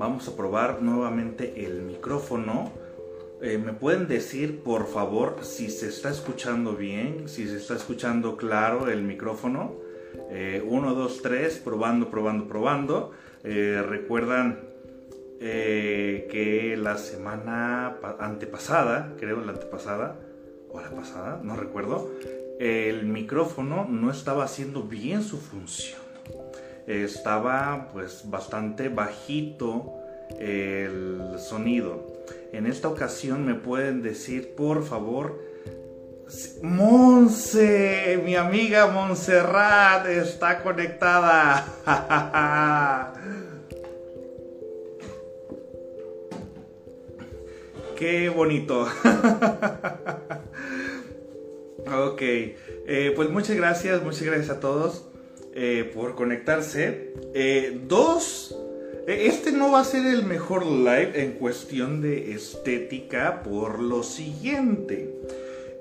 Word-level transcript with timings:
Vamos 0.00 0.26
a 0.28 0.34
probar 0.34 0.80
nuevamente 0.80 1.66
el 1.66 1.82
micrófono. 1.82 2.72
Eh, 3.42 3.58
¿Me 3.58 3.74
pueden 3.74 4.08
decir, 4.08 4.62
por 4.62 4.86
favor, 4.86 5.36
si 5.42 5.68
se 5.68 5.88
está 5.88 6.08
escuchando 6.08 6.74
bien, 6.74 7.28
si 7.28 7.46
se 7.46 7.58
está 7.58 7.74
escuchando 7.76 8.38
claro 8.38 8.90
el 8.90 9.02
micrófono? 9.02 9.74
1, 10.30 10.94
2, 10.94 11.22
3, 11.22 11.58
probando, 11.58 12.10
probando, 12.10 12.48
probando. 12.48 13.10
Eh, 13.44 13.84
recuerdan 13.86 14.60
eh, 15.38 16.26
que 16.30 16.78
la 16.78 16.96
semana 16.96 17.98
antepasada, 18.20 19.14
creo 19.18 19.40
la 19.42 19.52
antepasada, 19.52 20.16
o 20.70 20.80
la 20.80 20.90
pasada, 20.90 21.40
no 21.42 21.56
recuerdo, 21.56 22.10
el 22.58 23.04
micrófono 23.04 23.86
no 23.88 24.10
estaba 24.10 24.44
haciendo 24.44 24.82
bien 24.84 25.22
su 25.22 25.36
función 25.38 25.99
estaba 26.90 27.88
pues 27.92 28.22
bastante 28.24 28.88
bajito 28.88 29.94
el 30.38 31.36
sonido. 31.38 32.06
En 32.52 32.66
esta 32.66 32.88
ocasión 32.88 33.46
me 33.46 33.54
pueden 33.54 34.02
decir, 34.02 34.54
por 34.56 34.84
favor, 34.84 35.38
Monse, 36.62 38.20
mi 38.24 38.36
amiga 38.36 38.86
Montserrat 38.86 40.06
está 40.06 40.62
conectada. 40.62 41.64
Qué 47.96 48.28
bonito. 48.30 48.82
ok, 51.86 52.22
eh, 52.22 53.12
pues 53.14 53.28
muchas 53.28 53.56
gracias, 53.56 54.02
muchas 54.02 54.22
gracias 54.22 54.50
a 54.50 54.60
todos. 54.60 55.10
Eh, 55.52 55.90
por 55.92 56.14
conectarse. 56.14 57.12
Eh, 57.34 57.80
dos, 57.88 58.56
eh, 59.08 59.26
este 59.26 59.50
no 59.50 59.72
va 59.72 59.80
a 59.80 59.84
ser 59.84 60.06
el 60.06 60.24
mejor 60.24 60.64
live 60.64 61.12
en 61.14 61.32
cuestión 61.32 62.00
de 62.00 62.32
estética 62.32 63.42
por 63.42 63.80
lo 63.80 64.04
siguiente. 64.04 65.12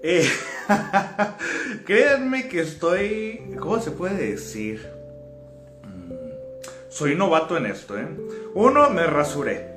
créanme 1.86 2.48
que 2.48 2.62
estoy, 2.62 3.42
¿cómo 3.60 3.80
se 3.80 3.92
puede 3.92 4.32
decir? 4.32 4.88
Mm, 5.84 6.14
soy 6.90 7.16
novato 7.16 7.58
en 7.58 7.68
esto, 7.68 8.00
¿eh? 8.00 8.08
Uno, 8.56 8.90
me 8.90 9.06
rasuré. 9.06 9.68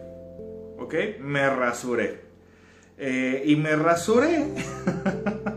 ¿Ok? 0.79 0.95
Me 1.21 1.51
rasuré. 1.51 2.21
y 3.45 3.57
me 3.57 3.77
rasuré. 3.77 4.47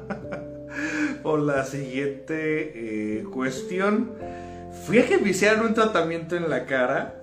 por 1.26 1.40
la 1.40 1.66
siguiente 1.66 3.18
eh, 3.18 3.24
cuestión. 3.24 4.12
Fui 4.86 5.00
a 5.00 5.08
que 5.08 5.18
me 5.18 5.32
hicieran 5.32 5.66
un 5.66 5.74
tratamiento 5.74 6.36
en 6.36 6.52
la 6.52 6.68
cara. 6.68 7.20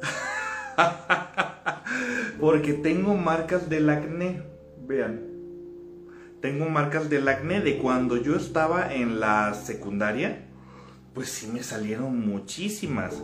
Porque 2.41 2.72
tengo 2.72 3.14
marcas 3.14 3.70
del 3.70 3.88
acné. 3.88 4.42
Vean. 4.88 5.20
Tengo 6.41 6.68
marcas 6.68 7.08
del 7.10 7.28
acné 7.28 7.60
de 7.60 7.78
cuando 7.78 8.16
yo 8.16 8.34
estaba 8.34 8.92
en 8.92 9.20
la 9.20 9.54
secundaria. 9.54 10.46
Pues 11.14 11.28
sí 11.28 11.46
me 11.46 11.62
salieron 11.62 12.18
muchísimas. 12.28 13.22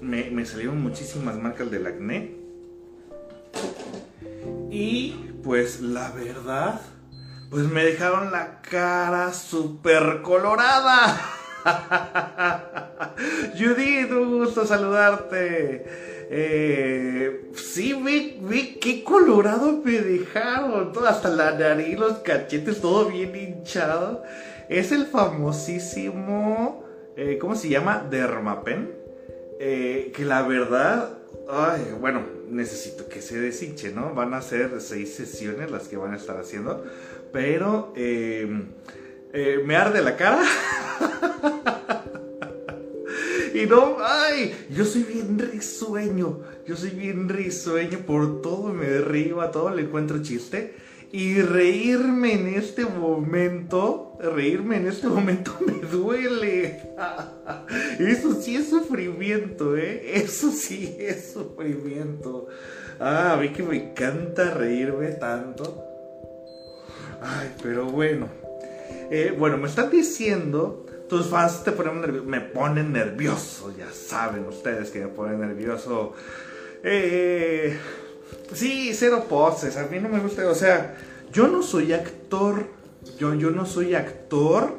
Me, 0.00 0.30
me 0.30 0.46
salieron 0.46 0.80
muchísimas 0.80 1.36
marcas 1.38 1.72
del 1.72 1.88
acné. 1.88 2.36
Y 4.70 5.16
pues 5.42 5.80
la 5.80 6.12
verdad 6.12 6.80
pues 7.50 7.64
me 7.64 7.84
dejaron 7.84 8.30
la 8.30 8.60
cara 8.60 9.32
súper 9.32 10.20
colorada. 10.22 11.18
Judith, 13.58 14.10
un 14.12 14.38
gusto 14.38 14.66
saludarte. 14.66 15.84
Eh, 16.30 17.50
sí, 17.54 17.94
vi, 17.94 18.38
vi 18.42 18.74
qué 18.80 19.02
colorado 19.02 19.80
me 19.82 19.98
dejaron. 20.00 20.92
Todo, 20.92 21.08
hasta 21.08 21.30
la 21.30 21.52
nariz, 21.52 21.98
los 21.98 22.18
cachetes, 22.18 22.80
todo 22.80 23.06
bien 23.06 23.34
hinchado. 23.34 24.22
Es 24.68 24.92
el 24.92 25.06
famosísimo, 25.06 26.84
eh, 27.16 27.38
¿cómo 27.40 27.54
se 27.54 27.70
llama? 27.70 28.06
Dermapen. 28.10 28.94
Eh, 29.58 30.12
que 30.14 30.24
la 30.24 30.42
verdad, 30.42 31.18
ay, 31.50 31.94
bueno, 31.98 32.22
necesito 32.50 33.08
que 33.08 33.22
se 33.22 33.40
deshinche, 33.40 33.90
¿no? 33.92 34.14
Van 34.14 34.34
a 34.34 34.42
ser 34.42 34.80
seis 34.80 35.14
sesiones 35.14 35.70
las 35.70 35.88
que 35.88 35.96
van 35.96 36.12
a 36.12 36.16
estar 36.16 36.36
haciendo. 36.36 36.84
Pero 37.32 37.92
em, 37.96 38.68
eh, 39.32 39.62
me 39.64 39.76
arde 39.76 40.02
la 40.02 40.16
cara. 40.16 40.42
y 43.54 43.66
no, 43.66 43.96
ay, 44.00 44.54
yo 44.70 44.84
soy 44.84 45.02
bien 45.02 45.38
risueño. 45.38 46.40
Yo 46.66 46.76
soy 46.76 46.90
bien 46.90 47.28
risueño. 47.28 47.98
Por 48.00 48.42
todo 48.42 48.72
me 48.72 48.98
río, 49.00 49.40
a 49.40 49.50
todo 49.50 49.70
le 49.74 49.82
encuentro 49.82 50.22
chiste. 50.22 50.74
Y 51.10 51.40
reírme 51.40 52.34
en 52.34 52.48
este 52.48 52.84
momento, 52.84 54.18
reírme 54.20 54.76
en 54.76 54.88
este 54.88 55.08
momento 55.08 55.56
me 55.66 55.86
duele. 55.88 56.82
Eso 57.98 58.34
sí 58.40 58.56
es 58.56 58.68
sufrimiento, 58.68 59.76
¿eh? 59.76 60.02
Eso 60.16 60.50
sí 60.50 60.96
es 60.98 61.32
sufrimiento. 61.32 62.48
Ah, 63.00 63.34
a 63.34 63.36
mí 63.38 63.50
que 63.50 63.62
me 63.62 63.90
encanta 63.90 64.52
reírme 64.52 65.08
tanto. 65.12 65.87
Ay, 67.22 67.54
pero 67.62 67.86
bueno. 67.86 68.28
Eh, 69.10 69.34
bueno, 69.36 69.56
me 69.56 69.68
están 69.68 69.90
diciendo, 69.90 70.86
tus 71.08 71.28
fans 71.28 71.64
te 71.64 71.72
ponen 71.72 72.00
nervioso, 72.00 72.26
me 72.28 72.40
ponen 72.40 72.92
nervioso, 72.92 73.74
ya 73.76 73.90
saben 73.90 74.46
ustedes 74.46 74.90
que 74.90 75.00
me 75.00 75.08
ponen 75.08 75.40
nervioso. 75.40 76.12
Eh, 76.82 77.76
sí, 78.52 78.92
cero 78.92 79.24
poses, 79.28 79.76
a 79.76 79.86
mí 79.86 79.98
no 79.98 80.08
me 80.08 80.20
gusta, 80.20 80.46
o 80.48 80.54
sea, 80.54 80.96
yo 81.32 81.48
no 81.48 81.62
soy 81.62 81.92
actor, 81.92 82.66
yo, 83.18 83.34
yo 83.34 83.50
no 83.50 83.64
soy 83.64 83.94
actor, 83.94 84.76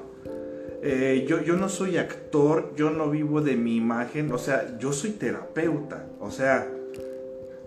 eh, 0.84 1.26
yo, 1.28 1.42
yo 1.42 1.56
no 1.56 1.68
soy 1.68 1.98
actor, 1.98 2.74
yo 2.76 2.92
no 2.92 3.10
vivo 3.10 3.42
de 3.42 3.56
mi 3.56 3.76
imagen, 3.76 4.32
o 4.32 4.38
sea, 4.38 4.78
yo 4.78 4.94
soy 4.94 5.12
terapeuta, 5.12 6.06
o 6.20 6.30
sea, 6.30 6.68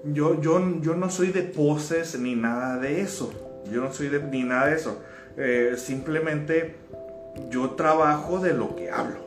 yo, 0.04 0.40
yo, 0.40 0.80
yo 0.80 0.94
no 0.94 1.10
soy 1.10 1.28
de 1.28 1.42
poses 1.42 2.18
ni 2.18 2.34
nada 2.34 2.78
de 2.78 3.00
eso. 3.00 3.32
Yo 3.70 3.80
no 3.80 3.92
soy 3.92 4.08
de, 4.08 4.20
ni 4.20 4.42
nada 4.42 4.66
de 4.66 4.76
eso. 4.76 5.02
Eh, 5.36 5.74
simplemente 5.76 6.76
yo 7.50 7.70
trabajo 7.70 8.40
de 8.40 8.52
lo 8.54 8.76
que 8.76 8.90
hablo. 8.90 9.20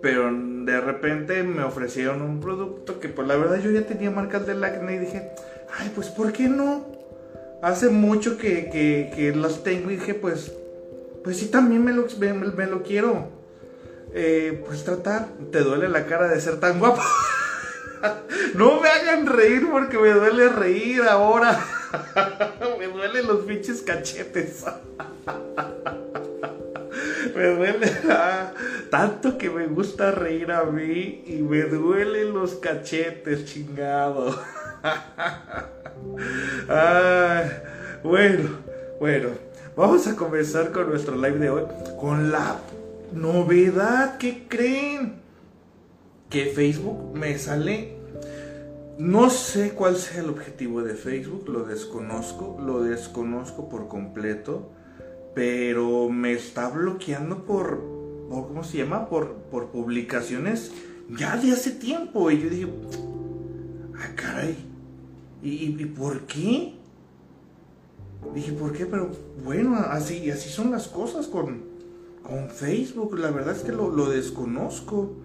Pero 0.00 0.30
de 0.32 0.80
repente 0.80 1.42
me 1.42 1.62
ofrecieron 1.62 2.22
un 2.22 2.40
producto 2.40 2.98
que 3.00 3.08
pues 3.08 3.26
la 3.28 3.36
verdad 3.36 3.60
yo 3.60 3.70
ya 3.70 3.86
tenía 3.86 4.10
marcas 4.10 4.46
del 4.46 4.62
acné 4.62 4.96
y 4.96 4.98
dije, 4.98 5.30
ay, 5.78 5.92
pues 5.94 6.08
¿por 6.08 6.32
qué 6.32 6.48
no? 6.48 6.86
Hace 7.62 7.88
mucho 7.88 8.36
que, 8.36 8.70
que, 9.14 9.32
las 9.36 9.62
tengo 9.62 9.90
y 9.90 9.96
dije, 9.96 10.14
pues, 10.14 10.52
pues 11.22 11.36
sí, 11.36 11.46
también 11.46 11.84
me 11.84 11.92
lo, 11.92 12.06
me, 12.18 12.66
lo 12.66 12.82
quiero. 12.82 13.28
Eh, 14.12 14.62
pues 14.66 14.82
tratar. 14.82 15.28
¿Te 15.52 15.60
duele 15.60 15.88
la 15.88 16.06
cara 16.06 16.26
de 16.26 16.40
ser 16.40 16.58
tan 16.58 16.80
guapo? 16.80 17.00
no 18.54 18.80
me 18.80 18.88
hagan 18.88 19.26
reír 19.26 19.68
porque 19.70 19.96
me 19.96 20.10
duele 20.10 20.48
reír 20.48 21.02
ahora. 21.02 21.64
me 22.78 22.86
duelen 22.86 23.26
los 23.26 23.44
pinches 23.44 23.82
cachetes. 23.82 24.64
me 27.34 27.46
duele 27.46 27.90
ah, 28.10 28.52
tanto 28.90 29.38
que 29.38 29.48
me 29.50 29.66
gusta 29.66 30.10
reír 30.10 30.50
a 30.52 30.64
mí 30.64 31.24
y 31.26 31.42
me 31.42 31.62
duelen 31.62 32.34
los 32.34 32.54
cachetes, 32.54 33.44
chingado. 33.46 34.38
bueno, 38.02 38.50
bueno, 39.00 39.28
vamos 39.76 40.06
a 40.06 40.16
comenzar 40.16 40.72
con 40.72 40.90
nuestro 40.90 41.16
live 41.16 41.38
de 41.38 41.50
hoy 41.50 41.62
con 42.00 42.32
la 42.32 42.58
novedad 43.12 44.18
que 44.18 44.48
creen 44.48 45.20
que 46.28 46.46
Facebook 46.46 47.14
me 47.14 47.38
sale. 47.38 48.01
No 49.02 49.30
sé 49.30 49.72
cuál 49.72 49.96
sea 49.96 50.22
el 50.22 50.30
objetivo 50.30 50.84
de 50.84 50.94
Facebook, 50.94 51.48
lo 51.48 51.64
desconozco, 51.64 52.56
lo 52.64 52.84
desconozco 52.84 53.68
por 53.68 53.88
completo, 53.88 54.70
pero 55.34 56.08
me 56.08 56.34
está 56.34 56.68
bloqueando 56.68 57.44
por, 57.44 57.80
¿cómo 58.30 58.62
se 58.62 58.78
llama? 58.78 59.08
Por, 59.08 59.32
por 59.50 59.70
publicaciones 59.70 60.70
ya 61.18 61.36
de 61.36 61.50
hace 61.50 61.72
tiempo. 61.72 62.30
Y 62.30 62.42
yo 62.42 62.48
dije, 62.48 62.68
ah, 63.98 64.14
caray, 64.14 64.56
¿y, 65.42 65.64
y 65.64 65.84
por 65.86 66.20
qué? 66.20 66.74
Dije, 68.32 68.52
¿por 68.52 68.72
qué? 68.72 68.86
Pero 68.86 69.10
bueno, 69.42 69.74
así, 69.74 70.30
así 70.30 70.48
son 70.48 70.70
las 70.70 70.86
cosas 70.86 71.26
con, 71.26 71.64
con 72.22 72.50
Facebook. 72.50 73.18
La 73.18 73.32
verdad 73.32 73.56
es 73.56 73.64
que 73.64 73.72
lo, 73.72 74.08
desconozco. 74.08 75.16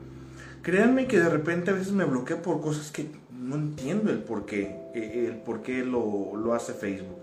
Créanme 0.68 1.08
que 1.08 1.18
de 1.18 1.30
repente 1.30 1.72
a 1.72 1.75
veces 1.75 1.94
me 1.94 2.04
bloquea 2.04 2.42
por 2.42 2.60
cosas 2.60 2.92
que 2.92 3.06
no 3.31 3.56
entiendo 3.56 4.12
el 4.12 4.18
por 4.18 4.46
qué, 4.46 4.64
eh, 4.94 5.28
el 5.30 5.38
por 5.38 5.62
qué 5.62 5.86
lo, 5.86 6.36
lo 6.36 6.54
hace 6.54 6.74
Facebook. 6.74 7.22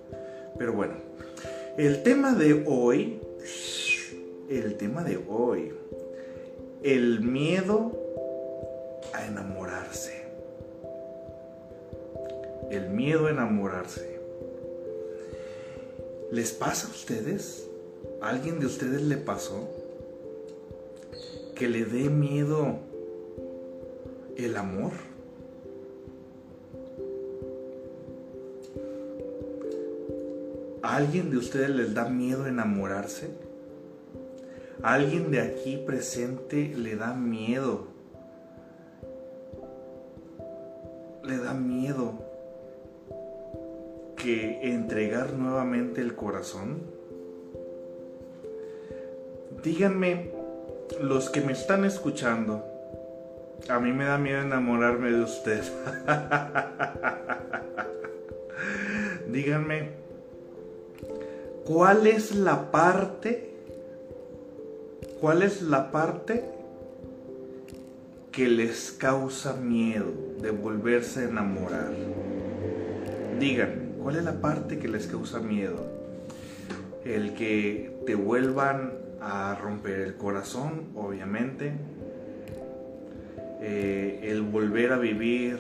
Pero 0.57 0.73
bueno, 0.73 0.95
el 1.77 2.03
tema 2.03 2.33
de 2.33 2.65
hoy, 2.67 3.21
el 4.49 4.79
tema 4.79 5.05
de 5.05 5.23
hoy, 5.29 5.75
el 6.83 7.21
miedo 7.21 7.93
a 9.13 9.27
enamorarse. 9.27 10.25
El 12.71 12.89
miedo 12.89 13.27
a 13.27 13.31
enamorarse. 13.31 14.21
¿Les 16.33 16.51
pasa 16.53 16.87
a 16.87 16.91
ustedes? 16.91 17.69
¿A 18.23 18.31
alguien 18.31 18.59
de 18.59 18.65
ustedes 18.65 19.03
le 19.03 19.19
pasó? 19.19 19.69
Que 21.55 21.69
le 21.69 21.85
dé 21.85 22.09
miedo 22.09 22.79
el 24.37 24.57
amor. 24.57 24.93
¿A 30.83 30.97
alguien 30.97 31.31
de 31.31 31.39
ustedes 31.39 31.71
les 31.71 31.95
da 31.95 32.09
miedo 32.09 32.47
enamorarse? 32.47 33.31
¿A 34.83 34.95
alguien 34.95 35.31
de 35.31 35.41
aquí 35.41 35.79
presente 35.79 36.75
le 36.77 36.97
da 36.97 37.15
miedo? 37.15 37.87
Le 41.23 41.39
da 41.39 41.55
miedo 41.55 42.13
que 44.17 44.61
entregar 44.75 45.33
nuevamente 45.33 46.03
el 46.03 46.15
corazón? 46.15 46.83
Díganme, 49.63 50.31
los 51.01 51.31
que 51.31 51.41
me 51.41 51.53
están 51.53 51.87
escuchando, 51.87 52.74
a 53.69 53.79
mí 53.79 53.93
me 53.93 54.05
da 54.05 54.19
miedo 54.19 54.43
enamorarme 54.43 55.11
de 55.11 55.23
usted. 55.23 55.63
Díganme, 59.29 59.91
¿cuál 61.65 62.07
es 62.07 62.35
la 62.35 62.71
parte? 62.71 63.51
¿Cuál 65.21 65.43
es 65.43 65.63
la 65.63 65.91
parte 65.91 66.45
que 68.31 68.49
les 68.49 68.93
causa 68.93 69.55
miedo 69.55 70.13
de 70.41 70.51
volverse 70.51 71.21
a 71.21 71.25
enamorar? 71.25 71.93
Díganme. 73.39 73.85
¿Cuál 74.05 74.17
es 74.17 74.25
la 74.25 74.35
parte 74.35 74.79
que 74.79 74.87
les 74.87 75.07
causa 75.07 75.41
miedo? 75.41 75.87
El 77.07 77.33
que 77.33 78.03
te 78.05 78.15
vuelvan 78.15 78.93
a 79.23 79.55
romper 79.55 80.01
el 80.01 80.17
corazón, 80.17 80.91
obviamente. 80.95 81.73
Eh, 83.61 84.21
el 84.23 84.43
volver 84.43 84.93
a 84.93 84.99
vivir 84.99 85.59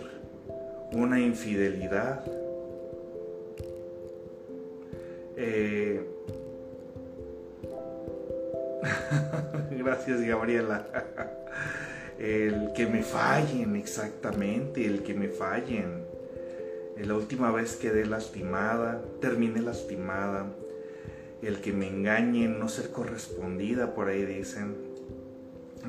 una 0.92 1.20
infidelidad. 1.20 2.24
Eh, 5.36 6.00
gracias, 9.70 10.20
Gabriela. 10.22 10.86
el 12.18 12.72
que 12.74 12.86
me 12.86 13.02
fallen, 13.02 13.76
exactamente, 13.76 14.86
el 14.86 15.02
que 15.02 15.14
me 15.14 15.28
fallen 15.28 16.04
la 17.02 17.14
última 17.14 17.50
vez 17.50 17.76
quedé 17.76 18.06
lastimada, 18.06 19.02
terminé 19.20 19.60
lastimada, 19.60 20.46
el 21.42 21.60
que 21.60 21.72
me 21.72 21.88
engañen, 21.88 22.58
no 22.58 22.68
ser 22.68 22.90
correspondida, 22.90 23.94
por 23.94 24.08
ahí 24.08 24.24
dicen. 24.24 24.93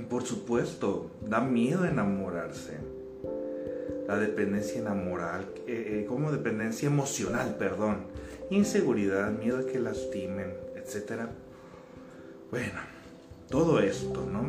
Por 0.09 0.24
supuesto, 0.24 1.12
da 1.21 1.42
miedo 1.42 1.86
enamorarse. 1.86 2.77
La 4.07 4.18
dependencia 4.18 4.80
enamoral, 4.80 5.47
eh, 5.68 6.01
eh, 6.01 6.06
como 6.07 6.31
dependencia 6.31 6.88
emocional, 6.88 7.56
perdón. 7.57 8.06
Inseguridad, 8.50 9.31
miedo 9.31 9.59
a 9.59 9.65
que 9.65 9.80
lastimen, 9.80 10.53
etc. 10.75 11.24
Bueno, 12.51 12.80
todo 13.50 13.80
esto, 13.80 14.25
¿no? 14.31 14.44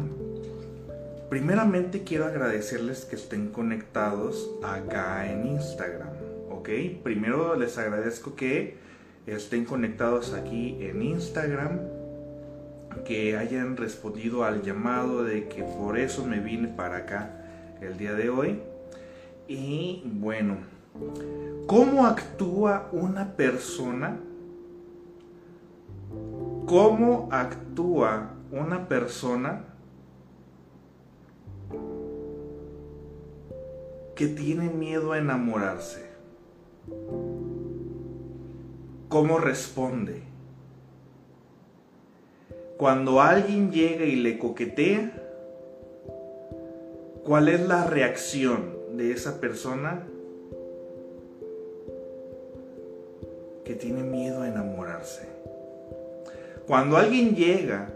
Primeramente 1.30 2.04
quiero 2.04 2.26
agradecerles 2.26 3.04
que 3.04 3.16
estén 3.16 3.48
conectados 3.48 4.50
acá 4.62 5.30
en 5.30 5.46
Instagram. 5.46 6.16
Primero 7.04 7.54
les 7.54 7.78
agradezco 7.78 8.34
que 8.34 8.76
estén 9.26 9.64
conectados 9.64 10.32
aquí 10.32 10.76
en 10.80 11.00
Instagram, 11.00 11.78
que 13.04 13.36
hayan 13.36 13.76
respondido 13.76 14.44
al 14.44 14.62
llamado 14.62 15.24
de 15.24 15.48
que 15.48 15.62
por 15.62 15.98
eso 15.98 16.24
me 16.24 16.40
vine 16.40 16.68
para 16.68 16.98
acá 16.98 17.44
el 17.80 17.96
día 17.96 18.14
de 18.14 18.30
hoy. 18.30 18.60
Y 19.48 20.02
bueno, 20.04 20.56
¿cómo 21.66 22.06
actúa 22.06 22.88
una 22.92 23.36
persona? 23.36 24.18
¿Cómo 26.66 27.28
actúa 27.30 28.32
una 28.50 28.88
persona 28.88 29.64
que 34.16 34.26
tiene 34.26 34.70
miedo 34.70 35.12
a 35.12 35.18
enamorarse? 35.18 36.06
¿Cómo 39.08 39.38
responde? 39.38 40.35
Cuando 42.76 43.22
alguien 43.22 43.72
llega 43.72 44.04
y 44.04 44.16
le 44.16 44.36
coquetea, 44.38 45.10
¿cuál 47.24 47.48
es 47.48 47.66
la 47.66 47.86
reacción 47.86 48.74
de 48.98 49.12
esa 49.12 49.40
persona 49.40 50.06
que 53.64 53.74
tiene 53.74 54.02
miedo 54.02 54.42
a 54.42 54.48
enamorarse? 54.48 55.26
Cuando 56.66 56.98
alguien 56.98 57.34
llega 57.34 57.88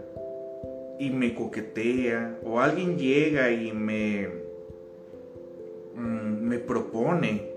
y 0.97 1.11
me 1.11 1.35
coquetea, 1.35 2.39
o 2.43 2.59
alguien 2.59 2.97
llega 2.97 3.51
y 3.51 3.71
me, 3.73 4.29
mm, 5.93 6.41
me 6.41 6.57
propone 6.57 7.50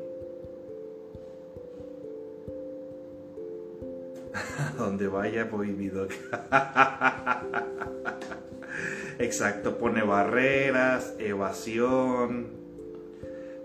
donde 4.79 5.09
vaya 5.09 5.45
voy 5.45 5.75
Exacto, 9.19 9.79
pone 9.79 10.03
barreras, 10.03 11.15
evasión. 11.19 12.49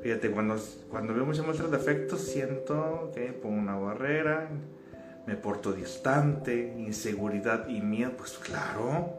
Fíjate, 0.01 0.31
cuando, 0.31 0.57
cuando 0.89 1.13
veo 1.13 1.25
muchas 1.25 1.45
muestras 1.45 1.71
de 1.71 1.77
afecto, 1.77 2.17
siento 2.17 3.11
que 3.13 3.33
pongo 3.33 3.57
una 3.57 3.75
barrera, 3.75 4.47
me 5.25 5.35
porto 5.35 5.73
distante, 5.73 6.73
inseguridad 6.77 7.67
y 7.67 7.81
miedo. 7.81 8.11
Pues 8.15 8.37
claro, 8.37 9.13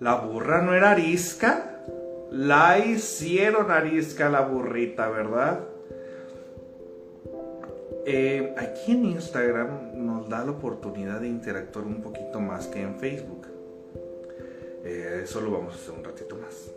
la 0.00 0.16
burra 0.16 0.60
no 0.60 0.74
era 0.74 0.90
arisca, 0.90 1.84
la 2.30 2.78
hicieron 2.78 3.70
arisca 3.70 4.28
la 4.28 4.40
burrita, 4.40 5.08
¿verdad? 5.08 5.60
Eh, 8.06 8.54
aquí 8.56 8.92
en 8.92 9.04
Instagram 9.04 9.92
nos 9.94 10.28
da 10.28 10.44
la 10.44 10.52
oportunidad 10.52 11.20
de 11.20 11.28
interactuar 11.28 11.84
un 11.84 12.00
poquito 12.00 12.40
más 12.40 12.66
que 12.66 12.80
en 12.80 12.96
Facebook. 12.96 13.46
Eh, 14.84 15.20
eso 15.24 15.40
lo 15.40 15.50
vamos 15.50 15.74
a 15.74 15.76
hacer 15.76 15.94
un 15.94 16.04
ratito 16.04 16.36
más. 16.36 16.72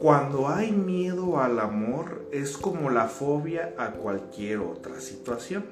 Cuando 0.00 0.48
hay 0.48 0.72
miedo 0.72 1.40
al 1.40 1.58
amor 1.58 2.28
es 2.32 2.56
como 2.56 2.90
la 2.90 3.06
fobia 3.06 3.74
a 3.78 3.92
cualquier 3.92 4.58
otra 4.58 5.00
situación. 5.00 5.64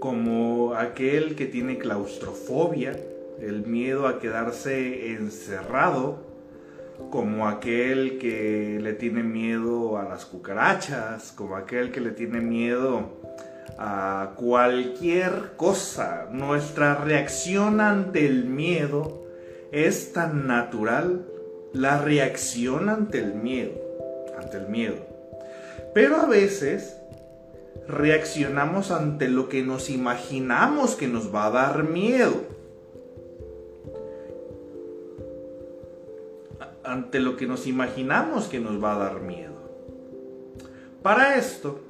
Como 0.00 0.74
aquel 0.74 1.36
que 1.36 1.46
tiene 1.46 1.78
claustrofobia, 1.78 2.98
el 3.40 3.66
miedo 3.66 4.06
a 4.06 4.18
quedarse 4.18 5.12
encerrado 5.12 6.25
como 7.10 7.48
aquel 7.48 8.18
que 8.18 8.78
le 8.80 8.92
tiene 8.94 9.22
miedo 9.22 9.98
a 9.98 10.04
las 10.04 10.24
cucarachas, 10.24 11.32
como 11.32 11.56
aquel 11.56 11.92
que 11.92 12.00
le 12.00 12.10
tiene 12.10 12.40
miedo 12.40 13.20
a 13.78 14.32
cualquier 14.36 15.52
cosa. 15.56 16.26
Nuestra 16.30 16.96
reacción 16.96 17.80
ante 17.80 18.26
el 18.26 18.44
miedo 18.44 19.26
es 19.72 20.12
tan 20.12 20.46
natural, 20.46 21.26
la 21.72 22.00
reacción 22.00 22.88
ante 22.88 23.18
el 23.18 23.34
miedo, 23.34 23.72
ante 24.40 24.58
el 24.58 24.68
miedo. 24.68 24.96
Pero 25.94 26.16
a 26.16 26.26
veces 26.26 26.96
reaccionamos 27.88 28.90
ante 28.90 29.28
lo 29.28 29.48
que 29.48 29.62
nos 29.62 29.90
imaginamos 29.90 30.94
que 30.94 31.08
nos 31.08 31.34
va 31.34 31.46
a 31.46 31.50
dar 31.50 31.84
miedo. 31.84 32.55
Ante 36.86 37.20
lo 37.20 37.36
que 37.36 37.46
nos 37.46 37.66
imaginamos 37.66 38.46
que 38.46 38.60
nos 38.60 38.82
va 38.82 38.94
a 38.94 38.98
dar 38.98 39.20
miedo. 39.20 39.54
Para 41.02 41.36
esto, 41.36 41.80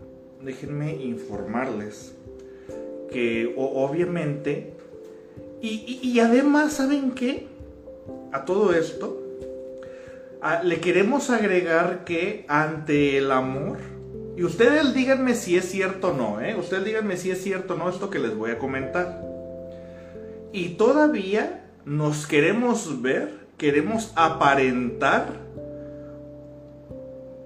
déjenme 0.42 0.96
informarles 0.96 2.14
que 3.10 3.54
obviamente, 3.56 4.74
y, 5.60 6.18
además, 6.20 6.74
¿saben 6.74 7.12
qué? 7.12 7.46
A 8.32 8.44
todo 8.44 8.74
esto, 8.74 9.22
le 10.62 10.80
queremos 10.80 11.30
agregar 11.30 12.04
que 12.04 12.44
ante 12.48 13.18
el 13.18 13.30
amor, 13.30 13.78
y 14.36 14.44
ustedes 14.44 14.92
díganme 14.92 15.34
si 15.34 15.56
es 15.56 15.64
cierto 15.64 16.08
o 16.08 16.12
no, 16.12 16.40
¿eh? 16.42 16.54
Ustedes 16.58 16.84
díganme 16.84 17.16
si 17.16 17.30
es 17.30 17.42
cierto 17.42 17.74
o 17.74 17.76
no 17.78 17.88
esto 17.88 18.10
que 18.10 18.18
les 18.18 18.36
voy 18.36 18.50
a 18.50 18.58
comentar. 18.58 19.22
Y 20.52 20.70
todavía 20.70 21.70
nos 21.86 22.26
queremos 22.26 23.00
ver 23.00 23.45
queremos 23.56 24.12
aparentar 24.16 25.46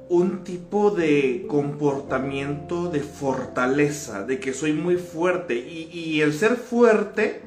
un 0.08 0.42
tipo 0.42 0.90
de 0.90 1.46
comportamiento 1.48 2.90
de 2.90 3.00
fortaleza, 3.00 4.24
de 4.24 4.40
que 4.40 4.52
soy 4.52 4.72
muy 4.72 4.96
fuerte. 4.96 5.54
Y, 5.54 6.20
el 6.20 6.32
ser 6.32 6.56
fuerte 6.56 7.42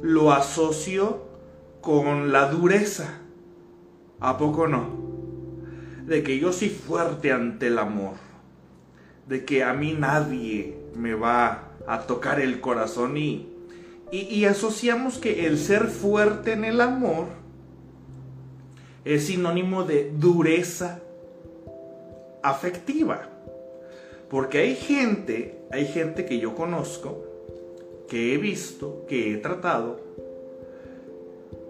lo 0.00 0.32
asocio 0.32 1.26
con 1.82 2.32
la 2.32 2.50
dureza. 2.50 3.18
¿A 4.20 4.38
poco 4.38 4.66
no? 4.66 4.88
De 6.06 6.22
que 6.22 6.38
yo 6.38 6.52
soy 6.52 6.70
fuerte 6.70 7.30
ante 7.30 7.66
el 7.66 7.78
amor. 7.78 8.14
De 9.28 9.44
que 9.44 9.62
a 9.62 9.74
mí 9.74 9.94
nadie 9.98 10.78
me 10.96 11.14
va 11.14 11.72
a 11.86 12.00
tocar 12.06 12.40
el 12.40 12.62
corazón 12.62 13.18
y, 13.18 13.48
y 14.10 14.46
asociamos 14.46 15.18
que 15.18 15.46
el 15.46 15.58
ser 15.58 15.88
fuerte 15.88 16.52
en 16.52 16.64
el 16.64 16.80
amor 16.80 17.41
es 19.04 19.26
sinónimo 19.26 19.84
de 19.84 20.10
dureza 20.14 21.00
afectiva. 22.42 23.28
Porque 24.28 24.58
hay 24.58 24.76
gente, 24.76 25.58
hay 25.70 25.86
gente 25.86 26.24
que 26.24 26.38
yo 26.38 26.54
conozco, 26.54 27.24
que 28.08 28.34
he 28.34 28.38
visto, 28.38 29.04
que 29.08 29.32
he 29.32 29.36
tratado, 29.36 30.00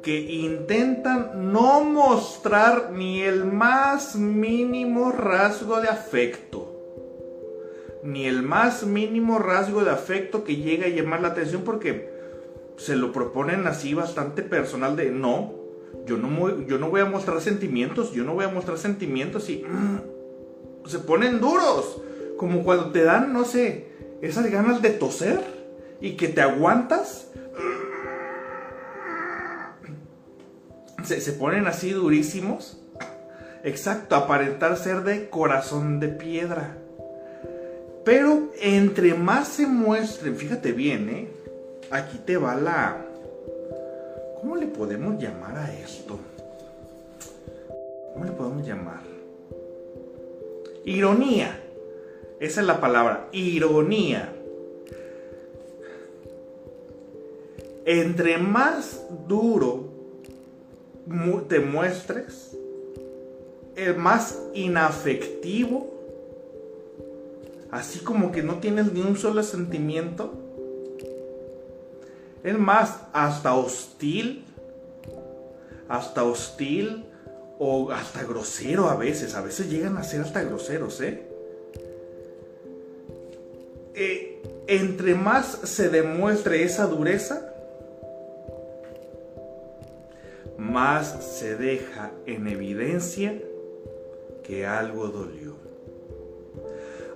que 0.02 0.18
intentan 0.18 1.52
no 1.52 1.84
mostrar 1.84 2.90
ni 2.92 3.22
el 3.22 3.44
más 3.44 4.16
mínimo 4.16 5.12
rasgo 5.12 5.80
de 5.80 5.88
afecto. 5.88 6.68
Ni 8.02 8.26
el 8.26 8.42
más 8.42 8.84
mínimo 8.84 9.38
rasgo 9.38 9.84
de 9.84 9.90
afecto 9.90 10.42
que 10.42 10.56
llegue 10.56 10.86
a 10.86 10.88
llamar 10.88 11.22
la 11.22 11.28
atención 11.28 11.62
porque 11.62 12.10
se 12.76 12.96
lo 12.96 13.12
proponen 13.12 13.66
así 13.68 13.94
bastante 13.94 14.42
personal 14.42 14.96
de 14.96 15.10
no, 15.10 15.61
yo 16.06 16.16
no, 16.16 16.66
yo 16.66 16.78
no 16.78 16.90
voy 16.90 17.00
a 17.00 17.06
mostrar 17.06 17.40
sentimientos, 17.40 18.12
yo 18.12 18.24
no 18.24 18.34
voy 18.34 18.44
a 18.44 18.48
mostrar 18.48 18.78
sentimientos 18.78 19.48
y 19.48 19.64
se 20.86 20.98
ponen 20.98 21.40
duros. 21.40 22.02
Como 22.36 22.64
cuando 22.64 22.90
te 22.90 23.04
dan, 23.04 23.32
no 23.32 23.44
sé, 23.44 23.86
esas 24.20 24.50
ganas 24.50 24.82
de 24.82 24.90
toser 24.90 25.40
y 26.00 26.16
que 26.16 26.28
te 26.28 26.40
aguantas. 26.40 27.28
Se, 31.04 31.20
se 31.20 31.32
ponen 31.32 31.66
así 31.66 31.90
durísimos. 31.90 32.78
Exacto, 33.64 34.14
aparentar 34.14 34.76
ser 34.76 35.02
de 35.02 35.28
corazón 35.28 35.98
de 35.98 36.06
piedra. 36.06 36.76
Pero 38.04 38.50
entre 38.60 39.14
más 39.14 39.48
se 39.48 39.66
muestren, 39.66 40.36
fíjate 40.36 40.72
bien, 40.72 41.08
¿eh? 41.08 41.28
Aquí 41.90 42.18
te 42.24 42.36
va 42.36 42.54
la, 42.54 43.04
¿Cómo 44.42 44.56
le 44.56 44.66
podemos 44.66 45.22
llamar 45.22 45.56
a 45.56 45.72
esto? 45.72 46.18
¿Cómo 48.12 48.24
le 48.24 48.32
podemos 48.32 48.66
llamar? 48.66 48.98
Ironía. 50.84 51.60
Esa 52.40 52.60
es 52.60 52.66
la 52.66 52.80
palabra, 52.80 53.28
ironía. 53.30 54.34
Entre 57.84 58.36
más 58.38 59.04
duro 59.28 59.84
te 61.48 61.60
muestres, 61.60 62.56
el 63.76 63.96
más 63.96 64.42
inafectivo, 64.54 65.88
así 67.70 68.00
como 68.00 68.32
que 68.32 68.42
no 68.42 68.58
tienes 68.58 68.92
ni 68.92 69.02
un 69.02 69.16
solo 69.16 69.44
sentimiento, 69.44 70.41
es 72.44 72.58
más, 72.58 73.00
hasta 73.12 73.54
hostil, 73.54 74.44
hasta 75.88 76.24
hostil 76.24 77.06
o 77.58 77.90
hasta 77.90 78.24
grosero 78.24 78.88
a 78.88 78.96
veces. 78.96 79.34
A 79.34 79.42
veces 79.42 79.70
llegan 79.70 79.96
a 79.96 80.02
ser 80.02 80.22
hasta 80.22 80.42
groseros, 80.42 81.00
¿eh? 81.00 81.22
eh 83.94 84.28
entre 84.66 85.14
más 85.14 85.58
se 85.64 85.88
demuestre 85.88 86.62
esa 86.62 86.86
dureza, 86.86 87.52
más 90.56 91.24
se 91.38 91.56
deja 91.56 92.12
en 92.26 92.46
evidencia 92.46 93.40
que 94.42 94.66
algo 94.66 95.08
dolió. 95.08 95.56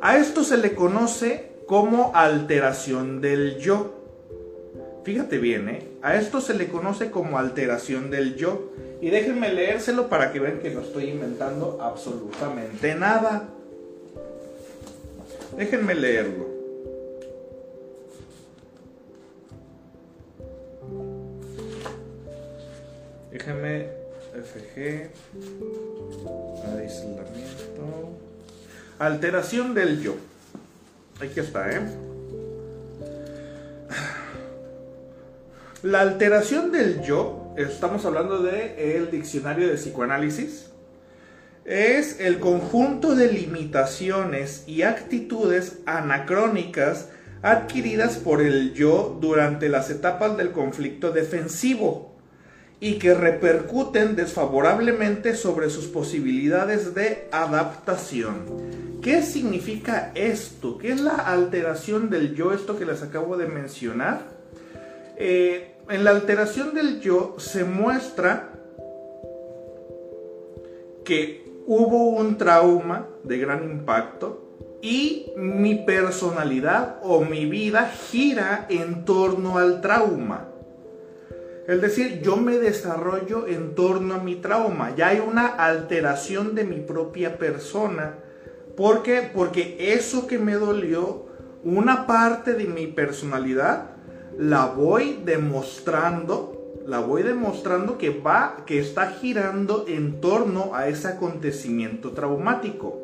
A 0.00 0.18
esto 0.18 0.44
se 0.44 0.56
le 0.56 0.74
conoce 0.74 1.52
como 1.66 2.12
alteración 2.14 3.20
del 3.20 3.58
yo. 3.58 4.05
Fíjate 5.06 5.38
bien, 5.38 5.68
¿eh? 5.68 5.86
A 6.02 6.16
esto 6.16 6.40
se 6.40 6.52
le 6.52 6.66
conoce 6.66 7.12
como 7.12 7.38
alteración 7.38 8.10
del 8.10 8.34
yo. 8.34 8.72
Y 9.00 9.10
déjenme 9.10 9.52
leérselo 9.52 10.08
para 10.08 10.32
que 10.32 10.40
vean 10.40 10.58
que 10.58 10.70
no 10.70 10.80
estoy 10.80 11.10
inventando 11.10 11.78
absolutamente 11.80 12.92
nada. 12.96 13.48
Déjenme 15.56 15.94
leerlo. 15.94 16.48
Déjenme 23.30 23.86
FG. 24.34 25.10
Aislamiento. 26.76 28.18
Alteración 28.98 29.72
del 29.72 30.02
yo. 30.02 30.16
Aquí 31.20 31.38
está, 31.38 31.70
¿eh? 31.70 32.15
La 35.82 36.00
alteración 36.00 36.72
del 36.72 37.02
yo, 37.02 37.52
estamos 37.58 38.06
hablando 38.06 38.42
de 38.42 38.96
el 38.96 39.10
diccionario 39.10 39.68
de 39.68 39.74
psicoanálisis, 39.74 40.70
es 41.66 42.18
el 42.18 42.38
conjunto 42.38 43.14
de 43.14 43.30
limitaciones 43.30 44.64
y 44.66 44.82
actitudes 44.82 45.80
anacrónicas 45.84 47.10
adquiridas 47.42 48.16
por 48.16 48.40
el 48.40 48.72
yo 48.72 49.18
durante 49.20 49.68
las 49.68 49.90
etapas 49.90 50.38
del 50.38 50.52
conflicto 50.52 51.12
defensivo 51.12 52.14
y 52.80 52.94
que 52.94 53.12
repercuten 53.12 54.16
desfavorablemente 54.16 55.36
sobre 55.36 55.68
sus 55.68 55.88
posibilidades 55.88 56.94
de 56.94 57.28
adaptación. 57.32 58.44
¿Qué 59.02 59.20
significa 59.20 60.10
esto? 60.14 60.78
¿Qué 60.78 60.92
es 60.92 61.02
la 61.02 61.16
alteración 61.16 62.08
del 62.08 62.34
yo? 62.34 62.54
Esto 62.54 62.78
que 62.78 62.86
les 62.86 63.02
acabo 63.02 63.36
de 63.36 63.46
mencionar. 63.46 64.35
Eh, 65.18 65.76
en 65.88 66.04
la 66.04 66.10
alteración 66.10 66.74
del 66.74 67.00
yo 67.00 67.36
se 67.38 67.64
muestra 67.64 68.52
que 71.04 71.46
hubo 71.66 72.10
un 72.10 72.36
trauma 72.36 73.08
de 73.22 73.38
gran 73.38 73.64
impacto 73.64 74.46
y 74.82 75.32
mi 75.36 75.76
personalidad 75.76 76.98
o 77.02 77.24
mi 77.24 77.46
vida 77.46 77.90
gira 78.10 78.66
en 78.68 79.04
torno 79.04 79.58
al 79.58 79.80
trauma. 79.80 80.48
Es 81.66 81.80
decir, 81.80 82.20
yo 82.22 82.36
me 82.36 82.58
desarrollo 82.58 83.48
en 83.48 83.74
torno 83.74 84.14
a 84.14 84.22
mi 84.22 84.36
trauma. 84.36 84.94
Ya 84.94 85.08
hay 85.08 85.20
una 85.20 85.46
alteración 85.46 86.54
de 86.54 86.64
mi 86.64 86.80
propia 86.80 87.38
persona. 87.38 88.18
¿Por 88.76 89.02
qué? 89.02 89.28
Porque 89.34 89.94
eso 89.94 90.26
que 90.26 90.38
me 90.38 90.54
dolió, 90.54 91.26
una 91.64 92.06
parte 92.06 92.52
de 92.52 92.66
mi 92.66 92.86
personalidad 92.86 93.95
la 94.38 94.66
voy 94.66 95.20
demostrando 95.24 96.56
la 96.86 97.00
voy 97.00 97.24
demostrando 97.24 97.98
que 97.98 98.10
va, 98.10 98.58
que 98.64 98.78
está 98.78 99.10
girando 99.10 99.86
en 99.88 100.20
torno 100.20 100.74
a 100.74 100.86
ese 100.86 101.08
acontecimiento 101.08 102.12
traumático. 102.12 103.02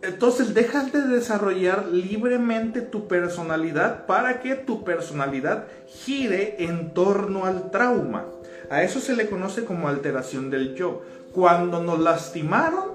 Entonces 0.00 0.54
dejas 0.54 0.92
de 0.92 1.02
desarrollar 1.02 1.86
libremente 1.88 2.80
tu 2.80 3.08
personalidad 3.08 4.06
para 4.06 4.40
que 4.40 4.54
tu 4.54 4.84
personalidad 4.84 5.66
gire 5.86 6.64
en 6.64 6.94
torno 6.94 7.46
al 7.46 7.70
trauma. 7.70 8.26
A 8.70 8.82
eso 8.82 9.00
se 9.00 9.14
le 9.14 9.28
conoce 9.28 9.64
como 9.64 9.88
alteración 9.88 10.50
del 10.50 10.74
yo. 10.74 11.02
Cuando 11.32 11.82
nos 11.82 11.98
lastimaron, 11.98 12.92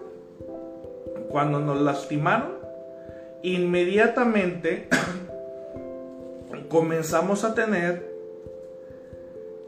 cuando 1.30 1.60
nos 1.60 1.82
lastimaron, 1.82 2.54
inmediatamente 3.44 4.88
comenzamos 6.70 7.44
a 7.44 7.54
tener 7.54 8.16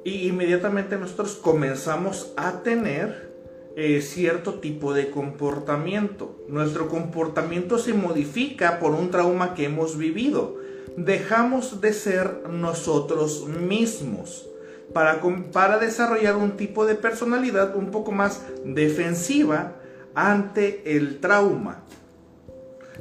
y 0.03 0.27
inmediatamente 0.27 0.97
nosotros 0.97 1.35
comenzamos 1.35 2.31
a 2.37 2.63
tener 2.63 3.29
eh, 3.75 4.01
cierto 4.01 4.55
tipo 4.55 4.93
de 4.93 5.11
comportamiento. 5.11 6.35
Nuestro 6.47 6.89
comportamiento 6.89 7.77
se 7.77 7.93
modifica 7.93 8.79
por 8.79 8.93
un 8.93 9.11
trauma 9.11 9.53
que 9.53 9.65
hemos 9.65 9.97
vivido. 9.97 10.57
Dejamos 10.97 11.79
de 11.81 11.93
ser 11.93 12.43
nosotros 12.49 13.47
mismos 13.47 14.49
para, 14.93 15.21
para 15.51 15.77
desarrollar 15.77 16.35
un 16.35 16.57
tipo 16.57 16.85
de 16.85 16.95
personalidad 16.95 17.75
un 17.75 17.91
poco 17.91 18.11
más 18.11 18.41
defensiva 18.65 19.75
ante 20.15 20.95
el 20.97 21.19
trauma. 21.19 21.83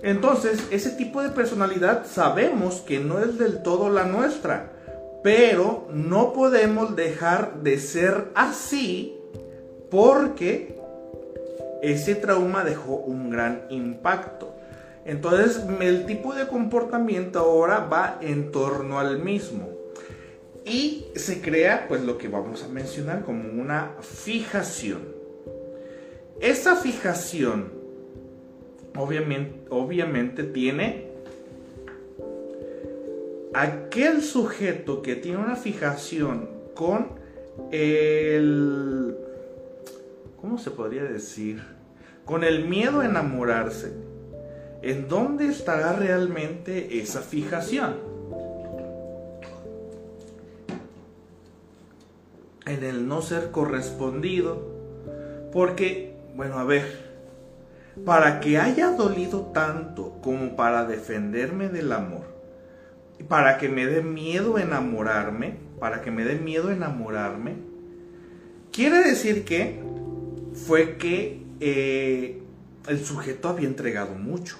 Entonces, 0.02 0.66
ese 0.70 0.90
tipo 0.90 1.22
de 1.22 1.30
personalidad 1.30 2.06
sabemos 2.06 2.80
que 2.80 3.00
no 3.00 3.18
es 3.20 3.38
del 3.38 3.62
todo 3.62 3.90
la 3.90 4.04
nuestra, 4.04 4.72
pero 5.22 5.88
no 5.92 6.32
podemos 6.32 6.94
dejar 6.94 7.62
de 7.62 7.78
ser 7.78 8.28
así 8.34 9.16
porque 9.90 10.78
ese 11.82 12.14
trauma 12.14 12.64
dejó 12.64 12.96
un 12.96 13.30
gran 13.30 13.64
impacto. 13.70 14.54
Entonces, 15.04 15.62
el 15.80 16.06
tipo 16.06 16.34
de 16.34 16.46
comportamiento 16.46 17.38
ahora 17.40 17.80
va 17.80 18.18
en 18.20 18.52
torno 18.52 18.98
al 18.98 19.18
mismo. 19.18 19.68
Y 20.64 21.06
se 21.16 21.40
crea, 21.40 21.86
pues 21.88 22.02
lo 22.02 22.18
que 22.18 22.28
vamos 22.28 22.62
a 22.62 22.68
mencionar 22.68 23.24
como 23.24 23.48
una 23.50 23.92
fijación. 24.02 25.00
Esa 26.40 26.76
fijación 26.76 27.77
obviamente, 28.98 29.66
obviamente 29.70 30.42
tiene 30.42 31.06
aquel 33.54 34.22
sujeto 34.22 35.02
que 35.02 35.16
tiene 35.16 35.38
una 35.38 35.56
fijación 35.56 36.48
con 36.74 37.08
el, 37.70 39.16
¿cómo 40.40 40.58
se 40.58 40.70
podría 40.70 41.04
decir? 41.04 41.62
Con 42.24 42.44
el 42.44 42.66
miedo 42.68 43.00
a 43.00 43.06
enamorarse. 43.06 43.92
¿En 44.82 45.08
dónde 45.08 45.46
estará 45.46 45.94
realmente 45.94 47.00
esa 47.00 47.20
fijación? 47.20 47.96
En 52.66 52.84
el 52.84 53.08
no 53.08 53.22
ser 53.22 53.50
correspondido. 53.50 54.76
Porque, 55.52 56.14
bueno, 56.36 56.58
a 56.58 56.64
ver, 56.64 57.07
para 58.04 58.40
que 58.40 58.58
haya 58.58 58.90
dolido 58.92 59.50
tanto 59.52 60.18
como 60.22 60.56
para 60.56 60.84
defenderme 60.84 61.68
del 61.68 61.92
amor, 61.92 62.26
para 63.28 63.58
que 63.58 63.68
me 63.68 63.86
dé 63.86 64.02
miedo 64.02 64.58
enamorarme, 64.58 65.56
para 65.78 66.02
que 66.02 66.10
me 66.10 66.24
dé 66.24 66.36
miedo 66.36 66.70
enamorarme, 66.70 67.56
quiere 68.72 69.02
decir 69.02 69.44
que 69.44 69.82
fue 70.66 70.96
que 70.96 71.42
eh, 71.60 72.42
el 72.88 73.04
sujeto 73.04 73.48
había 73.48 73.68
entregado 73.68 74.14
mucho. 74.14 74.58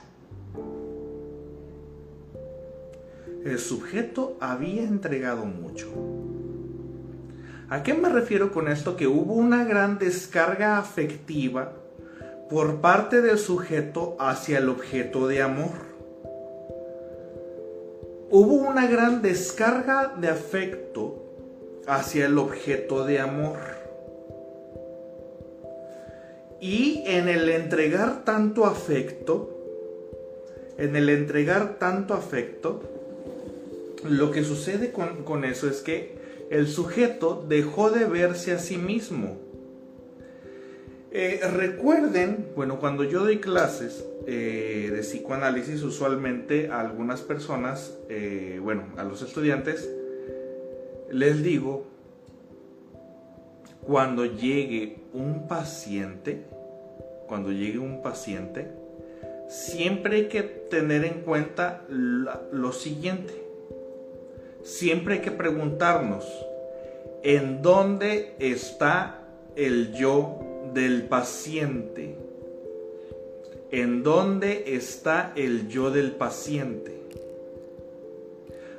El 3.44 3.58
sujeto 3.58 4.36
había 4.40 4.82
entregado 4.82 5.44
mucho. 5.44 5.88
¿A 7.70 7.82
qué 7.82 7.94
me 7.94 8.08
refiero 8.08 8.50
con 8.52 8.68
esto? 8.68 8.96
Que 8.96 9.06
hubo 9.06 9.34
una 9.34 9.64
gran 9.64 9.98
descarga 9.98 10.78
afectiva 10.78 11.72
por 12.48 12.80
parte 12.80 13.20
del 13.20 13.38
sujeto 13.38 14.16
hacia 14.18 14.58
el 14.58 14.68
objeto 14.68 15.28
de 15.28 15.42
amor. 15.42 15.88
Hubo 18.30 18.54
una 18.54 18.86
gran 18.86 19.22
descarga 19.22 20.14
de 20.18 20.28
afecto 20.28 21.24
hacia 21.86 22.26
el 22.26 22.38
objeto 22.38 23.04
de 23.04 23.20
amor. 23.20 23.58
Y 26.60 27.02
en 27.06 27.28
el 27.28 27.48
entregar 27.50 28.24
tanto 28.24 28.64
afecto, 28.64 29.54
en 30.78 30.96
el 30.96 31.08
entregar 31.10 31.78
tanto 31.78 32.14
afecto, 32.14 32.82
lo 34.04 34.30
que 34.30 34.42
sucede 34.42 34.90
con, 34.90 35.24
con 35.24 35.44
eso 35.44 35.68
es 35.68 35.80
que 35.80 36.16
el 36.50 36.66
sujeto 36.66 37.44
dejó 37.46 37.90
de 37.90 38.06
verse 38.06 38.52
a 38.52 38.58
sí 38.58 38.78
mismo 38.78 39.47
eh, 41.10 41.40
recuerden, 41.50 42.50
bueno, 42.54 42.78
cuando 42.78 43.02
yo 43.02 43.20
doy 43.20 43.38
clases 43.38 44.04
eh, 44.26 44.90
de 44.92 45.00
psicoanálisis, 45.00 45.82
usualmente 45.82 46.70
a 46.70 46.80
algunas 46.80 47.22
personas, 47.22 47.96
eh, 48.10 48.60
bueno, 48.62 48.84
a 48.98 49.04
los 49.04 49.22
estudiantes, 49.22 49.88
les 51.10 51.42
digo, 51.42 51.86
cuando 53.86 54.26
llegue 54.26 54.98
un 55.14 55.48
paciente, 55.48 56.44
cuando 57.26 57.52
llegue 57.52 57.78
un 57.78 58.02
paciente, 58.02 58.70
siempre 59.48 60.16
hay 60.16 60.28
que 60.28 60.42
tener 60.42 61.06
en 61.06 61.22
cuenta 61.22 61.84
lo 61.88 62.72
siguiente. 62.72 63.32
Siempre 64.62 65.14
hay 65.14 65.20
que 65.20 65.30
preguntarnos, 65.30 66.26
¿en 67.22 67.62
dónde 67.62 68.34
está 68.38 69.22
el 69.56 69.94
yo 69.94 70.47
del 70.74 71.08
paciente. 71.08 72.16
¿En 73.70 74.02
dónde 74.02 74.74
está 74.74 75.32
el 75.36 75.68
yo 75.68 75.90
del 75.90 76.12
paciente? 76.12 76.98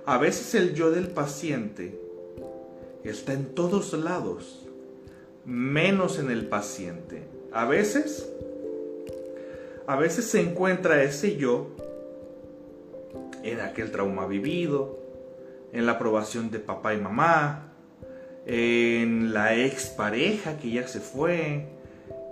A 0.06 0.18
veces 0.18 0.56
el 0.56 0.74
yo 0.74 0.90
del 0.90 1.08
paciente 1.10 2.00
está 3.04 3.34
en 3.34 3.54
todos 3.54 3.94
lados, 3.94 4.66
menos 5.46 6.18
en 6.18 6.32
el 6.32 6.48
paciente. 6.48 7.24
A 7.52 7.66
veces, 7.66 8.28
a 9.86 9.96
veces 9.96 10.26
se 10.26 10.42
encuentra 10.42 11.04
ese 11.04 11.38
yo 11.38 11.68
en 13.44 13.60
aquel 13.60 13.92
trauma 13.92 14.26
vivido, 14.26 14.98
en 15.72 15.86
la 15.86 15.94
aprobación 15.94 16.50
de 16.50 16.60
papá 16.60 16.94
y 16.94 16.98
mamá, 16.98 17.69
en 18.52 19.32
la 19.32 19.56
expareja 19.56 20.58
que 20.58 20.72
ya 20.72 20.88
se 20.88 21.00
fue, 21.00 21.68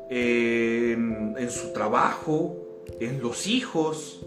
en, 0.09 1.35
su 1.51 1.73
trabajo, 1.73 2.57
en 2.99 3.21
los 3.21 3.45
hijos, 3.45 4.25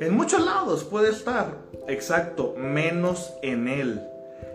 en 0.00 0.14
muchos 0.14 0.44
lados 0.44 0.82
puede 0.82 1.10
estar, 1.10 1.56
exacto, 1.86 2.56
menos 2.58 3.32
en 3.42 3.68
él. 3.68 4.00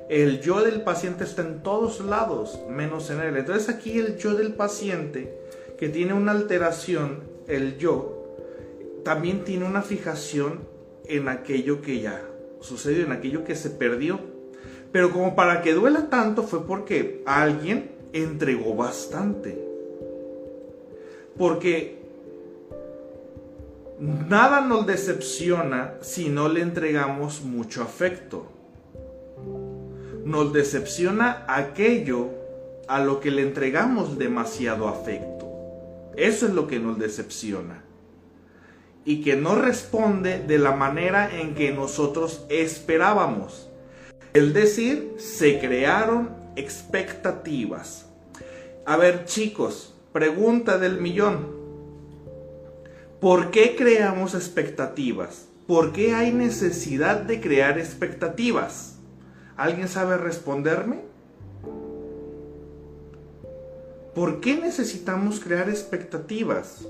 El 0.09 0.41
yo 0.41 0.61
del 0.61 0.81
paciente 0.81 1.23
está 1.23 1.43
en 1.43 1.63
todos 1.63 2.01
lados, 2.01 2.59
menos 2.69 3.09
en 3.09 3.21
él. 3.21 3.37
Entonces 3.37 3.69
aquí 3.69 3.97
el 3.97 4.17
yo 4.17 4.33
del 4.33 4.53
paciente, 4.53 5.33
que 5.77 5.87
tiene 5.87 6.13
una 6.13 6.33
alteración, 6.33 7.23
el 7.47 7.77
yo, 7.77 8.35
también 9.05 9.45
tiene 9.45 9.65
una 9.65 9.81
fijación 9.81 10.59
en 11.05 11.29
aquello 11.29 11.81
que 11.81 12.01
ya 12.01 12.21
sucedió, 12.59 13.05
en 13.05 13.13
aquello 13.13 13.45
que 13.45 13.55
se 13.55 13.69
perdió. 13.69 14.32
Pero 14.93 15.11
como 15.11 15.35
para 15.35 15.63
que 15.63 15.73
duela 15.73 16.07
tanto 16.09 16.43
fue 16.43 16.65
porque 16.67 17.23
alguien 17.25 17.91
entregó 18.13 18.75
bastante. 18.75 19.59
Porque 21.35 21.97
nada 23.99 24.61
nos 24.61 24.85
decepciona 24.85 25.95
si 26.01 26.29
no 26.29 26.47
le 26.47 26.61
entregamos 26.61 27.41
mucho 27.41 27.81
afecto. 27.81 28.45
Nos 30.23 30.53
decepciona 30.53 31.43
aquello 31.47 32.29
a 32.87 33.03
lo 33.03 33.19
que 33.19 33.31
le 33.31 33.41
entregamos 33.41 34.19
demasiado 34.19 34.87
afecto. 34.87 35.51
Eso 36.15 36.45
es 36.45 36.53
lo 36.53 36.67
que 36.67 36.79
nos 36.79 36.99
decepciona. 36.99 37.83
Y 39.05 39.21
que 39.23 39.35
no 39.35 39.55
responde 39.55 40.37
de 40.37 40.59
la 40.59 40.73
manera 40.73 41.35
en 41.35 41.55
que 41.55 41.71
nosotros 41.71 42.45
esperábamos. 42.49 43.72
Es 44.33 44.53
decir, 44.53 45.15
se 45.17 45.59
crearon 45.59 46.31
expectativas. 46.55 48.07
A 48.85 48.97
ver 48.97 49.25
chicos, 49.25 49.93
Pregunta 50.13 50.77
del 50.77 51.01
millón. 51.01 51.47
¿Por 53.19 53.49
qué 53.49 53.75
creamos 53.75 54.35
expectativas? 54.35 55.47
¿Por 55.65 55.91
qué 55.91 56.13
hay 56.13 56.31
necesidad 56.31 57.21
de 57.21 57.41
crear 57.41 57.79
expectativas? 57.79 58.97
¿Alguien 59.57 59.87
sabe 59.87 60.17
responderme? 60.17 61.01
¿por 64.13 64.41
qué 64.41 64.55
necesitamos 64.55 65.39
crear 65.39 65.69
expectativas? 65.69 66.85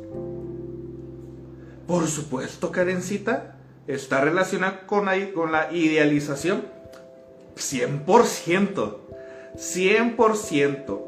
Por 1.87 2.07
supuesto, 2.07 2.71
Karencita, 2.71 3.55
está 3.87 4.21
relacionada 4.21 4.85
con 4.85 5.07
con 5.33 5.51
la 5.51 5.71
idealización. 5.71 6.63
100%. 7.55 8.97
100%. 9.55 11.05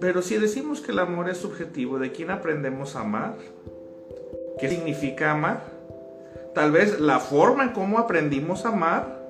Pero 0.00 0.22
si 0.22 0.36
decimos 0.36 0.80
que 0.80 0.92
el 0.92 0.98
amor 0.98 1.28
es 1.28 1.38
subjetivo, 1.38 1.98
¿de 1.98 2.12
quién 2.12 2.30
aprendemos 2.30 2.96
a 2.96 3.00
amar? 3.00 3.36
¿Qué 4.58 4.68
significa 4.68 5.32
amar? 5.32 5.64
Tal 6.54 6.70
vez 6.70 7.00
la 7.00 7.18
forma 7.20 7.64
en 7.64 7.70
cómo 7.70 7.98
aprendimos 7.98 8.64
a 8.64 8.68
amar 8.68 9.24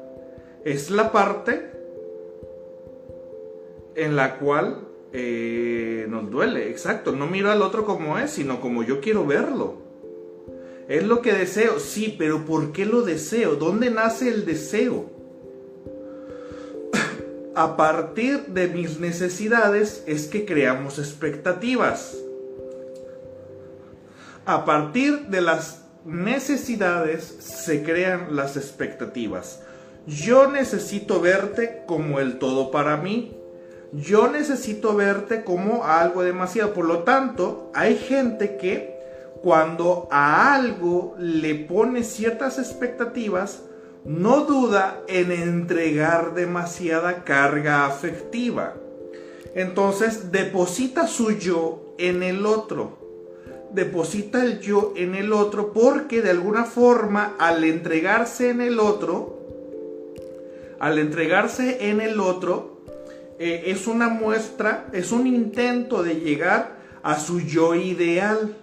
es 0.64 0.90
la 0.90 1.12
parte 1.12 1.70
en 3.94 4.16
la 4.16 4.38
cual 4.38 4.88
eh, 5.12 6.06
nos 6.08 6.30
duele. 6.30 6.70
Exacto, 6.70 7.12
no 7.12 7.26
miro 7.26 7.50
al 7.50 7.62
otro 7.62 7.86
como 7.86 8.18
es, 8.18 8.32
sino 8.32 8.60
como 8.60 8.82
yo 8.82 9.00
quiero 9.00 9.24
verlo. 9.24 9.76
Es 10.88 11.04
lo 11.04 11.22
que 11.22 11.32
deseo, 11.32 11.78
sí, 11.78 12.14
pero 12.18 12.44
¿por 12.44 12.72
qué 12.72 12.84
lo 12.84 13.02
deseo? 13.02 13.56
¿Dónde 13.56 13.90
nace 13.90 14.28
el 14.28 14.44
deseo? 14.44 15.13
A 17.56 17.76
partir 17.76 18.46
de 18.46 18.66
mis 18.66 18.98
necesidades 18.98 20.02
es 20.08 20.26
que 20.26 20.44
creamos 20.44 20.98
expectativas. 20.98 22.16
A 24.44 24.64
partir 24.64 25.26
de 25.28 25.40
las 25.40 25.84
necesidades 26.04 27.24
se 27.24 27.84
crean 27.84 28.34
las 28.34 28.56
expectativas. 28.56 29.62
Yo 30.06 30.50
necesito 30.50 31.20
verte 31.20 31.84
como 31.86 32.18
el 32.18 32.40
todo 32.40 32.72
para 32.72 32.96
mí. 32.96 33.36
Yo 33.92 34.28
necesito 34.28 34.96
verte 34.96 35.44
como 35.44 35.84
algo 35.84 36.24
demasiado. 36.24 36.74
Por 36.74 36.86
lo 36.86 37.04
tanto, 37.04 37.70
hay 37.72 37.96
gente 37.96 38.56
que 38.56 38.98
cuando 39.44 40.08
a 40.10 40.54
algo 40.54 41.14
le 41.18 41.54
pone 41.54 42.02
ciertas 42.02 42.58
expectativas, 42.58 43.60
no 44.04 44.44
duda 44.44 45.02
en 45.08 45.32
entregar 45.32 46.34
demasiada 46.34 47.24
carga 47.24 47.86
afectiva. 47.86 48.74
Entonces 49.54 50.32
deposita 50.32 51.06
su 51.06 51.32
yo 51.32 51.94
en 51.98 52.22
el 52.22 52.44
otro 52.44 53.04
deposita 53.74 54.44
el 54.44 54.60
yo 54.60 54.92
en 54.96 55.16
el 55.16 55.32
otro 55.32 55.72
porque 55.72 56.22
de 56.22 56.30
alguna 56.30 56.64
forma 56.64 57.34
al 57.38 57.64
entregarse 57.64 58.50
en 58.50 58.60
el 58.60 58.78
otro, 58.78 59.40
al 60.78 60.98
entregarse 60.98 61.90
en 61.90 62.00
el 62.00 62.20
otro, 62.20 62.82
eh, 63.38 63.64
es 63.66 63.88
una 63.88 64.08
muestra, 64.08 64.86
es 64.92 65.10
un 65.10 65.26
intento 65.26 66.04
de 66.04 66.14
llegar 66.16 66.76
a 67.02 67.18
su 67.18 67.40
yo 67.40 67.74
ideal. 67.74 68.54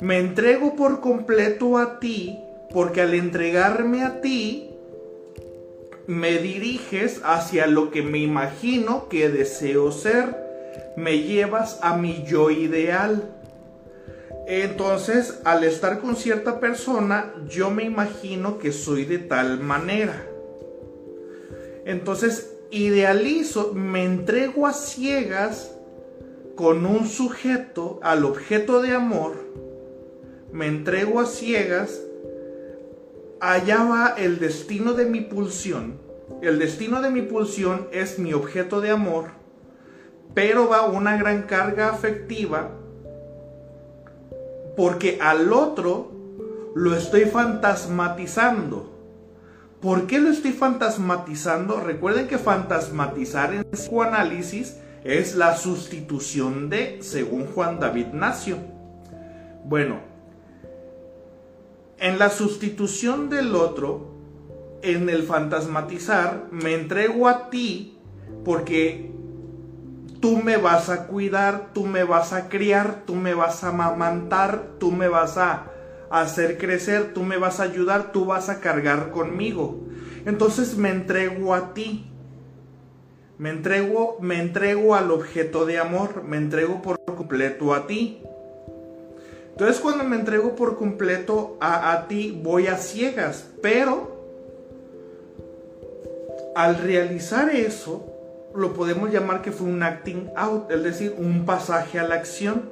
Me 0.00 0.18
entrego 0.18 0.74
por 0.74 1.00
completo 1.00 1.78
a 1.78 2.00
ti 2.00 2.36
porque 2.72 3.00
al 3.00 3.14
entregarme 3.14 4.02
a 4.02 4.20
ti, 4.20 4.70
me 6.06 6.38
diriges 6.38 7.20
hacia 7.24 7.66
lo 7.66 7.90
que 7.90 8.02
me 8.02 8.18
imagino 8.18 9.08
que 9.08 9.28
deseo 9.28 9.92
ser 9.92 10.42
me 10.96 11.20
llevas 11.20 11.78
a 11.82 11.96
mi 11.96 12.24
yo 12.24 12.50
ideal. 12.50 13.22
Entonces, 14.46 15.40
al 15.44 15.64
estar 15.64 16.00
con 16.00 16.16
cierta 16.16 16.60
persona, 16.60 17.32
yo 17.48 17.70
me 17.70 17.84
imagino 17.84 18.58
que 18.58 18.72
soy 18.72 19.04
de 19.04 19.18
tal 19.18 19.60
manera. 19.60 20.26
Entonces, 21.84 22.52
idealizo, 22.70 23.72
me 23.74 24.04
entrego 24.04 24.66
a 24.66 24.72
ciegas 24.72 25.74
con 26.56 26.86
un 26.86 27.06
sujeto, 27.06 27.98
al 28.02 28.24
objeto 28.24 28.82
de 28.82 28.92
amor, 28.92 29.36
me 30.52 30.66
entrego 30.66 31.20
a 31.20 31.26
ciegas, 31.26 32.02
allá 33.42 33.84
va 33.84 34.14
el 34.16 34.38
destino 34.38 34.94
de 34.94 35.04
mi 35.04 35.20
pulsión. 35.20 36.00
El 36.40 36.58
destino 36.58 37.02
de 37.02 37.10
mi 37.10 37.20
pulsión 37.20 37.88
es 37.92 38.18
mi 38.18 38.32
objeto 38.32 38.80
de 38.80 38.90
amor 38.90 39.42
pero 40.34 40.68
va 40.68 40.86
una 40.86 41.16
gran 41.16 41.42
carga 41.42 41.90
afectiva 41.90 42.70
porque 44.76 45.18
al 45.20 45.52
otro 45.52 46.10
lo 46.74 46.96
estoy 46.96 47.26
fantasmatizando. 47.26 48.90
¿Por 49.80 50.06
qué 50.06 50.18
lo 50.18 50.30
estoy 50.30 50.52
fantasmatizando? 50.52 51.80
Recuerden 51.80 52.28
que 52.28 52.38
fantasmatizar 52.38 53.52
en 53.52 53.64
psicoanálisis 53.64 54.78
es 55.04 55.34
la 55.34 55.56
sustitución 55.56 56.70
de, 56.70 56.98
según 57.02 57.46
Juan 57.46 57.80
David 57.80 58.06
Nacio. 58.14 58.56
Bueno, 59.64 60.00
en 62.02 62.18
la 62.18 62.30
sustitución 62.30 63.30
del 63.30 63.54
otro, 63.54 64.08
en 64.82 65.08
el 65.08 65.22
fantasmatizar, 65.22 66.48
me 66.50 66.74
entrego 66.74 67.28
a 67.28 67.48
ti 67.48 67.96
porque 68.44 69.12
tú 70.18 70.36
me 70.38 70.56
vas 70.56 70.88
a 70.88 71.06
cuidar, 71.06 71.70
tú 71.72 71.86
me 71.86 72.02
vas 72.02 72.32
a 72.32 72.48
criar, 72.48 73.04
tú 73.06 73.14
me 73.14 73.34
vas 73.34 73.62
a 73.62 73.68
amamantar, 73.68 74.70
tú 74.80 74.90
me 74.90 75.06
vas 75.06 75.38
a 75.38 75.70
hacer 76.10 76.58
crecer, 76.58 77.14
tú 77.14 77.22
me 77.22 77.36
vas 77.36 77.60
a 77.60 77.64
ayudar, 77.64 78.10
tú 78.10 78.24
vas 78.24 78.48
a 78.48 78.58
cargar 78.58 79.12
conmigo. 79.12 79.78
Entonces 80.26 80.76
me 80.76 80.90
entrego 80.90 81.54
a 81.54 81.72
ti. 81.72 82.10
Me 83.38 83.50
entrego, 83.50 84.18
me 84.20 84.40
entrego 84.40 84.96
al 84.96 85.12
objeto 85.12 85.66
de 85.66 85.78
amor, 85.78 86.24
me 86.24 86.36
entrego 86.36 86.82
por 86.82 87.00
completo 87.04 87.72
a 87.72 87.86
ti. 87.86 88.24
Entonces 89.62 89.80
cuando 89.80 90.02
me 90.02 90.16
entrego 90.16 90.56
por 90.56 90.76
completo 90.76 91.56
a, 91.60 91.92
a 91.92 92.08
ti, 92.08 92.36
voy 92.42 92.66
a 92.66 92.78
ciegas, 92.78 93.48
pero 93.62 94.26
al 96.56 96.78
realizar 96.78 97.48
eso, 97.48 98.04
lo 98.56 98.74
podemos 98.74 99.12
llamar 99.12 99.40
que 99.40 99.52
fue 99.52 99.68
un 99.68 99.84
acting 99.84 100.30
out, 100.34 100.68
es 100.72 100.82
decir, 100.82 101.14
un 101.16 101.46
pasaje 101.46 102.00
a 102.00 102.08
la 102.08 102.16
acción. 102.16 102.70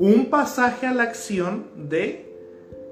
Un 0.00 0.26
pasaje 0.28 0.88
a 0.88 0.92
la 0.92 1.04
acción 1.04 1.66
de, 1.76 2.34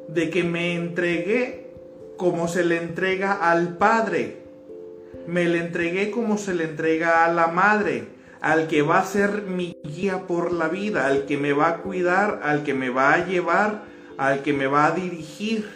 de 0.06 0.30
que 0.30 0.44
me 0.44 0.76
entregué 0.76 1.72
como 2.16 2.46
se 2.46 2.62
le 2.62 2.76
entrega 2.76 3.32
al 3.32 3.76
padre. 3.76 4.36
Me 5.26 5.46
le 5.46 5.58
entregué 5.58 6.12
como 6.12 6.38
se 6.38 6.54
le 6.54 6.62
entrega 6.62 7.24
a 7.24 7.32
la 7.32 7.48
madre, 7.48 8.06
al 8.46 8.68
que 8.68 8.82
va 8.82 9.00
a 9.00 9.04
ser 9.04 9.42
mi 9.42 9.76
guía 9.82 10.28
por 10.28 10.52
la 10.52 10.68
vida, 10.68 11.08
al 11.08 11.26
que 11.26 11.36
me 11.36 11.52
va 11.52 11.66
a 11.66 11.76
cuidar, 11.78 12.42
al 12.44 12.62
que 12.62 12.74
me 12.74 12.90
va 12.90 13.12
a 13.12 13.26
llevar, 13.26 13.82
al 14.18 14.44
que 14.44 14.52
me 14.52 14.68
va 14.68 14.86
a 14.86 14.92
dirigir. 14.92 15.68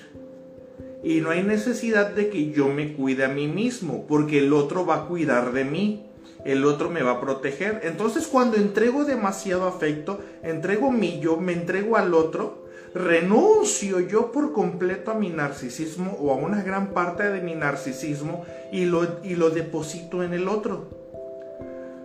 Y 1.03 1.21
no 1.21 1.31
hay 1.31 1.43
necesidad 1.43 2.11
de 2.11 2.31
que 2.31 2.53
yo 2.53 2.69
me 2.69 2.93
cuide 2.93 3.25
a 3.25 3.29
mí 3.29 3.49
mismo, 3.49 4.07
porque 4.07 4.39
el 4.39 4.53
otro 4.53 4.87
va 4.87 4.95
a 4.99 5.07
cuidar 5.07 5.53
de 5.53 5.65
mí 5.65 6.07
el 6.45 6.65
otro 6.65 6.89
me 6.89 7.03
va 7.03 7.13
a 7.13 7.21
proteger. 7.21 7.81
Entonces 7.83 8.27
cuando 8.27 8.57
entrego 8.57 9.05
demasiado 9.05 9.67
afecto, 9.67 10.21
entrego 10.43 10.91
mi 10.91 11.21
yo, 11.21 11.37
me 11.37 11.53
entrego 11.53 11.99
al 11.99 12.15
otro, 12.15 12.67
renuncio 12.95 14.01
yo 14.01 14.33
por 14.33 14.53
completo 14.53 15.11
a 15.11 15.15
mi 15.15 15.29
narcisismo 15.29 16.17
o 16.19 16.33
a 16.33 16.37
una 16.37 16.63
gran 16.63 16.95
parte 16.95 17.25
de 17.25 17.43
mi 17.43 17.55
narcisismo 17.55 18.47
y 18.73 18.87
lo, 18.87 19.19
y 19.23 19.35
lo 19.35 19.51
deposito 19.51 20.23
en 20.23 20.33
el 20.33 20.49
otro. 20.49 21.00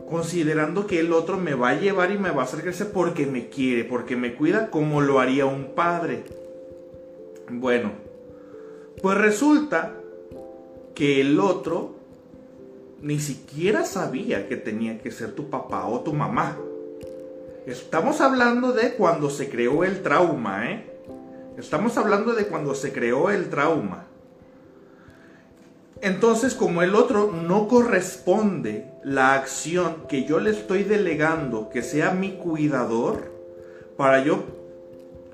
Considerando 0.10 0.86
que 0.86 1.00
el 1.00 1.14
otro 1.14 1.38
me 1.38 1.56
va 1.56 1.70
a 1.70 1.80
llevar 1.80 2.12
y 2.12 2.18
me 2.18 2.32
va 2.32 2.44
a 2.44 2.46
hacer 2.46 2.62
crecer 2.62 2.92
porque 2.92 3.26
me 3.26 3.50
quiere, 3.50 3.84
porque 3.84 4.16
me 4.16 4.36
cuida 4.36 4.70
como 4.70 5.02
lo 5.02 5.20
haría 5.20 5.46
un 5.46 5.74
padre. 5.74 6.24
Bueno, 7.50 7.92
pues 9.02 9.18
resulta 9.18 9.94
que 10.94 11.22
el 11.22 11.40
otro 11.40 11.96
ni 13.02 13.20
siquiera 13.20 13.86
sabía 13.86 14.48
que 14.48 14.58
tenía 14.58 15.00
que 15.00 15.12
ser 15.12 15.34
tu 15.34 15.50
papá 15.50 15.86
o 15.88 16.02
tu 16.02 16.14
mamá. 16.14 16.58
Estamos 17.66 18.22
hablando 18.22 18.74
de 18.74 18.94
cuando 18.94 19.30
se 19.30 19.50
creó 19.50 19.84
el 19.84 20.02
trauma, 20.02 20.72
¿eh? 20.72 20.86
Estamos 21.58 21.98
hablando 21.98 22.34
de 22.34 22.48
cuando 22.48 22.76
se 22.76 22.92
creó 22.92 23.30
el 23.30 23.50
trauma. 23.50 24.08
Entonces, 26.06 26.54
como 26.54 26.84
el 26.84 26.94
otro 26.94 27.32
no 27.32 27.68
corresponde 27.68 28.86
la 29.04 29.34
acción 29.34 30.04
que 30.08 30.24
yo 30.24 30.40
le 30.40 30.52
estoy 30.52 30.84
delegando 30.84 31.72
que 31.72 31.82
sea 31.82 32.12
mi 32.12 32.34
cuidador, 32.34 33.32
para 33.98 34.24
yo 34.24 34.44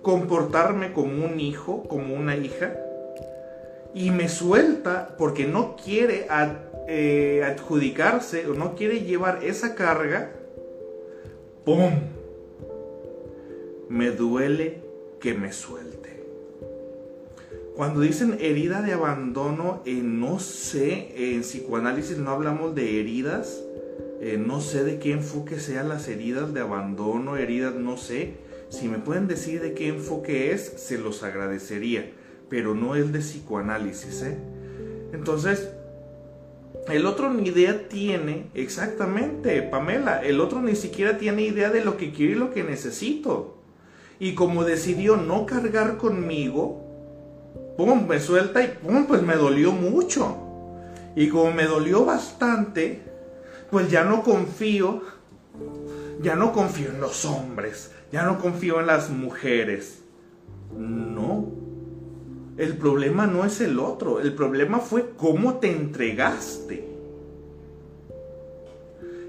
comportarme 0.01 0.93
como 0.93 1.25
un 1.25 1.41
hijo, 1.41 1.83
como 1.89 2.15
una 2.15 2.37
hija, 2.37 2.73
y 3.93 4.11
me 4.11 4.29
suelta 4.29 5.17
porque 5.17 5.45
no 5.45 5.75
quiere 5.75 6.27
eh, 6.87 7.43
adjudicarse 7.43 8.47
o 8.47 8.53
no 8.53 8.73
quiere 8.75 9.01
llevar 9.01 9.43
esa 9.43 9.75
carga, 9.75 10.31
¡pum! 11.65 11.95
Me 13.89 14.11
duele 14.11 14.77
que 15.19 15.33
me 15.33 15.51
suelte. 15.51 15.90
Cuando 17.81 18.01
dicen 18.01 18.37
herida 18.39 18.83
de 18.83 18.93
abandono, 18.93 19.81
no 19.87 20.37
sé, 20.37 21.33
en 21.33 21.41
psicoanálisis 21.41 22.19
no 22.19 22.29
hablamos 22.29 22.75
de 22.75 22.99
heridas, 22.99 23.59
Eh, 24.21 24.37
no 24.37 24.61
sé 24.61 24.83
de 24.83 24.99
qué 24.99 25.13
enfoque 25.13 25.59
sean 25.59 25.89
las 25.89 26.07
heridas 26.07 26.53
de 26.53 26.59
abandono, 26.59 27.37
heridas, 27.37 27.73
no 27.73 27.97
sé. 27.97 28.35
Si 28.69 28.87
me 28.87 28.99
pueden 28.99 29.27
decir 29.27 29.63
de 29.63 29.73
qué 29.73 29.87
enfoque 29.87 30.51
es, 30.51 30.61
se 30.61 30.99
los 30.99 31.23
agradecería, 31.23 32.11
pero 32.49 32.75
no 32.75 32.93
es 32.93 33.11
de 33.11 33.17
psicoanálisis, 33.17 34.21
¿eh? 34.21 34.37
Entonces, 35.11 35.71
el 36.87 37.07
otro 37.07 37.33
ni 37.33 37.49
idea 37.49 37.87
tiene, 37.87 38.51
exactamente, 38.53 39.59
Pamela, 39.63 40.23
el 40.23 40.39
otro 40.39 40.61
ni 40.61 40.75
siquiera 40.75 41.17
tiene 41.17 41.41
idea 41.41 41.71
de 41.71 41.83
lo 41.83 41.97
que 41.97 42.11
quiero 42.11 42.33
y 42.33 42.35
lo 42.35 42.53
que 42.53 42.63
necesito. 42.63 43.57
Y 44.19 44.35
como 44.35 44.65
decidió 44.65 45.17
no 45.17 45.47
cargar 45.47 45.97
conmigo, 45.97 46.90
pum, 47.77 48.07
me 48.07 48.19
suelta 48.19 48.63
y 48.63 48.67
pum, 48.67 49.05
pues 49.05 49.21
me 49.21 49.35
dolió 49.35 49.71
mucho. 49.71 50.37
Y 51.15 51.29
como 51.29 51.51
me 51.51 51.65
dolió 51.65 52.05
bastante, 52.05 53.01
pues 53.69 53.89
ya 53.89 54.03
no 54.03 54.23
confío, 54.23 55.01
ya 56.21 56.35
no 56.35 56.53
confío 56.53 56.89
en 56.89 57.01
los 57.01 57.25
hombres, 57.25 57.91
ya 58.11 58.23
no 58.23 58.39
confío 58.39 58.79
en 58.79 58.87
las 58.87 59.09
mujeres. 59.09 60.03
No, 60.77 61.47
el 62.57 62.77
problema 62.77 63.27
no 63.27 63.43
es 63.45 63.59
el 63.61 63.79
otro, 63.79 64.19
el 64.19 64.33
problema 64.33 64.79
fue 64.79 65.11
cómo 65.17 65.55
te 65.55 65.71
entregaste. 65.71 66.91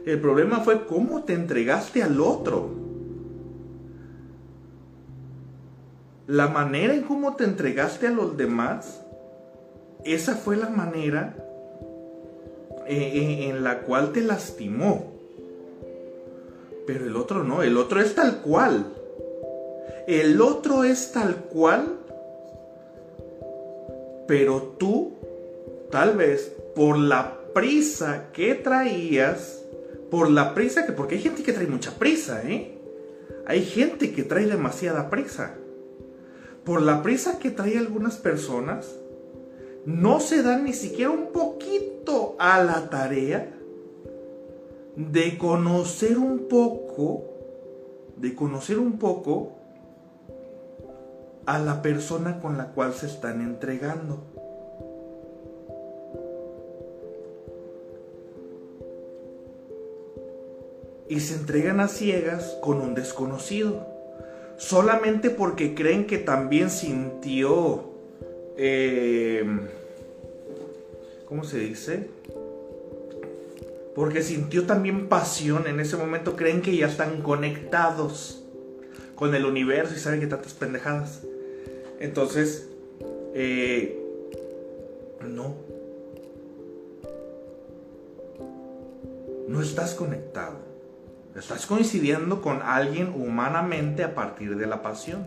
El 0.04 0.20
problema 0.20 0.60
fue 0.60 0.84
cómo 0.84 1.22
te 1.22 1.32
entregaste 1.32 2.02
al 2.02 2.20
otro. 2.20 2.70
La 6.32 6.48
manera 6.48 6.94
en 6.94 7.02
cómo 7.02 7.36
te 7.36 7.44
entregaste 7.44 8.06
a 8.06 8.10
los 8.10 8.38
demás, 8.38 9.02
esa 10.02 10.34
fue 10.34 10.56
la 10.56 10.70
manera 10.70 11.36
eh, 12.86 12.96
eh, 12.96 13.48
en 13.50 13.62
la 13.62 13.80
cual 13.80 14.12
te 14.12 14.22
lastimó. 14.22 15.12
Pero 16.86 17.04
el 17.04 17.16
otro 17.16 17.44
no, 17.44 17.62
el 17.62 17.76
otro 17.76 18.00
es 18.00 18.14
tal 18.14 18.38
cual. 18.38 18.86
El 20.06 20.40
otro 20.40 20.84
es 20.84 21.12
tal 21.12 21.34
cual 21.52 21.98
pero 24.26 24.76
tú, 24.78 25.12
tal 25.90 26.16
vez, 26.16 26.54
por 26.74 26.96
la 26.96 27.40
prisa 27.52 28.30
que 28.32 28.54
traías, 28.54 29.62
por 30.10 30.30
la 30.30 30.54
prisa 30.54 30.86
que, 30.86 30.92
porque 30.92 31.16
hay 31.16 31.20
gente 31.20 31.42
que 31.42 31.52
trae 31.52 31.66
mucha 31.66 31.90
prisa, 31.98 32.40
¿eh? 32.42 32.78
Hay 33.44 33.62
gente 33.62 34.12
que 34.12 34.22
trae 34.22 34.46
demasiada 34.46 35.10
prisa. 35.10 35.56
Por 36.64 36.82
la 36.82 37.02
prisa 37.02 37.38
que 37.38 37.50
trae 37.50 37.76
algunas 37.76 38.16
personas, 38.16 38.96
no 39.84 40.20
se 40.20 40.42
dan 40.42 40.64
ni 40.64 40.72
siquiera 40.72 41.10
un 41.10 41.32
poquito 41.32 42.36
a 42.38 42.62
la 42.62 42.88
tarea 42.88 43.52
de 44.96 45.38
conocer 45.38 46.18
un 46.18 46.46
poco, 46.48 47.24
de 48.16 48.34
conocer 48.34 48.78
un 48.78 48.98
poco 48.98 49.52
a 51.46 51.58
la 51.58 51.82
persona 51.82 52.40
con 52.40 52.56
la 52.58 52.72
cual 52.72 52.92
se 52.94 53.06
están 53.06 53.40
entregando. 53.40 54.20
Y 61.08 61.20
se 61.20 61.34
entregan 61.34 61.80
a 61.80 61.88
ciegas 61.88 62.56
con 62.62 62.80
un 62.80 62.94
desconocido, 62.94 63.91
solamente 64.62 65.30
porque 65.30 65.74
creen 65.74 66.06
que 66.06 66.18
también 66.18 66.70
sintió, 66.70 67.82
eh, 68.56 69.44
¿cómo 71.26 71.42
se 71.42 71.58
dice? 71.58 72.08
Porque 73.96 74.22
sintió 74.22 74.64
también 74.64 75.08
pasión 75.08 75.66
en 75.66 75.80
ese 75.80 75.96
momento, 75.96 76.36
creen 76.36 76.62
que 76.62 76.76
ya 76.76 76.86
están 76.86 77.22
conectados 77.22 78.44
con 79.16 79.34
el 79.34 79.44
universo 79.46 79.94
y 79.96 79.98
saben 79.98 80.20
que 80.20 80.28
tantas 80.28 80.54
pendejadas. 80.54 81.22
Entonces, 81.98 82.68
eh, 83.34 84.00
no. 85.28 85.56
No 89.48 89.60
estás 89.60 89.94
conectado. 89.94 90.71
Estás 91.36 91.66
coincidiendo 91.66 92.42
con 92.42 92.60
alguien 92.62 93.12
humanamente 93.16 94.04
a 94.04 94.14
partir 94.14 94.56
de 94.56 94.66
la 94.66 94.82
pasión. 94.82 95.26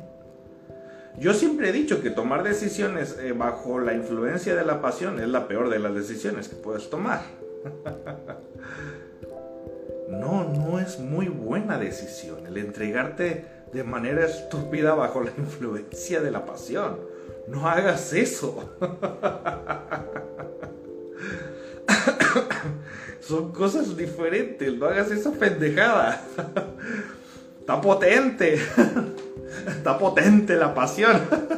Yo 1.18 1.34
siempre 1.34 1.70
he 1.70 1.72
dicho 1.72 2.02
que 2.02 2.12
tomar 2.12 2.44
decisiones 2.44 3.18
eh, 3.20 3.32
bajo 3.32 3.80
la 3.80 3.94
influencia 3.94 4.56
de 4.56 4.66
la 4.66 4.82
pasión 4.82 5.20
es 5.20 5.30
la 5.30 5.48
peor 5.48 5.70
de 5.70 5.80
las 5.80 5.96
decisiones 5.96 6.48
que 6.48 6.58
puedes 6.58 6.90
tomar. 6.90 7.22
no, 10.10 10.44
no 10.44 10.80
es 10.80 11.00
muy 11.00 11.28
buena 11.28 11.80
decisión 11.80 12.46
el 12.46 12.58
entregarte 12.58 13.46
de 13.74 13.84
manera 13.84 14.26
estúpida 14.26 14.94
bajo 14.94 15.24
la 15.24 15.32
influencia 15.38 16.22
de 16.22 16.32
la 16.32 16.46
pasión. 16.46 17.00
No 17.48 17.68
hagas 17.68 18.14
eso. 18.14 18.76
Son 23.22 23.52
cosas 23.52 23.98
diferentes, 23.98 24.74
no 24.78 24.86
hagas 24.86 25.12
esa 25.12 25.32
pendejada. 25.32 26.22
Está 27.60 27.82
potente. 27.82 28.56
Está 29.68 29.98
potente 29.98 30.56
la 30.56 30.74
pasión. 30.74 31.22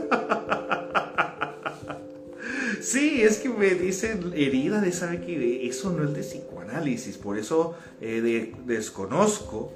Sí, 2.80 3.22
es 3.22 3.40
que 3.40 3.50
me 3.50 3.72
dicen 3.72 4.32
herida 4.34 4.80
de 4.80 4.94
saber 4.94 5.20
que 5.20 5.68
eso 5.68 5.92
no 5.92 6.06
es 6.06 6.14
de 6.14 6.22
psicoanálisis, 6.22 7.18
por 7.18 7.38
eso 7.38 7.76
eh, 8.00 8.54
desconozco, 8.66 9.74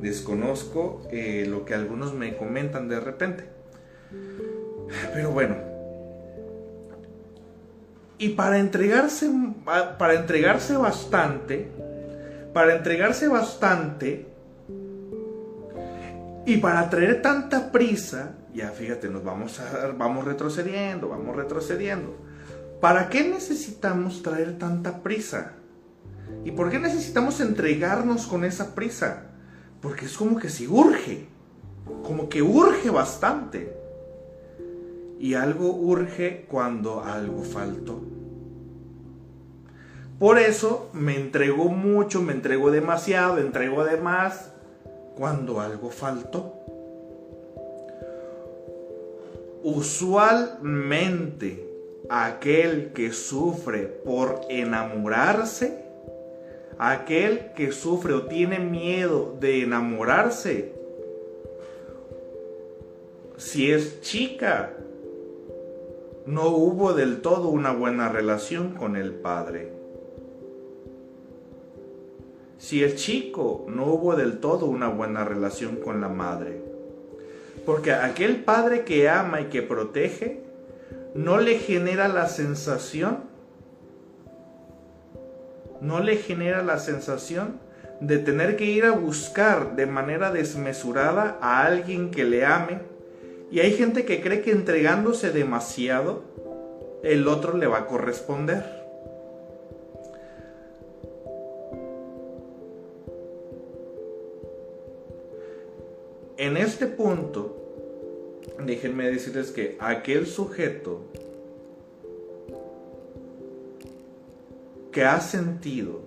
desconozco 0.00 1.02
eh, 1.10 1.44
lo 1.46 1.66
que 1.66 1.74
algunos 1.74 2.14
me 2.14 2.38
comentan 2.38 2.88
de 2.88 3.00
repente. 3.00 3.44
Pero 5.12 5.30
bueno, 5.30 5.56
y 8.18 8.30
para 8.30 8.58
entregarse, 8.58 9.30
para 9.98 10.14
entregarse 10.14 10.76
bastante, 10.76 11.70
para 12.52 12.74
entregarse 12.76 13.28
bastante, 13.28 14.34
y 16.46 16.58
para 16.58 16.90
traer 16.90 17.22
tanta 17.22 17.72
prisa, 17.72 18.34
ya 18.52 18.68
fíjate, 18.70 19.08
nos 19.08 19.24
vamos, 19.24 19.60
a, 19.60 19.88
vamos 19.96 20.24
retrocediendo, 20.24 21.08
vamos 21.08 21.34
retrocediendo. 21.34 22.14
¿Para 22.80 23.08
qué 23.08 23.26
necesitamos 23.26 24.22
traer 24.22 24.58
tanta 24.58 25.02
prisa? 25.02 25.52
¿Y 26.44 26.50
por 26.50 26.70
qué 26.70 26.78
necesitamos 26.78 27.40
entregarnos 27.40 28.26
con 28.26 28.44
esa 28.44 28.74
prisa? 28.74 29.22
Porque 29.80 30.04
es 30.04 30.16
como 30.16 30.38
que 30.38 30.50
si 30.50 30.66
urge, 30.66 31.28
como 32.02 32.28
que 32.28 32.42
urge 32.42 32.90
bastante. 32.90 33.74
Y 35.18 35.34
algo 35.34 35.72
urge 35.72 36.46
cuando 36.48 37.00
algo 37.00 37.42
faltó. 37.42 38.00
Por 40.18 40.38
eso 40.38 40.90
me 40.92 41.16
entregó 41.16 41.64
mucho, 41.64 42.22
me 42.22 42.32
entregó 42.32 42.70
demasiado, 42.70 43.38
entregó 43.38 43.84
de 43.84 43.96
más 43.96 44.52
cuando 45.16 45.60
algo 45.60 45.90
faltó. 45.90 46.52
Usualmente 49.62 51.66
aquel 52.08 52.92
que 52.92 53.12
sufre 53.12 53.82
por 53.82 54.40
enamorarse, 54.48 55.84
aquel 56.78 57.52
que 57.54 57.72
sufre 57.72 58.12
o 58.12 58.26
tiene 58.26 58.58
miedo 58.58 59.36
de 59.40 59.62
enamorarse, 59.62 60.72
si 63.36 63.72
es 63.72 64.00
chica, 64.00 64.73
no 66.26 66.48
hubo 66.48 66.94
del 66.94 67.20
todo 67.20 67.48
una 67.48 67.72
buena 67.72 68.08
relación 68.08 68.74
con 68.74 68.96
el 68.96 69.12
padre. 69.12 69.72
Si 72.58 72.82
es 72.82 72.96
chico, 72.96 73.66
no 73.68 73.86
hubo 73.86 74.16
del 74.16 74.38
todo 74.38 74.66
una 74.66 74.88
buena 74.88 75.24
relación 75.24 75.76
con 75.76 76.00
la 76.00 76.08
madre. 76.08 76.62
Porque 77.66 77.92
aquel 77.92 78.42
padre 78.42 78.84
que 78.84 79.08
ama 79.10 79.42
y 79.42 79.44
que 79.46 79.60
protege, 79.60 80.42
no 81.14 81.38
le 81.38 81.58
genera 81.58 82.08
la 82.08 82.26
sensación, 82.26 83.18
no 85.80 86.00
le 86.00 86.16
genera 86.16 86.62
la 86.62 86.78
sensación 86.78 87.60
de 88.00 88.18
tener 88.18 88.56
que 88.56 88.64
ir 88.64 88.86
a 88.86 88.92
buscar 88.92 89.76
de 89.76 89.86
manera 89.86 90.30
desmesurada 90.30 91.38
a 91.40 91.66
alguien 91.66 92.10
que 92.10 92.24
le 92.24 92.44
ame. 92.44 92.93
Y 93.50 93.60
hay 93.60 93.72
gente 93.72 94.04
que 94.04 94.20
cree 94.20 94.42
que 94.42 94.50
entregándose 94.50 95.30
demasiado, 95.30 96.22
el 97.02 97.28
otro 97.28 97.56
le 97.56 97.66
va 97.66 97.78
a 97.78 97.86
corresponder. 97.86 98.64
En 106.36 106.56
este 106.56 106.86
punto, 106.86 107.56
déjenme 108.64 109.10
decirles 109.10 109.50
que 109.50 109.76
aquel 109.78 110.26
sujeto 110.26 111.02
que 114.90 115.04
ha 115.04 115.20
sentido 115.20 116.00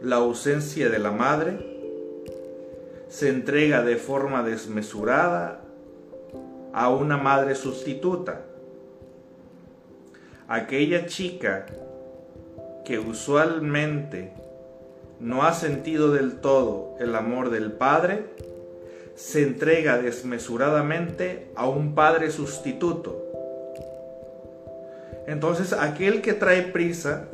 la 0.00 0.16
ausencia 0.16 0.88
de 0.88 0.98
la 0.98 1.12
madre, 1.12 1.58
se 3.08 3.28
entrega 3.28 3.84
de 3.84 3.96
forma 3.96 4.42
desmesurada 4.42 5.61
a 6.72 6.88
una 6.90 7.16
madre 7.16 7.54
sustituta. 7.54 8.42
Aquella 10.48 11.06
chica 11.06 11.66
que 12.84 12.98
usualmente 12.98 14.32
no 15.20 15.44
ha 15.44 15.52
sentido 15.52 16.12
del 16.12 16.40
todo 16.40 16.96
el 16.98 17.14
amor 17.14 17.50
del 17.50 17.72
padre, 17.72 18.26
se 19.14 19.42
entrega 19.42 19.98
desmesuradamente 19.98 21.50
a 21.54 21.68
un 21.68 21.94
padre 21.94 22.30
sustituto. 22.30 23.22
Entonces 25.26 25.72
aquel 25.72 26.22
que 26.22 26.32
trae 26.32 26.62
prisa, 26.62 27.28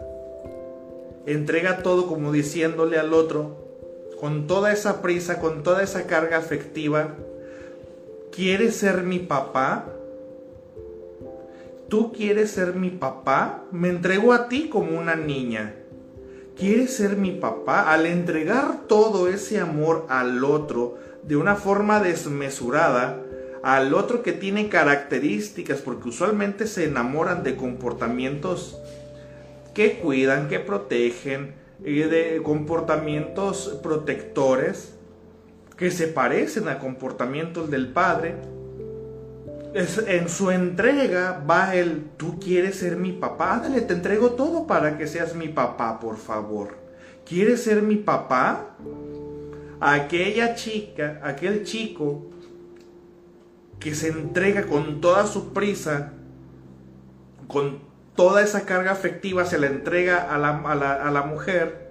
entrega 1.26 1.82
todo 1.82 2.06
como 2.06 2.32
diciéndole 2.32 2.98
al 2.98 3.14
otro, 3.14 3.56
con 4.20 4.46
toda 4.46 4.72
esa 4.72 5.00
prisa, 5.00 5.40
con 5.40 5.62
toda 5.62 5.82
esa 5.82 6.06
carga 6.06 6.36
afectiva, 6.36 7.14
¿quieres 8.32 8.76
ser 8.76 9.02
mi 9.02 9.18
papá? 9.18 9.86
¿Tú 11.88 12.12
quieres 12.12 12.50
ser 12.50 12.74
mi 12.74 12.90
papá? 12.90 13.64
Me 13.72 13.88
entrego 13.88 14.32
a 14.32 14.48
ti 14.48 14.68
como 14.68 14.98
una 14.98 15.16
niña. 15.16 15.74
¿Quieres 16.56 16.94
ser 16.94 17.16
mi 17.16 17.32
papá? 17.32 17.92
Al 17.92 18.04
entregar 18.04 18.86
todo 18.88 19.28
ese 19.28 19.60
amor 19.60 20.06
al 20.08 20.44
otro 20.44 20.98
de 21.22 21.36
una 21.36 21.56
forma 21.56 22.00
desmesurada, 22.00 23.22
al 23.62 23.94
otro 23.94 24.22
que 24.22 24.32
tiene 24.32 24.68
características, 24.68 25.80
porque 25.80 26.10
usualmente 26.10 26.66
se 26.66 26.84
enamoran 26.84 27.42
de 27.42 27.56
comportamientos 27.56 28.78
que 29.72 29.98
cuidan, 29.98 30.48
que 30.48 30.60
protegen, 30.60 31.54
de 31.78 32.40
comportamientos 32.42 33.78
protectores, 33.82 34.97
que 35.78 35.92
se 35.92 36.08
parecen 36.08 36.68
a 36.68 36.80
comportamientos 36.80 37.70
del 37.70 37.88
padre, 37.88 38.34
en 39.74 40.28
su 40.28 40.50
entrega 40.50 41.44
va 41.48 41.74
el, 41.76 42.06
tú 42.16 42.40
quieres 42.40 42.76
ser 42.80 42.96
mi 42.96 43.12
papá, 43.12 43.60
dale, 43.62 43.82
te 43.82 43.94
entrego 43.94 44.32
todo 44.32 44.66
para 44.66 44.98
que 44.98 45.06
seas 45.06 45.36
mi 45.36 45.48
papá, 45.48 46.00
por 46.00 46.16
favor. 46.16 46.76
¿Quieres 47.24 47.62
ser 47.62 47.82
mi 47.82 47.94
papá? 47.94 48.74
Aquella 49.78 50.56
chica, 50.56 51.20
aquel 51.22 51.62
chico 51.62 52.26
que 53.78 53.94
se 53.94 54.08
entrega 54.08 54.66
con 54.66 55.00
toda 55.00 55.26
su 55.28 55.52
prisa, 55.52 56.12
con 57.46 57.78
toda 58.16 58.42
esa 58.42 58.64
carga 58.66 58.90
afectiva, 58.90 59.44
se 59.44 59.58
la 59.58 59.68
entrega 59.68 60.34
a 60.34 60.38
la, 60.38 60.50
a 60.50 61.10
la 61.12 61.22
mujer, 61.22 61.87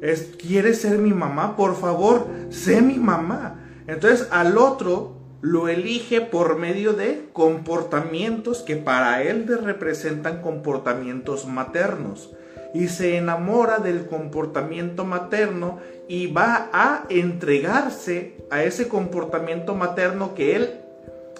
es, 0.00 0.32
¿quieres 0.38 0.80
ser 0.80 0.98
mi 0.98 1.12
mamá? 1.12 1.56
Por 1.56 1.76
favor, 1.76 2.26
sé 2.50 2.80
mi 2.82 2.98
mamá. 2.98 3.60
Entonces 3.86 4.28
al 4.30 4.58
otro 4.58 5.16
lo 5.42 5.68
elige 5.68 6.20
por 6.20 6.58
medio 6.58 6.92
de 6.92 7.28
comportamientos 7.32 8.58
que 8.58 8.76
para 8.76 9.22
él 9.22 9.46
representan 9.64 10.42
comportamientos 10.42 11.46
maternos 11.46 12.30
y 12.74 12.88
se 12.88 13.16
enamora 13.16 13.78
del 13.78 14.06
comportamiento 14.06 15.04
materno 15.04 15.78
y 16.08 16.26
va 16.26 16.68
a 16.72 17.04
entregarse 17.08 18.36
a 18.50 18.62
ese 18.62 18.88
comportamiento 18.88 19.74
materno 19.74 20.34
que 20.34 20.56
él 20.56 20.70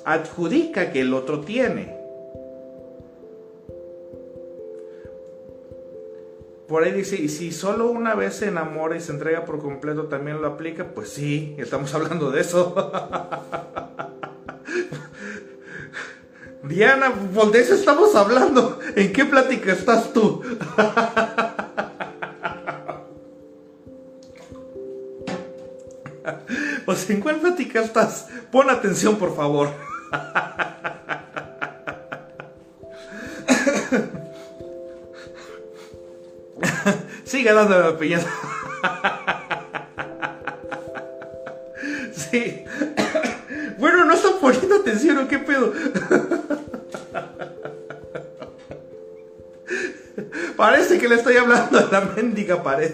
adjudica 0.05 0.93
que 0.93 1.03
el 1.03 1.15
otro 1.15 1.41
tiene. 1.41 2.00
Por 6.71 6.85
ahí 6.85 6.93
dice, 6.93 7.17
y 7.17 7.29
si 7.29 7.51
solo 7.51 7.91
una 7.91 8.15
vez 8.15 8.37
se 8.37 8.47
enamora 8.47 8.97
y 8.97 9.01
se 9.01 9.11
entrega 9.11 9.45
por 9.45 9.59
completo, 9.59 10.05
también 10.05 10.41
lo 10.41 10.47
aplica, 10.47 10.95
pues 10.95 11.09
sí, 11.09 11.57
estamos 11.59 11.93
hablando 11.95 12.31
de 12.31 12.43
eso. 12.43 12.73
Diana, 16.63 17.13
pues 17.35 17.51
de 17.51 17.61
eso 17.61 17.75
estamos 17.75 18.15
hablando. 18.15 18.79
¿En 18.95 19.13
qué 19.13 19.25
plática 19.25 19.73
estás 19.73 20.13
tú? 20.13 20.45
pues 26.87 27.11
en 27.11 27.21
cuál 27.21 27.41
plática 27.41 27.81
estás? 27.81 28.29
Pon 28.53 28.71
atención, 28.71 29.17
por 29.17 29.35
favor. 29.35 29.71
Sigue 37.41 37.55
dando 37.55 37.79
la 37.79 37.97
piñata. 37.97 38.31
sí. 42.13 42.67
Bueno, 43.79 44.05
no 44.05 44.13
están 44.13 44.35
poniendo 44.43 44.77
atención, 44.77 45.17
¿o 45.17 45.27
qué 45.27 45.39
pedo? 45.39 45.73
Parece 50.55 50.99
que 50.99 51.09
le 51.09 51.15
estoy 51.15 51.39
hablando 51.39 51.79
a 51.79 51.89
la 51.91 52.03
mendiga 52.15 52.63
pared. 52.63 52.93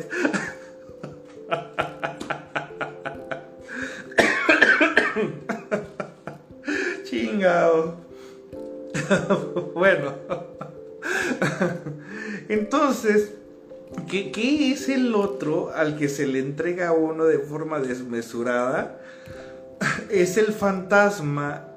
Chingao. 7.03 7.97
bueno. 9.75 10.15
Entonces, 12.49 13.33
¿Qué, 14.09 14.71
es 14.73 14.89
el 14.89 15.15
otro 15.15 15.73
al 15.75 15.99
que 15.99 16.09
se 16.09 16.27
le 16.27 16.39
entrega 16.39 16.89
a 16.89 16.93
uno 16.93 17.25
de 17.25 17.39
forma 17.39 17.81
desmesurada? 17.81 19.01
Es 20.11 20.39
el 20.39 20.53
fantasma, 20.53 21.69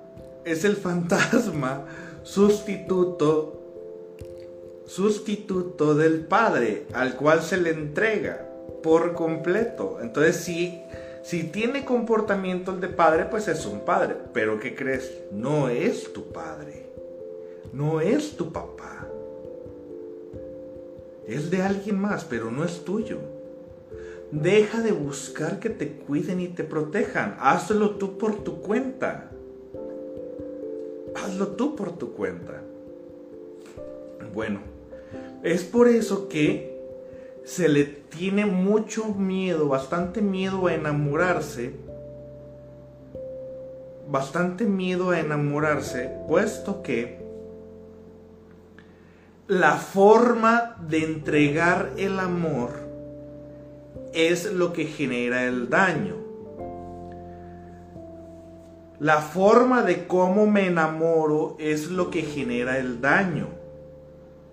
es 0.45 0.63
el 0.63 0.77
fantasma 0.77 1.85
sustituto, 2.23 3.61
sustituto 4.85 5.95
del 5.95 6.21
padre 6.21 6.85
al 6.93 7.15
cual 7.15 7.41
se 7.41 7.57
le 7.57 7.71
entrega 7.71 8.47
por 8.83 9.15
completo. 9.15 9.97
Entonces, 10.01 10.37
si, 10.37 10.81
si 11.23 11.43
tiene 11.43 11.83
comportamiento 11.83 12.71
el 12.71 12.79
de 12.79 12.87
padre, 12.87 13.25
pues 13.25 13.47
es 13.49 13.65
un 13.65 13.83
padre. 13.83 14.15
Pero 14.31 14.59
¿qué 14.59 14.75
crees? 14.75 15.11
No 15.31 15.67
es 15.67 16.13
tu 16.13 16.31
padre, 16.31 16.85
no 17.73 17.99
es 17.99 18.37
tu 18.37 18.53
papá 18.53 19.09
es 21.29 21.51
de 21.51 21.61
alguien 21.61 21.99
más, 21.99 22.25
pero 22.25 22.49
no 22.49 22.63
es 22.63 22.83
tuyo. 22.83 23.19
Deja 24.31 24.81
de 24.81 24.91
buscar 24.91 25.59
que 25.59 25.69
te 25.69 25.89
cuiden 25.89 26.39
y 26.39 26.47
te 26.47 26.63
protejan. 26.63 27.35
Hazlo 27.39 27.91
tú 27.91 28.17
por 28.17 28.43
tu 28.43 28.61
cuenta. 28.61 29.29
Hazlo 31.15 31.47
tú 31.49 31.75
por 31.75 31.97
tu 31.97 32.13
cuenta. 32.13 32.61
Bueno, 34.33 34.59
es 35.43 35.63
por 35.63 35.87
eso 35.87 36.29
que 36.29 36.79
se 37.43 37.69
le 37.69 37.83
tiene 37.85 38.45
mucho 38.45 39.05
miedo, 39.13 39.67
bastante 39.67 40.21
miedo 40.21 40.67
a 40.67 40.73
enamorarse. 40.73 41.73
Bastante 44.09 44.65
miedo 44.65 45.11
a 45.11 45.19
enamorarse, 45.19 46.11
puesto 46.27 46.81
que 46.81 47.18
la 49.49 49.77
forma 49.77 50.75
de 50.88 51.03
entregar 51.03 51.93
el 51.97 52.19
amor 52.19 52.69
es 54.13 54.53
lo 54.53 54.73
que 54.73 54.85
genera 54.85 55.45
el 55.45 55.69
daño. 55.69 56.17
La 58.99 59.21
forma 59.21 59.81
de 59.81 60.05
cómo 60.05 60.45
me 60.45 60.67
enamoro 60.67 61.57
es 61.59 61.89
lo 61.89 62.12
que 62.12 62.21
genera 62.21 62.77
el 62.77 63.01
daño, 63.01 63.47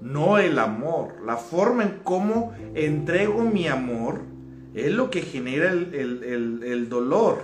no 0.01 0.39
el 0.39 0.59
amor. 0.59 1.17
La 1.27 1.37
forma 1.37 1.83
en 1.83 1.99
cómo 2.03 2.55
entrego 2.75 3.43
mi 3.43 3.69
amor 3.69 4.23
es 4.73 4.93
lo 4.93 5.11
que 5.11 5.21
genera 5.21 5.73
el, 5.73 5.93
el 6.65 6.89
dolor. 6.89 7.43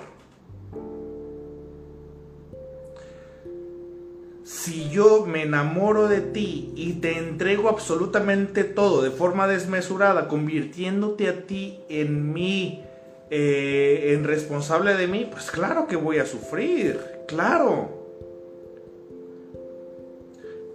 Si 4.53 4.91
yo 4.91 5.25
me 5.25 5.43
enamoro 5.43 6.09
de 6.09 6.21
ti 6.21 6.73
y 6.77 6.93
te 6.95 7.17
entrego 7.17 7.71
absolutamente 7.71 8.65
todo 8.65 9.01
de 9.01 9.11
forma 9.11 9.49
desmesurada, 9.49 10.29
convirtiéndote 10.29 11.29
a 11.29 11.47
ti 11.47 11.81
en 11.89 12.35
mí, 12.35 12.85
eh, 13.31 14.13
en 14.15 14.25
responsable 14.25 14.95
de 14.95 15.07
mí, 15.07 15.27
pues 15.29 15.51
claro 15.51 15.87
que 15.87 15.97
voy 15.97 16.19
a 16.19 16.27
sufrir, 16.27 17.01
claro. 17.27 17.89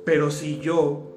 Pero 0.06 0.32
si 0.32 0.60
yo, 0.60 1.16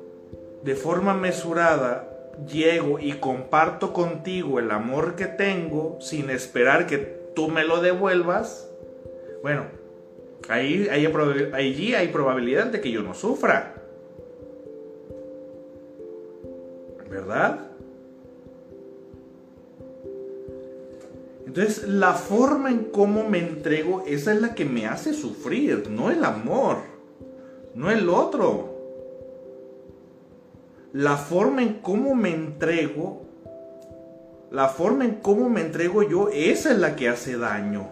de 0.62 0.74
forma 0.74 1.14
mesurada, 1.14 2.08
llego 2.46 2.98
y 3.00 3.14
comparto 3.14 3.94
contigo 3.94 4.58
el 4.58 4.70
amor 4.70 5.16
que 5.16 5.26
tengo, 5.26 5.98
sin 6.02 6.28
esperar 6.28 6.86
que 6.86 6.98
tú 7.34 7.48
me 7.48 7.64
lo 7.64 7.80
devuelvas, 7.80 8.68
bueno, 9.42 9.79
Ahí, 10.50 10.88
allí 10.90 11.94
hay 11.94 12.08
probabilidad 12.08 12.66
de 12.66 12.80
que 12.80 12.90
yo 12.90 13.02
no 13.02 13.14
sufra. 13.14 13.72
¿Verdad? 17.08 17.60
Entonces, 21.46 21.86
la 21.88 22.14
forma 22.14 22.70
en 22.70 22.84
cómo 22.86 23.28
me 23.28 23.38
entrego, 23.38 24.02
esa 24.08 24.32
es 24.32 24.40
la 24.40 24.54
que 24.56 24.64
me 24.64 24.86
hace 24.86 25.14
sufrir, 25.14 25.88
no 25.88 26.10
el 26.10 26.24
amor, 26.24 26.78
no 27.76 27.90
el 27.92 28.08
otro. 28.08 28.74
La 30.92 31.16
forma 31.16 31.62
en 31.62 31.74
cómo 31.74 32.16
me 32.16 32.34
entrego, 32.34 33.22
la 34.50 34.68
forma 34.68 35.04
en 35.04 35.16
cómo 35.16 35.48
me 35.48 35.60
entrego 35.60 36.02
yo, 36.02 36.28
esa 36.28 36.72
es 36.72 36.78
la 36.78 36.96
que 36.96 37.08
hace 37.08 37.36
daño. 37.36 37.88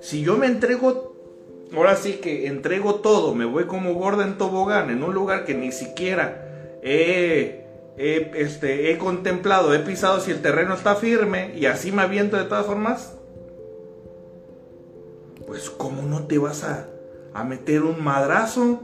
Si 0.00 0.22
yo 0.22 0.36
me 0.36 0.46
entrego, 0.46 1.11
ahora 1.74 1.96
sí 1.96 2.14
que 2.14 2.46
entrego 2.46 2.96
todo, 2.96 3.34
me 3.34 3.44
voy 3.44 3.64
como 3.64 3.94
gorda 3.94 4.24
en 4.24 4.38
tobogán, 4.38 4.90
en 4.90 5.02
un 5.02 5.14
lugar 5.14 5.44
que 5.44 5.54
ni 5.54 5.72
siquiera 5.72 6.78
he 6.82 7.62
este, 7.96 8.90
he 8.90 8.98
contemplado, 8.98 9.74
he 9.74 9.78
pisado 9.78 10.20
si 10.20 10.30
el 10.30 10.40
terreno 10.40 10.74
está 10.74 10.94
firme 10.94 11.52
y 11.56 11.66
así 11.66 11.92
me 11.92 12.02
aviento 12.02 12.36
de 12.36 12.44
todas 12.44 12.66
formas, 12.66 13.14
pues 15.46 15.68
¿cómo 15.68 16.02
no 16.02 16.26
te 16.26 16.38
vas 16.38 16.64
a, 16.64 16.88
a 17.34 17.44
meter 17.44 17.82
un 17.82 18.02
madrazo? 18.02 18.80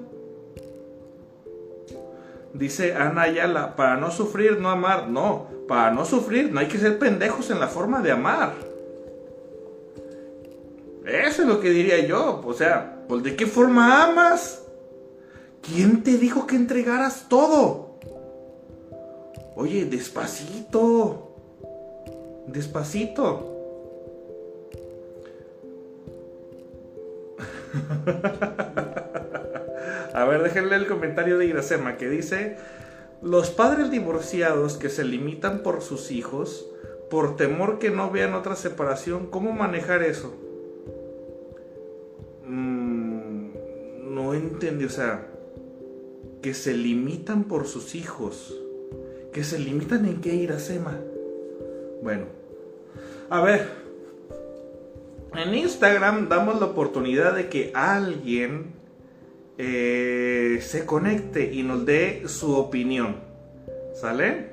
Dice 2.53 2.95
Ana 2.95 3.23
Ayala, 3.23 3.77
para 3.77 3.97
no 3.97 4.11
sufrir, 4.11 4.59
no 4.59 4.71
amar. 4.71 5.09
No, 5.09 5.47
para 5.69 5.91
no 5.91 6.05
sufrir, 6.05 6.51
no 6.53 6.61
hay 6.61 6.67
que 6.67 6.79
ser 6.79 6.99
pendejos 6.99 7.51
en 7.51 7.61
la 7.61 7.69
forma 7.69 8.01
de 8.01 8.13
amar. 8.13 8.68
Eso 11.09 11.43
es 11.43 11.49
lo 11.49 11.61
que 11.61 11.71
diría 11.71 12.07
yo. 12.07 12.43
O 12.45 12.53
sea, 12.53 13.05
pues 13.09 13.23
¿de 13.23 13.35
qué 13.35 13.47
forma 13.47 14.05
amas? 14.05 14.63
¿Quién 15.63 16.03
te 16.03 16.19
dijo 16.19 16.47
que 16.47 16.57
entregaras 16.57 17.27
todo? 17.29 17.99
Oye, 19.57 19.87
despacito. 19.87 21.35
Despacito. 22.47 23.55
A 30.15 30.25
ver, 30.25 30.43
déjenle 30.43 30.77
el 30.77 30.87
comentario 30.87 31.39
de 31.39 31.47
Iracema 31.47 31.97
que 31.97 32.09
dice, 32.09 32.57
los 33.23 33.51
padres 33.51 33.91
divorciados 33.91 34.77
que 34.77 34.91
se 34.91 35.05
limitan 35.05 35.63
por 35.63 35.83
sus 35.83 36.11
hijos, 36.11 36.67
por 37.11 37.37
temor 37.37 37.79
que 37.79 37.91
no 37.91 38.11
vean 38.11 38.35
otra 38.35 38.57
separación, 38.57 39.27
¿cómo 39.27 39.53
manejar 39.53 40.03
eso? 40.03 40.48
No 44.59 44.65
entendí, 44.67 44.85
o 44.85 44.91
sea, 44.91 45.27
que 46.43 46.53
se 46.55 46.75
limitan 46.75 47.45
por 47.45 47.67
sus 47.67 47.95
hijos 47.95 48.55
que 49.33 49.45
se 49.45 49.59
limitan 49.59 50.07
en 50.07 50.21
qué 50.21 50.35
ir 50.35 50.53
a 50.53 50.59
SEMA. 50.59 50.99
Bueno, 52.03 52.25
a 53.31 53.41
ver, 53.41 53.69
en 55.35 55.55
Instagram 55.55 56.29
damos 56.29 56.59
la 56.59 56.67
oportunidad 56.67 57.35
de 57.35 57.49
que 57.49 57.71
alguien 57.75 58.73
eh, 59.59 60.59
se 60.63 60.87
conecte 60.87 61.53
y 61.53 61.63
nos 61.63 61.85
dé 61.87 62.25
su 62.27 62.57
opinión. 62.57 63.17
¿Sale? 63.95 64.49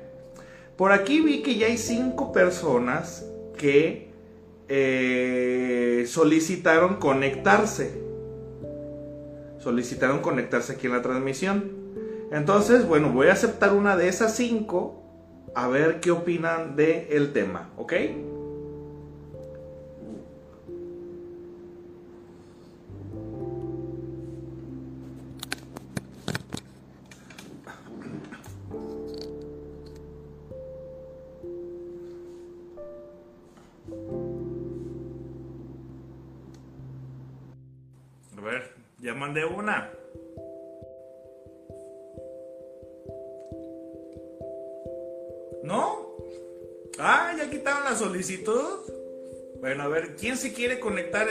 Por 0.76 0.92
aquí 0.92 1.20
vi 1.20 1.42
que 1.42 1.56
ya 1.56 1.66
hay 1.66 1.78
cinco 1.78 2.32
personas 2.32 3.24
que 3.56 4.10
eh, 4.68 6.04
solicitaron 6.06 6.96
conectarse. 6.96 8.05
Solicitaron 9.66 10.20
conectarse 10.20 10.74
aquí 10.74 10.86
en 10.86 10.92
la 10.92 11.02
transmisión. 11.02 11.72
Entonces, 12.30 12.86
bueno, 12.86 13.10
voy 13.10 13.26
a 13.26 13.32
aceptar 13.32 13.72
una 13.72 13.96
de 13.96 14.06
esas 14.06 14.36
cinco 14.36 15.50
a 15.56 15.66
ver 15.66 15.98
qué 15.98 16.12
opinan 16.12 16.76
del 16.76 17.08
el 17.10 17.32
tema, 17.32 17.72
¿ok? 17.76 17.92
Solicitud. 48.16 48.80
Bueno, 49.60 49.82
a 49.82 49.88
ver, 49.88 50.16
¿quién 50.16 50.38
se 50.38 50.54
quiere 50.54 50.80
conectar? 50.80 51.28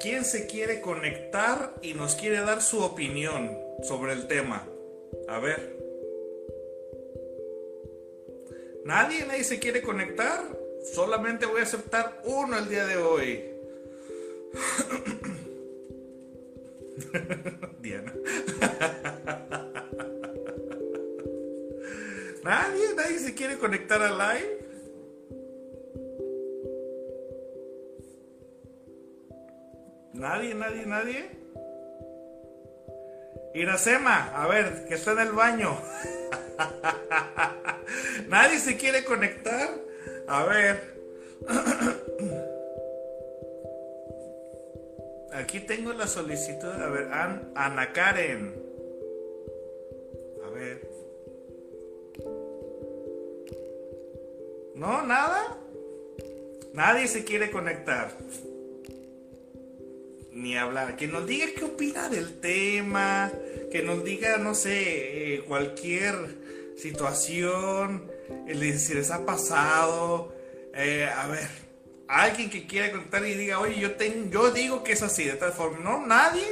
¿Quién 0.00 0.24
se 0.24 0.46
quiere 0.46 0.82
conectar 0.82 1.74
y 1.80 1.94
nos 1.94 2.14
quiere 2.14 2.40
dar 2.40 2.60
su 2.60 2.82
opinión 2.82 3.56
sobre 3.82 4.12
el 4.12 4.28
tema? 4.28 4.68
A 5.28 5.38
ver. 5.38 5.74
¿Nadie? 8.84 9.24
¿Nadie 9.24 9.44
se 9.44 9.58
quiere 9.58 9.80
conectar? 9.80 10.44
Solamente 10.92 11.46
voy 11.46 11.60
a 11.60 11.64
aceptar 11.64 12.20
uno 12.24 12.58
el 12.58 12.68
día 12.68 12.86
de 12.86 12.98
hoy. 12.98 13.44
Diana. 17.80 18.12
Nadie, 22.44 22.94
nadie 22.94 23.18
se 23.18 23.34
quiere 23.34 23.58
conectar 23.58 24.00
al 24.00 24.18
live. 24.18 24.55
Nadie, 30.26 30.54
nadie, 30.56 30.86
nadie. 30.86 31.30
Iracema, 33.54 34.32
a 34.34 34.48
ver, 34.48 34.86
que 34.88 34.94
está 34.94 35.12
en 35.12 35.20
el 35.20 35.30
baño. 35.30 35.78
nadie 38.28 38.58
se 38.58 38.76
quiere 38.76 39.04
conectar. 39.04 39.70
A 40.26 40.42
ver. 40.42 40.96
Aquí 45.32 45.60
tengo 45.60 45.92
la 45.92 46.08
solicitud. 46.08 46.72
A 46.72 46.88
ver, 46.88 47.08
Ana 47.54 47.92
Karen. 47.92 48.52
¿No? 54.74 55.02
¿Nada? 55.02 55.56
Nadie 56.72 57.06
se 57.06 57.24
quiere 57.24 57.52
conectar. 57.52 58.10
Ni 60.36 60.56
hablar. 60.56 60.94
Que 60.96 61.08
nos 61.08 61.26
diga 61.26 61.46
qué 61.56 61.64
opina 61.64 62.10
del 62.10 62.40
tema. 62.40 63.32
Que 63.72 63.82
nos 63.82 64.04
diga, 64.04 64.36
no 64.36 64.54
sé, 64.54 65.34
eh, 65.34 65.40
cualquier 65.40 66.14
situación. 66.76 68.08
Si 68.46 68.94
les 68.94 69.10
ha 69.10 69.24
pasado. 69.24 70.34
Eh, 70.74 71.08
a 71.08 71.26
ver. 71.26 71.48
Alguien 72.06 72.50
que 72.50 72.66
quiera 72.66 72.92
conectar 72.92 73.26
y 73.26 73.34
diga, 73.34 73.58
oye, 73.58 73.80
yo, 73.80 73.96
tengo, 73.96 74.30
yo 74.30 74.50
digo 74.50 74.84
que 74.84 74.92
es 74.92 75.02
así, 75.02 75.24
de 75.24 75.32
tal 75.32 75.52
forma. 75.52 75.78
No, 75.78 76.06
nadie. 76.06 76.46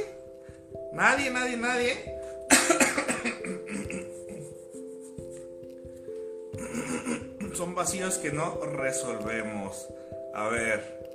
Nadie, 0.91 1.29
nadie, 1.29 1.55
nadie. 1.55 2.15
son 7.53 7.75
vacíos 7.75 8.17
que 8.17 8.31
no 8.31 8.65
resolvemos. 8.65 9.87
A 10.33 10.49
ver. 10.49 11.05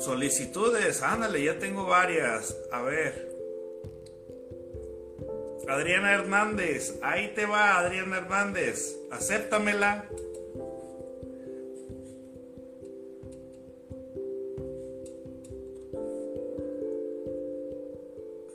Solicitudes, 0.00 1.02
ándale, 1.02 1.44
ya 1.44 1.58
tengo 1.58 1.84
varias. 1.84 2.56
A 2.72 2.80
ver. 2.80 3.28
Adriana 5.68 6.14
Hernández, 6.14 6.98
ahí 7.02 7.32
te 7.34 7.44
va 7.44 7.78
Adriana 7.78 8.16
Hernández, 8.16 8.96
acéptamela. 9.10 10.08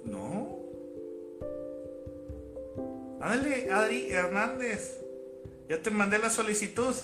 No. 0.03 0.59
Ándale, 3.21 3.71
Adri 3.71 4.11
Hernández. 4.11 4.99
Ya 5.69 5.79
te 5.79 5.91
mandé 5.91 6.17
la 6.17 6.31
solicitud. 6.31 6.95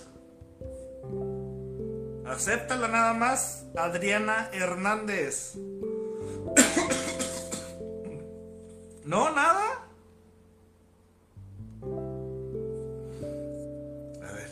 Acéptala 2.31 2.87
nada 2.87 3.13
más, 3.13 3.65
Adriana 3.75 4.49
Hernández. 4.53 5.55
¿No? 9.03 9.31
¿Nada? 9.31 9.85
A 14.23 14.31
ver. 14.31 14.49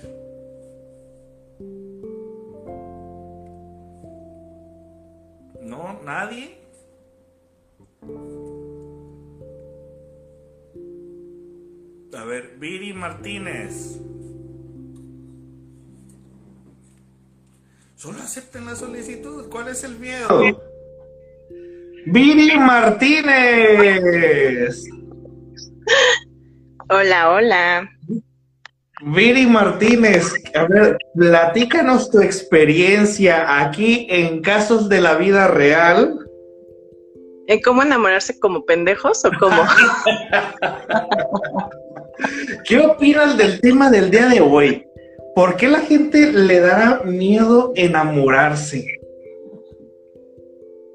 ¿No? 5.62 6.02
¿Nadie? 6.04 6.60
A 12.14 12.26
ver, 12.26 12.58
Viri 12.60 12.94
Martínez. 12.94 14.09
Solo 18.00 18.20
acepten 18.20 18.66
la 18.66 18.76
solicitud. 18.78 19.50
¿Cuál 19.50 19.68
es 19.68 19.84
el 19.84 20.00
miedo? 20.00 20.58
Viri 22.06 22.58
Martínez. 22.58 23.26
Hola, 26.89 27.30
hola. 27.30 27.89
Viri 29.02 29.45
Martínez, 29.47 30.32
a 30.56 30.64
ver, 30.64 30.97
platícanos 31.14 32.10
tu 32.10 32.22
experiencia 32.22 33.60
aquí 33.60 34.08
en 34.10 34.41
casos 34.43 34.88
de 34.88 35.02
la 35.02 35.16
vida 35.16 35.50
real. 35.50 36.18
¿En 37.47 37.62
cómo 37.62 37.84
enamorarse 37.84 38.39
como 38.39 38.64
pendejos 38.64 39.26
o 39.26 39.32
cómo? 39.38 39.62
¿Qué 42.64 42.80
opinas 42.80 43.38
del 43.38 43.60
tema 43.60 43.91
del 43.91 44.10
día 44.10 44.30
de 44.30 44.39
hoy? 44.39 44.89
¿Por 45.36 45.58
qué 45.58 45.68
la 45.68 45.80
gente 45.80 46.32
le 46.32 46.60
da 46.60 47.02
miedo 47.06 47.72
enamorarse? 47.76 49.00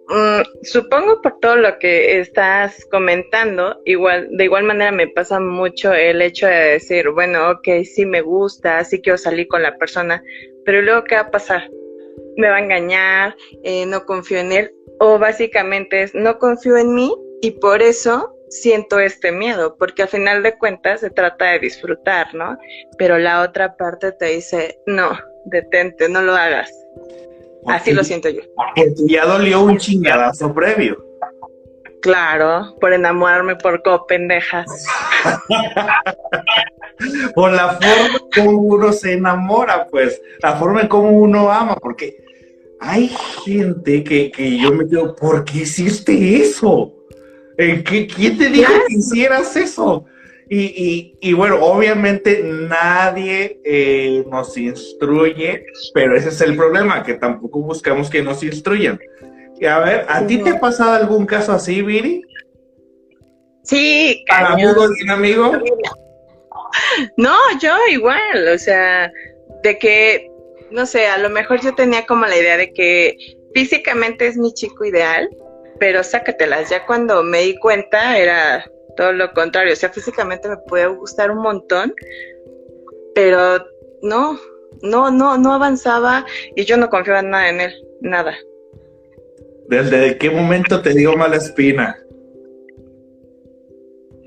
Mm, 0.08 0.42
supongo 0.62 1.22
por 1.22 1.38
todo 1.40 1.56
lo 1.56 1.78
que 1.78 2.20
estás 2.20 2.84
comentando, 2.90 3.80
igual, 3.86 4.28
de 4.30 4.44
igual 4.44 4.64
manera 4.64 4.92
me 4.92 5.08
pasa 5.08 5.40
mucho 5.40 5.94
el 5.94 6.20
hecho 6.20 6.46
de 6.46 6.72
decir, 6.72 7.08
bueno, 7.10 7.50
ok, 7.52 7.84
sí 7.84 8.04
me 8.04 8.20
gusta, 8.20 8.84
sí 8.84 9.00
quiero 9.00 9.16
salir 9.16 9.48
con 9.48 9.62
la 9.62 9.78
persona, 9.78 10.22
pero 10.66 10.82
luego 10.82 11.04
¿qué 11.04 11.14
va 11.14 11.22
a 11.22 11.30
pasar? 11.30 11.70
Me 12.36 12.50
va 12.50 12.56
a 12.56 12.62
engañar, 12.62 13.34
eh, 13.62 13.86
no 13.86 14.04
confío 14.04 14.38
en 14.38 14.52
él, 14.52 14.70
o 15.00 15.18
básicamente 15.18 16.02
es, 16.02 16.14
no 16.14 16.38
confío 16.38 16.76
en 16.76 16.94
mí 16.94 17.14
y 17.40 17.52
por 17.52 17.80
eso 17.80 18.33
siento 18.54 19.00
este 19.00 19.32
miedo, 19.32 19.76
porque 19.78 20.02
al 20.02 20.08
final 20.08 20.42
de 20.42 20.56
cuentas 20.56 21.00
se 21.00 21.10
trata 21.10 21.46
de 21.46 21.58
disfrutar, 21.58 22.34
¿no? 22.34 22.56
Pero 22.96 23.18
la 23.18 23.42
otra 23.42 23.76
parte 23.76 24.12
te 24.12 24.26
dice, 24.26 24.78
no, 24.86 25.18
detente, 25.44 26.08
no 26.08 26.22
lo 26.22 26.34
hagas. 26.34 26.70
Así 27.66 27.92
lo 27.92 28.04
siento 28.04 28.28
yo. 28.28 28.42
Porque 28.54 28.92
ya 29.08 29.26
dolió 29.26 29.62
un 29.62 29.78
chingadazo 29.78 30.54
previo. 30.54 31.04
Claro, 32.00 32.76
por 32.80 32.92
enamorarme 32.92 33.56
por 33.56 33.82
co 33.82 34.06
pendejas. 34.06 34.66
por 37.34 37.50
la 37.50 37.78
forma 37.80 38.20
como 38.34 38.58
uno 38.58 38.92
se 38.92 39.14
enamora, 39.14 39.86
pues, 39.90 40.20
la 40.42 40.56
forma 40.56 40.82
en 40.82 40.88
cómo 40.88 41.10
uno 41.10 41.50
ama, 41.50 41.76
porque 41.76 42.22
hay 42.78 43.08
gente 43.44 44.04
que, 44.04 44.30
que 44.30 44.58
yo 44.58 44.70
me 44.70 44.84
digo, 44.84 45.16
¿por 45.16 45.44
qué 45.44 45.60
hiciste 45.60 46.36
eso? 46.36 46.92
¿Quién 47.56 48.38
te 48.38 48.48
dijo 48.48 48.72
que 48.88 48.94
hicieras 48.94 49.56
eso? 49.56 50.06
Y, 50.48 51.32
bueno, 51.32 51.64
obviamente 51.64 52.42
nadie 52.44 53.60
eh, 53.64 54.24
nos 54.30 54.56
instruye, 54.56 55.66
pero 55.92 56.16
ese 56.16 56.28
es 56.28 56.40
el 56.42 56.56
problema, 56.56 57.02
que 57.02 57.14
tampoco 57.14 57.60
buscamos 57.60 58.10
que 58.10 58.22
nos 58.22 58.42
instruyan. 58.42 59.00
Y 59.58 59.66
a 59.66 59.78
ver, 59.78 60.06
¿a 60.08 60.26
ti 60.26 60.38
te 60.38 60.50
ha 60.50 60.60
pasado 60.60 60.92
algún 60.92 61.26
caso 61.26 61.52
así, 61.52 61.82
Viri? 61.82 62.22
Sí, 63.62 64.24
amigo 64.28 64.74
de 64.74 65.04
un 65.04 65.10
amigo? 65.10 65.52
No, 67.16 67.36
yo 67.62 67.74
igual, 67.90 68.48
o 68.52 68.58
sea, 68.58 69.10
de 69.62 69.78
que, 69.78 70.30
no 70.70 70.86
sé, 70.86 71.06
a 71.06 71.18
lo 71.18 71.30
mejor 71.30 71.60
yo 71.62 71.74
tenía 71.74 72.04
como 72.04 72.26
la 72.26 72.36
idea 72.36 72.56
de 72.56 72.72
que 72.72 73.16
físicamente 73.54 74.26
es 74.26 74.36
mi 74.36 74.52
chico 74.52 74.84
ideal, 74.84 75.28
pero 75.84 76.02
sácatelas. 76.02 76.70
Ya 76.70 76.86
cuando 76.86 77.22
me 77.22 77.42
di 77.42 77.58
cuenta 77.58 78.16
era 78.16 78.64
todo 78.96 79.12
lo 79.12 79.30
contrario. 79.34 79.74
O 79.74 79.76
sea, 79.76 79.90
físicamente 79.90 80.48
me 80.48 80.56
puede 80.66 80.86
gustar 80.86 81.30
un 81.30 81.42
montón, 81.42 81.94
pero 83.14 83.58
no, 84.00 84.40
no, 84.80 85.10
no, 85.10 85.36
no 85.36 85.52
avanzaba 85.52 86.24
y 86.56 86.64
yo 86.64 86.78
no 86.78 86.88
confiaba 86.88 87.20
en 87.20 87.28
nada 87.28 87.50
en 87.50 87.60
él, 87.60 87.74
nada. 88.00 88.34
¿Desde 89.68 90.16
qué 90.16 90.30
momento 90.30 90.80
te 90.80 90.94
dio 90.94 91.18
mala 91.18 91.36
espina? 91.36 91.98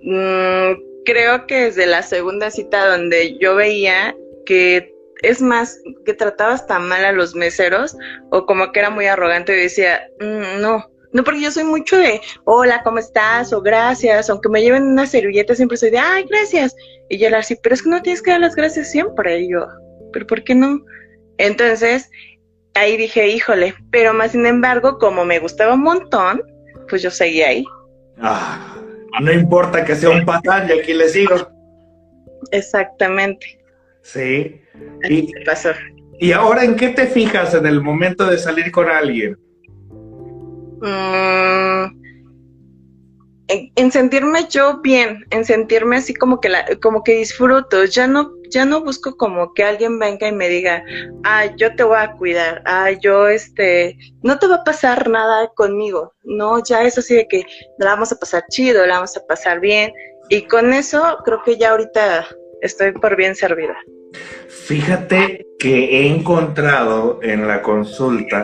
Mm, 0.03 0.80
creo 1.05 1.47
que 1.47 1.62
desde 1.66 1.88
la 1.88 2.03
segunda 2.03 2.51
cita 2.51 2.86
donde 2.86 3.36
yo 3.39 3.55
veía 3.55 4.16
que 4.45 4.93
es 5.24 5.41
más, 5.41 5.82
que 6.05 6.14
trataba 6.14 6.53
hasta 6.53 6.78
mal 6.78 7.03
a 7.03 7.14
los 7.14 7.34
meseros 7.34 7.97
o 8.30 8.45
como 8.45 8.72
que 8.72 8.80
era 8.80 8.91
muy 8.91 9.08
arrogante 9.08 9.58
y 9.58 9.64
decía, 9.64 10.08
mm, 10.20 10.62
no, 10.62 10.91
no, 11.18 11.24
porque 11.24 11.41
yo 11.41 11.51
soy 11.51 11.63
mucho 11.63 11.97
de, 11.97 12.22
hola, 12.43 12.84
¿cómo 12.84 12.99
estás? 12.99 13.51
O 13.51 13.59
gracias. 13.59 14.30
Aunque 14.30 14.49
me 14.49 14.61
lleven 14.61 14.84
una 14.84 15.07
servilleta, 15.07 15.55
siempre 15.55 15.76
soy 15.76 15.89
de, 15.89 15.97
ay, 15.97 16.26
gracias. 16.30 16.76
Y 17.09 17.18
yo 17.18 17.28
le 17.32 17.38
así, 17.38 17.55
pero 17.63 17.74
es 17.74 17.82
que 17.82 17.89
no 17.89 18.03
tienes 18.03 18.22
que 18.22 18.30
dar 18.30 18.39
las 18.39 18.55
gracias 18.55 18.91
siempre. 18.91 19.39
Y 19.39 19.51
yo, 19.51 19.65
¿pero 20.13 20.28
por 20.28 20.43
qué 20.43 20.53
no? 20.53 20.80
Entonces, 21.39 22.07
ahí 22.76 22.97
dije, 22.97 23.28
híjole, 23.30 23.74
pero 23.89 24.13
más 24.13 24.34
sin 24.34 24.45
embargo, 24.45 24.99
como 24.99 25.26
me 25.26 25.39
gustaba 25.39 25.74
un 25.74 25.82
montón, 25.82 26.43
pues 26.88 27.01
yo 27.01 27.09
seguí 27.09 27.41
ahí. 27.41 27.65
Ah, 28.22 28.78
no 29.20 29.34
importa 29.34 29.84
que 29.84 29.95
sea 29.95 30.11
un 30.11 30.24
patán, 30.24 30.70
y 30.70 30.80
aquí 30.80 30.93
le 30.93 31.09
sigo. 31.09 31.36
Exactamente. 32.51 33.59
Sí. 34.03 34.61
Y, 35.09 35.34
pasó. 35.45 35.72
¿Y 36.20 36.32
ahora 36.32 36.63
en 36.63 36.76
qué 36.76 36.89
te 36.89 37.07
fijas 37.07 37.55
en 37.55 37.65
el 37.65 37.82
momento 37.82 38.28
de 38.28 38.38
salir 38.38 38.72
con 38.72 38.88
alguien? 38.88 39.36
Mm, 40.82 42.07
en, 43.47 43.91
sentirme 43.91 44.47
yo 44.49 44.82
bien, 44.82 45.25
en 45.30 45.45
sentirme 45.45 45.97
así 45.97 46.13
como 46.13 46.39
que 46.39 46.49
la, 46.49 46.65
como 46.82 47.03
que 47.03 47.15
disfruto, 47.15 47.86
ya 47.86 48.07
no, 48.07 48.34
ya 48.49 48.65
no 48.65 48.84
busco 48.84 49.15
como 49.15 49.53
que 49.53 49.63
alguien 49.63 49.99
venga 49.99 50.28
y 50.28 50.34
me 50.34 50.49
diga, 50.49 50.84
ah, 51.23 51.45
yo 51.55 51.73
te 51.75 51.84
voy 51.84 51.97
a 51.97 52.11
cuidar, 52.11 52.61
ah, 52.65 52.91
yo 52.91 53.28
este, 53.28 53.97
no 54.21 54.38
te 54.38 54.47
va 54.47 54.55
a 54.55 54.63
pasar 54.63 55.09
nada 55.09 55.49
conmigo, 55.55 56.13
no, 56.23 56.61
ya 56.63 56.84
es 56.84 56.97
así 56.97 57.15
de 57.15 57.28
que 57.28 57.43
la 57.80 57.91
vamos 57.91 58.11
a 58.11 58.19
pasar 58.19 58.43
chido, 58.49 58.86
la 58.86 58.95
vamos 58.95 59.15
a 59.15 59.25
pasar 59.25 59.59
bien, 59.59 59.93
y 60.30 60.41
con 60.43 60.73
eso 60.73 61.17
creo 61.23 61.41
que 61.43 61.57
ya 61.57 61.71
ahorita 61.71 62.28
estoy 62.61 62.91
por 62.91 63.15
bien 63.15 63.36
servida. 63.36 63.78
Fíjate 64.49 65.45
que 65.59 66.01
he 66.01 66.07
encontrado 66.07 67.19
en 67.21 67.47
la 67.47 67.61
consulta 67.61 68.43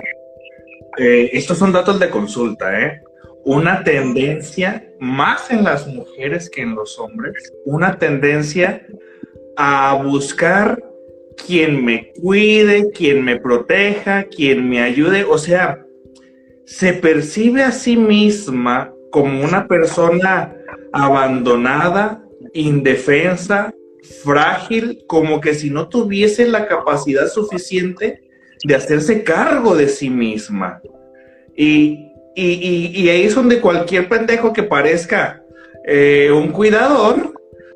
eh, 0.98 1.30
estos 1.34 1.58
son 1.58 1.72
datos 1.72 2.00
de 2.00 2.10
consulta, 2.10 2.80
¿eh? 2.80 3.02
Una 3.46 3.84
tendencia, 3.84 4.88
más 5.00 5.52
en 5.52 5.64
las 5.64 5.88
mujeres 5.88 6.50
que 6.50 6.62
en 6.62 6.76
los 6.76 6.98
hombres, 6.98 7.52
una 7.66 7.98
tendencia 7.98 8.86
a 9.58 10.02
buscar 10.02 10.82
quien 11.46 11.84
me 11.84 12.12
cuide, 12.14 12.92
quien 12.92 13.24
me 13.24 13.40
proteja, 13.40 14.24
quien 14.24 14.70
me 14.70 14.82
ayude. 14.82 15.26
O 15.26 15.38
sea, 15.38 15.86
se 16.66 16.94
percibe 16.94 17.64
a 17.64 17.72
sí 17.72 17.98
misma 17.98 18.94
como 19.12 19.44
una 19.44 19.68
persona 19.68 20.56
abandonada, 20.94 22.24
indefensa, 22.54 23.74
frágil, 24.24 25.04
como 25.08 25.42
que 25.42 25.54
si 25.54 25.70
no 25.70 25.90
tuviese 25.90 26.48
la 26.48 26.68
capacidad 26.68 27.28
suficiente 27.28 28.22
de 28.64 28.76
hacerse 28.76 29.24
cargo 29.24 29.76
de 29.76 29.88
sí 29.88 30.10
misma. 30.10 30.82
Y, 31.56 32.10
ahí 32.36 33.24
es 33.24 33.36
donde 33.36 33.62
cualquier 33.62 34.10
pendejo 34.10 34.54
que 34.54 34.64
parezca 34.64 35.44
eh, 35.86 36.32
un 36.32 36.52
cuidador, 36.52 37.34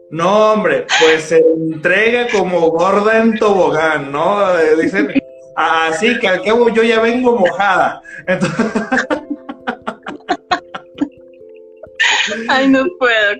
no, 0.10 0.54
hombre, 0.54 0.86
pues 1.00 1.24
se 1.26 1.40
entrega 1.40 2.28
como 2.32 2.72
gorda 2.72 3.22
en 3.22 3.38
tobogán, 3.38 4.12
¿no? 4.12 4.58
Eh, 4.58 4.82
dicen, 4.82 5.14
así 5.56 6.18
que 6.20 6.28
al 6.30 6.42
cabo 6.44 6.70
yo 6.70 6.82
ya 6.84 7.02
vengo 7.02 7.38
mojada. 7.38 8.02
Ay, 12.48 12.70
no 12.70 12.86
puedo. 12.98 13.36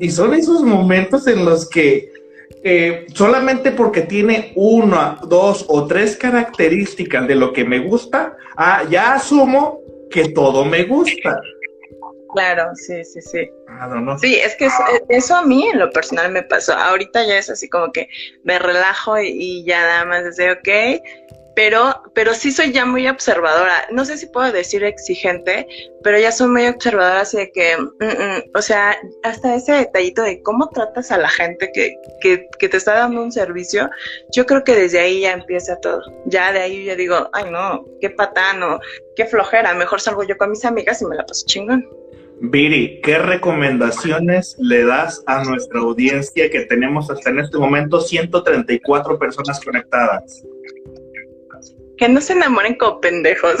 y 0.00 0.10
son 0.10 0.34
esos 0.34 0.62
momentos 0.62 1.26
en 1.26 1.44
los 1.44 1.68
que 1.68 2.10
eh, 2.62 3.06
solamente 3.14 3.72
porque 3.72 4.02
tiene 4.02 4.52
una, 4.54 5.18
dos 5.26 5.64
o 5.68 5.86
tres 5.86 6.16
características 6.16 7.26
de 7.26 7.34
lo 7.34 7.52
que 7.52 7.64
me 7.64 7.78
gusta, 7.78 8.36
ah, 8.56 8.84
ya 8.88 9.14
asumo 9.14 9.80
que 10.10 10.28
todo 10.30 10.64
me 10.64 10.84
gusta. 10.84 11.40
Claro, 12.32 12.70
sí, 12.74 13.04
sí, 13.04 13.20
sí. 13.20 13.50
Ah, 13.68 14.16
sí, 14.20 14.36
es 14.36 14.54
que 14.56 14.68
eso, 15.08 15.36
a 15.36 15.42
mí 15.42 15.66
en 15.66 15.78
lo 15.78 15.90
personal 15.90 16.30
me 16.30 16.42
pasó. 16.42 16.74
Ahorita 16.74 17.24
ya 17.24 17.38
es 17.38 17.50
así 17.50 17.68
como 17.68 17.90
que 17.92 18.08
me 18.44 18.58
relajo 18.58 19.18
y, 19.18 19.28
y 19.28 19.64
ya 19.64 19.80
nada 19.80 20.04
más 20.04 20.24
desde, 20.24 20.52
ok, 20.52 21.02
pero, 21.60 22.02
pero 22.14 22.32
sí 22.32 22.52
soy 22.52 22.72
ya 22.72 22.86
muy 22.86 23.06
observadora. 23.06 23.86
No 23.90 24.06
sé 24.06 24.16
si 24.16 24.24
puedo 24.28 24.50
decir 24.50 24.82
exigente, 24.82 25.66
pero 26.02 26.18
ya 26.18 26.32
soy 26.32 26.48
muy 26.48 26.66
observadora, 26.66 27.20
así 27.20 27.36
de 27.36 27.52
que, 27.52 27.76
mm, 27.76 28.04
mm, 28.06 28.42
o 28.54 28.62
sea, 28.62 28.96
hasta 29.24 29.56
ese 29.56 29.72
detallito 29.72 30.22
de 30.22 30.40
cómo 30.40 30.70
tratas 30.70 31.10
a 31.10 31.18
la 31.18 31.28
gente 31.28 31.70
que, 31.74 31.96
que, 32.22 32.48
que, 32.58 32.68
te 32.70 32.78
está 32.78 32.94
dando 32.94 33.22
un 33.22 33.30
servicio, 33.30 33.90
yo 34.34 34.46
creo 34.46 34.64
que 34.64 34.74
desde 34.74 35.00
ahí 35.00 35.20
ya 35.20 35.32
empieza 35.32 35.78
todo. 35.80 36.00
Ya 36.24 36.50
de 36.50 36.60
ahí 36.60 36.86
ya 36.86 36.96
digo, 36.96 37.28
ay 37.34 37.50
no, 37.50 37.84
qué 38.00 38.08
patano, 38.08 38.80
qué 39.14 39.26
flojera, 39.26 39.74
mejor 39.74 40.00
salgo 40.00 40.22
yo 40.22 40.38
con 40.38 40.48
mis 40.48 40.64
amigas 40.64 41.02
y 41.02 41.04
me 41.04 41.16
la 41.16 41.26
paso 41.26 41.44
chingón. 41.44 41.86
Viri, 42.40 43.02
¿qué 43.02 43.18
recomendaciones 43.18 44.56
le 44.58 44.86
das 44.86 45.22
a 45.26 45.44
nuestra 45.44 45.80
audiencia 45.80 46.48
que 46.48 46.60
tenemos 46.60 47.10
hasta 47.10 47.28
en 47.28 47.40
este 47.40 47.58
momento 47.58 48.00
134 48.00 49.18
personas 49.18 49.60
conectadas? 49.62 50.42
Que 52.00 52.08
no 52.08 52.20
se 52.20 52.32
enamoren 52.32 52.74
como 52.76 53.00
pendejos. 53.00 53.56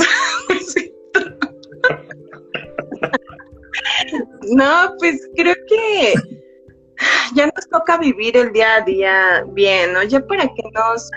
no, 4.50 4.94
pues 4.98 5.28
creo 5.36 5.54
que 5.68 6.14
ya 7.34 7.46
nos 7.54 7.68
toca 7.68 7.98
vivir 7.98 8.36
el 8.38 8.50
día 8.52 8.76
a 8.76 8.80
día 8.80 9.44
bien, 9.48 9.92
¿no? 9.92 10.02
Ya 10.04 10.26
para 10.26 10.44
que 10.44 10.62
nos 10.72 11.10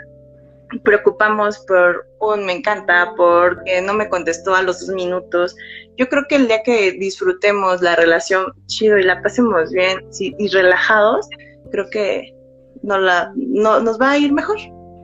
preocupamos 0.83 1.59
por 1.59 2.05
un 2.19 2.45
me 2.45 2.53
encanta, 2.53 3.13
porque 3.15 3.81
no 3.81 3.93
me 3.93 4.09
contestó 4.09 4.53
a 4.53 4.61
los 4.61 4.85
dos 4.85 4.89
minutos. 4.93 5.55
Yo 5.97 6.09
creo 6.09 6.25
que 6.27 6.35
el 6.35 6.47
día 6.47 6.61
que 6.63 6.91
disfrutemos 6.91 7.81
la 7.81 7.95
relación 7.95 8.53
chido 8.65 8.97
y 8.97 9.03
la 9.03 9.21
pasemos 9.21 9.71
bien 9.71 9.99
y 10.19 10.47
relajados, 10.49 11.27
creo 11.71 11.89
que 11.89 12.35
no 12.81 12.97
la, 12.97 13.31
no, 13.35 13.79
nos 13.79 13.97
va 13.99 14.11
a 14.11 14.17
ir 14.17 14.33
mejor, 14.33 14.57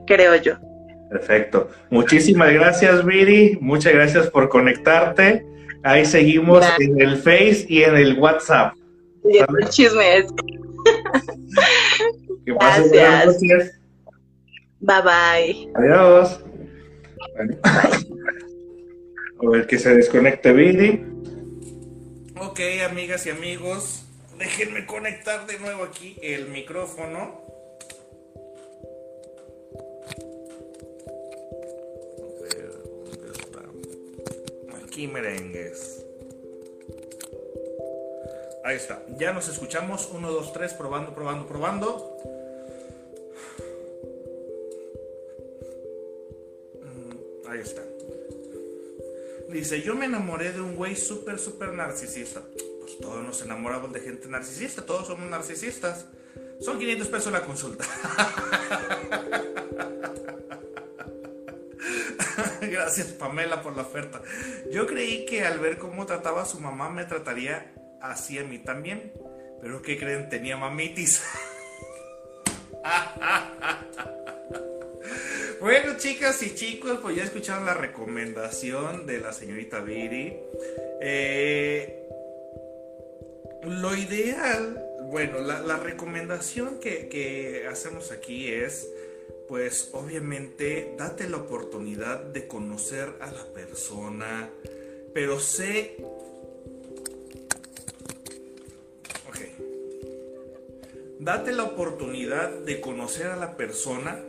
creo 0.06 0.36
yo. 0.36 0.58
Perfecto. 1.10 1.70
Muchísimas 1.90 2.52
gracias, 2.52 3.04
Viri. 3.04 3.58
Muchas 3.60 3.92
gracias 3.92 4.30
por 4.30 4.48
conectarte. 4.48 5.44
Ahí 5.82 6.06
seguimos 6.06 6.64
en 6.78 7.00
el 7.00 7.16
Face 7.16 7.66
y 7.68 7.82
en 7.82 7.96
el 7.96 8.18
WhatsApp. 8.18 8.74
Y 9.24 9.38
el 9.38 9.68
chisme 9.68 10.24
gracias. 12.46 13.80
Bye 14.80 15.02
bye. 15.02 15.72
Adiós. 15.74 16.40
A 19.42 19.50
ver 19.50 19.66
que 19.66 19.78
se 19.78 19.94
desconecte 19.94 20.52
Billy. 20.52 21.04
Ok, 22.40 22.60
amigas 22.88 23.26
y 23.26 23.30
amigos, 23.30 24.06
déjenme 24.38 24.86
conectar 24.86 25.46
de 25.46 25.58
nuevo 25.58 25.84
aquí 25.84 26.16
el 26.22 26.48
micrófono. 26.48 27.39
Aquí 34.90 35.06
merengues. 35.06 36.04
Ahí 38.64 38.74
está. 38.74 39.06
Ya 39.18 39.32
nos 39.32 39.46
escuchamos. 39.46 40.10
1, 40.12 40.32
2, 40.32 40.52
3, 40.52 40.74
probando, 40.74 41.14
probando, 41.14 41.46
probando. 41.46 42.16
Ahí 47.48 47.60
está. 47.60 47.82
Dice, 49.50 49.80
yo 49.80 49.94
me 49.94 50.06
enamoré 50.06 50.50
de 50.50 50.60
un 50.60 50.74
güey 50.74 50.96
súper, 50.96 51.38
súper 51.38 51.72
narcisista. 51.72 52.42
Pues 52.80 52.98
todos 52.98 53.24
nos 53.24 53.40
enamoramos 53.42 53.92
de 53.92 54.00
gente 54.00 54.26
narcisista, 54.26 54.84
todos 54.84 55.06
somos 55.06 55.30
narcisistas. 55.30 56.06
Son 56.60 56.80
500 56.80 57.06
pesos 57.06 57.32
la 57.32 57.44
consulta. 57.44 57.84
Gracias 62.72 63.08
Pamela 63.08 63.62
por 63.62 63.76
la 63.76 63.82
oferta. 63.82 64.22
Yo 64.70 64.86
creí 64.86 65.26
que 65.26 65.44
al 65.44 65.58
ver 65.58 65.78
cómo 65.78 66.06
trataba 66.06 66.42
a 66.42 66.46
su 66.46 66.60
mamá 66.60 66.88
me 66.88 67.04
trataría 67.04 67.72
así 68.00 68.38
a 68.38 68.44
mí 68.44 68.58
también. 68.58 69.12
Pero 69.60 69.82
¿qué 69.82 69.98
creen? 69.98 70.28
Tenía 70.28 70.56
mamitis. 70.56 71.22
Bueno, 75.60 75.98
chicas 75.98 76.42
y 76.42 76.54
chicos, 76.54 77.00
pues 77.02 77.16
ya 77.16 77.22
escucharon 77.22 77.66
la 77.66 77.74
recomendación 77.74 79.06
de 79.06 79.20
la 79.20 79.30
señorita 79.34 79.80
Viri. 79.80 80.34
Eh, 81.02 82.08
lo 83.64 83.94
ideal, 83.94 84.82
bueno, 85.02 85.38
la, 85.40 85.76
recomendación 85.76 86.80
que, 86.80 87.10
que, 87.10 87.66
hacemos 87.70 88.10
aquí 88.10 88.50
es, 88.50 88.88
pues 89.50 89.90
obviamente, 89.94 90.94
date 90.96 91.28
la 91.28 91.38
oportunidad 91.38 92.20
de 92.20 92.46
conocer 92.46 93.16
a 93.20 93.32
la 93.32 93.44
persona, 93.52 94.48
pero 95.12 95.40
sé... 95.40 95.96
Ok. 99.28 99.38
Date 101.18 101.50
la 101.50 101.64
oportunidad 101.64 102.48
de 102.60 102.80
conocer 102.80 103.26
a 103.26 103.36
la 103.36 103.56
persona 103.56 104.22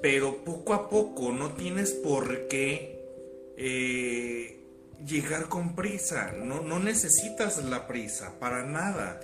pero 0.00 0.44
poco 0.44 0.74
a 0.74 0.88
poco 0.88 1.32
no 1.32 1.52
tienes 1.52 1.90
por 1.92 2.48
qué 2.48 3.00
eh, 3.56 4.56
llegar 5.04 5.48
con 5.48 5.74
prisa, 5.74 6.32
no, 6.32 6.62
no, 6.62 6.78
necesitas 6.78 7.62
la 7.64 7.86
prisa 7.86 8.38
para 8.38 8.64
nada. 8.64 9.20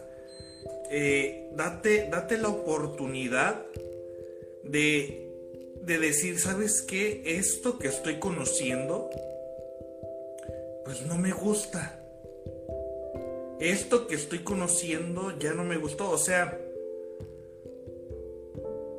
Eh, 0.91 1.51
date, 1.55 2.09
date 2.11 2.39
la 2.39 2.49
oportunidad 2.49 3.65
de, 4.65 5.31
de 5.83 5.99
decir, 5.99 6.39
¿sabes 6.39 6.83
qué? 6.83 7.23
Esto 7.25 7.79
que 7.79 7.89
estoy 7.89 8.19
conociendo, 8.19 9.11
pues 10.85 11.03
no 11.03 11.17
me 11.17 11.33
gusta. 11.33 12.01
Esto 13.61 14.07
que 14.07 14.15
estoy 14.15 14.41
conociendo 14.41 15.39
ya 15.39 15.53
no 15.53 15.65
me 15.65 15.77
gustó. 15.77 16.11
O 16.11 16.19
sea, 16.19 16.61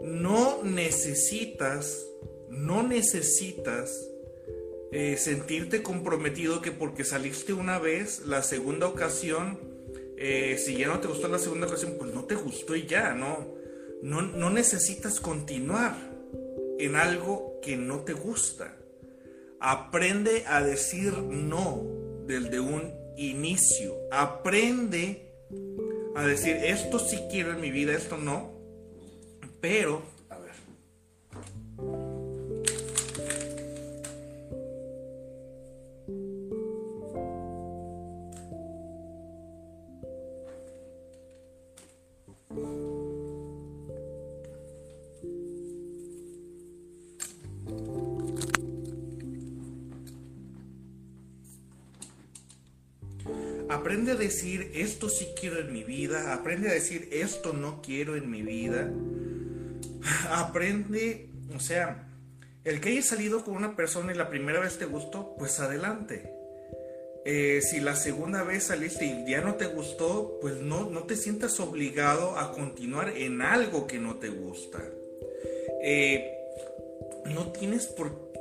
no 0.02 0.64
necesitas, 0.64 2.06
no 2.50 2.84
necesitas 2.84 4.10
eh, 4.92 5.18
sentirte 5.18 5.84
comprometido 5.84 6.62
que 6.62 6.72
porque 6.72 7.04
saliste 7.04 7.54
una 7.54 7.80
vez, 7.80 8.22
la 8.26 8.44
segunda 8.44 8.88
ocasión, 8.88 9.60
eh, 10.18 10.58
si 10.58 10.78
ya 10.78 10.88
no 10.88 11.00
te 11.00 11.08
gustó 11.08 11.28
la 11.28 11.40
segunda 11.40 11.68
ocasión, 11.68 11.96
pues 11.98 12.14
no 12.14 12.24
te 12.24 12.36
gustó 12.36 12.76
y 12.76 12.86
ya, 12.86 13.14
¿no? 13.14 13.55
No, 14.06 14.22
no 14.22 14.52
necesitas 14.52 15.20
continuar 15.20 15.98
en 16.78 16.96
algo 16.96 17.60
que 17.64 17.76
no 17.76 18.02
te 18.02 18.14
gusta. 18.14 18.78
Aprende 19.60 20.44
a 20.46 20.62
decir 20.62 21.14
no 21.14 21.82
desde 22.28 22.60
un 22.60 22.94
inicio. 23.18 23.96
Aprende 24.12 25.34
a 26.16 26.24
decir 26.24 26.56
esto 26.56 27.00
sí 27.00 27.18
quiero 27.32 27.54
en 27.54 27.62
mi 27.62 27.72
vida, 27.72 27.94
esto 27.94 28.18
no. 28.18 28.54
Pero, 29.60 30.04
a 54.16 54.20
decir 54.20 54.72
esto 54.74 55.10
sí 55.10 55.28
quiero 55.40 55.60
en 55.60 55.72
mi 55.72 55.84
vida, 55.84 56.34
aprende 56.34 56.70
a 56.70 56.74
decir 56.74 57.10
esto 57.12 57.54
no 57.54 57.82
quiero 57.82 58.16
en 58.16 58.30
mi 58.30 58.42
vida 58.42 58.92
aprende, 60.30 61.30
o 61.56 61.60
sea, 61.60 62.08
el 62.64 62.82
que 62.82 62.90
hayas 62.90 63.06
salido 63.06 63.44
con 63.44 63.56
una 63.56 63.76
persona 63.76 64.14
y 64.14 64.18
la 64.18 64.30
primera 64.30 64.60
vez 64.60 64.78
te 64.78 64.86
gustó, 64.86 65.36
pues 65.38 65.60
adelante. 65.60 66.32
Eh, 67.26 67.62
si 67.62 67.80
la 67.80 67.96
segunda 67.96 68.44
vez 68.44 68.66
saliste 68.66 69.06
y 69.06 69.30
ya 69.30 69.42
no 69.42 69.56
te 69.56 69.66
gustó, 69.66 70.38
pues 70.42 70.56
no, 70.58 70.90
no 70.90 71.04
te 71.04 71.16
sientas 71.16 71.60
obligado 71.60 72.38
a 72.38 72.52
continuar 72.52 73.10
en 73.10 73.42
algo 73.42 73.88
que 73.88 73.98
no 73.98 74.16
te 74.16 74.30
gusta. 74.30 74.84
Eh, 75.82 76.32
no 77.26 77.52
tienes 77.52 77.88
por, 77.88 78.32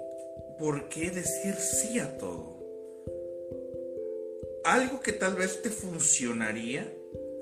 por 0.59 0.89
qué 0.89 1.11
decir 1.11 1.55
sí 1.55 1.99
a 1.99 2.19
todo. 2.19 2.54
Algo 4.65 5.01
que 5.01 5.13
tal 5.13 5.35
vez 5.35 5.63
te 5.63 5.71
funcionaría 5.71 6.93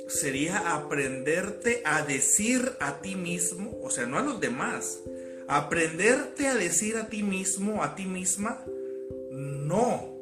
sería 0.08 0.74
aprenderte 0.74 1.82
a 1.84 2.02
decir 2.02 2.72
a 2.80 3.00
ti 3.00 3.14
mismo, 3.14 3.78
o 3.82 3.90
sea, 3.90 4.06
no 4.06 4.18
a 4.18 4.22
los 4.22 4.40
demás, 4.40 5.00
aprenderte 5.48 6.48
a 6.48 6.54
decir 6.54 6.96
a 6.96 7.08
ti 7.08 7.22
mismo, 7.22 7.82
a 7.82 7.94
ti 7.94 8.04
misma, 8.04 8.64
no. 9.30 10.12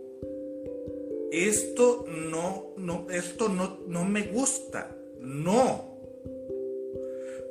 Esto 1.33 2.05
no, 2.09 2.75
no, 2.77 3.07
esto 3.11 3.49
no, 3.49 3.79
no 3.87 4.05
me 4.05 4.23
gusta. 4.23 4.97
No. 5.21 5.97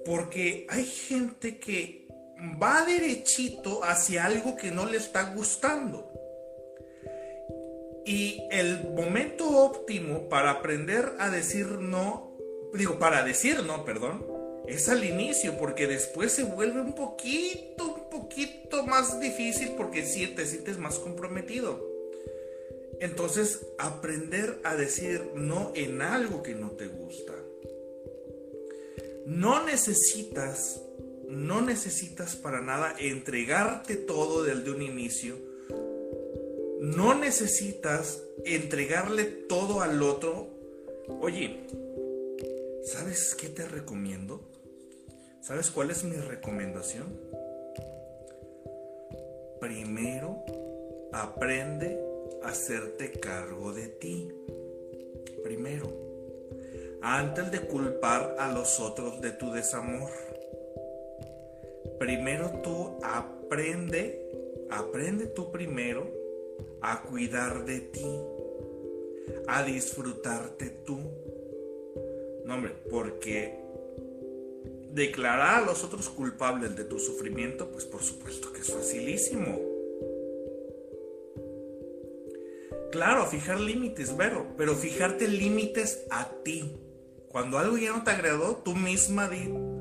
Porque 0.06 0.66
hay 0.70 0.86
gente 0.86 1.60
que 1.60 2.08
va 2.62 2.86
derechito 2.86 3.84
hacia 3.84 4.26
algo 4.26 4.56
que 4.56 4.72
no 4.72 4.86
le 4.86 4.97
está 4.97 5.34
gustando. 5.34 6.09
Y 8.10 8.41
el 8.49 8.89
momento 8.95 9.47
óptimo 9.47 10.30
para 10.30 10.49
aprender 10.49 11.14
a 11.20 11.30
decir 11.30 11.68
no, 11.68 12.36
digo, 12.74 12.97
para 12.97 13.22
decir 13.22 13.62
no, 13.62 13.86
perdón, 13.86 14.26
es 14.68 14.89
al 14.89 15.03
inicio, 15.03 15.60
porque 15.60 15.86
después 15.86 16.32
se 16.32 16.41
vuelve 16.41 16.82
un 16.82 16.95
poquito, 16.95 17.86
un 17.86 18.10
poquito 18.10 18.84
más 18.88 19.20
difícil 19.20 19.74
porque 19.78 20.07
si 20.07 20.26
te 20.26 20.47
sientes 20.47 20.80
más 20.80 20.97
comprometido. 20.97 21.88
Entonces, 22.99 23.68
aprender 23.78 24.60
a 24.64 24.76
decir 24.76 25.30
no 25.36 25.72
en 25.76 26.01
algo 26.01 26.41
que 26.41 26.55
no 26.55 26.72
te 26.72 26.88
gusta. 26.88 27.36
No 29.28 29.64
necesitas, 29.64 30.82
no 31.28 31.62
necesitas 31.62 32.36
para 32.36 32.60
nada 32.60 32.95
entregarte 32.97 33.97
todo 33.97 34.41
desde 34.41 34.72
un 34.72 34.82
inicio. 34.82 35.49
No 36.80 37.14
necesitas 37.14 38.24
entregarle 38.46 39.26
todo 39.26 39.82
al 39.82 40.02
otro. 40.02 40.48
Oye, 41.20 41.68
¿sabes 42.86 43.36
qué 43.36 43.50
te 43.50 43.68
recomiendo? 43.68 44.40
¿Sabes 45.42 45.72
cuál 45.72 45.92
es 45.92 46.06
mi 46.06 46.16
recomendación? 46.16 47.20
Primero, 49.60 50.46
aprende 51.12 52.02
a 52.44 52.48
hacerte 52.48 53.12
cargo 53.12 53.74
de 53.74 53.88
ti. 53.90 54.30
Primero, 55.44 55.92
antes 57.02 57.52
de 57.52 57.60
culpar 57.60 58.38
a 58.40 58.54
los 58.54 58.80
otros 58.80 59.20
de 59.20 59.32
tu 59.32 59.52
desamor. 59.52 60.10
Primero 62.00 62.62
tú 62.64 63.00
aprende, 63.04 64.66
aprende 64.70 65.26
tú 65.28 65.52
primero 65.52 66.18
a 66.82 67.02
cuidar 67.04 67.66
de 67.66 67.80
ti, 67.80 68.06
a 69.48 69.64
disfrutarte 69.64 70.70
tú. 70.86 71.00
No, 72.46 72.56
hombre, 72.56 72.74
porque 72.90 73.60
declarar 74.92 75.64
a 75.64 75.66
los 75.66 75.84
otros 75.84 76.10
culpables 76.10 76.76
de 76.76 76.84
tu 76.84 77.00
sufrimiento, 77.00 77.70
pues 77.72 77.86
por 77.86 78.02
supuesto 78.02 78.52
que 78.52 78.62
es 78.62 78.72
facilísimo. 78.72 79.60
Claro, 82.92 83.28
fijar 83.28 83.60
límites, 83.60 84.18
Vero, 84.18 84.48
pero 84.58 84.76
fijarte 84.76 85.28
límites 85.28 86.06
a 86.10 86.32
ti. 86.44 86.76
Cuando 87.28 87.60
algo 87.60 87.78
ya 87.78 87.92
no 87.92 88.04
te 88.04 88.10
agradó, 88.10 88.58
tú 88.58 88.76
misma 88.76 89.30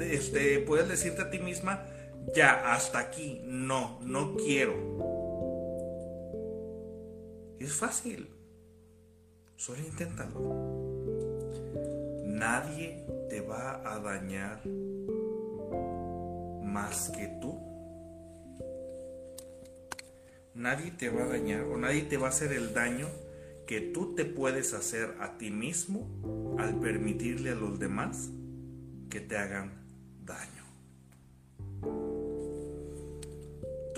este, 0.01 0.59
puedes 0.61 0.89
decirte 0.89 1.23
a 1.23 1.31
ti 1.31 1.39
misma, 1.39 1.87
ya, 2.35 2.75
hasta 2.75 2.99
aquí, 2.99 3.41
no, 3.45 3.99
no 4.03 4.37
quiero. 4.37 5.08
Es 7.59 7.73
fácil, 7.73 8.29
solo 9.57 9.81
inténtalo. 9.81 10.41
Nadie 12.25 13.05
te 13.29 13.41
va 13.41 13.83
a 13.85 13.99
dañar 13.99 14.65
más 16.63 17.11
que 17.11 17.27
tú. 17.41 17.59
Nadie 20.55 20.93
te 20.93 21.09
va 21.11 21.25
a 21.25 21.29
dañar 21.29 21.63
o 21.65 21.77
nadie 21.77 22.03
te 22.03 22.17
va 22.17 22.27
a 22.27 22.31
hacer 22.31 22.53
el 22.53 22.75
daño 22.75 23.09
que 23.67 23.81
tú 23.81 24.15
te 24.15 24.25
puedes 24.25 24.73
hacer 24.73 25.17
a 25.21 25.37
ti 25.37 25.51
mismo 25.51 26.57
al 26.59 26.79
permitirle 26.81 27.51
a 27.51 27.55
los 27.55 27.79
demás 27.79 28.31
que 29.11 29.21
te 29.21 29.37
hagan 29.37 29.85
daño. 30.25 30.58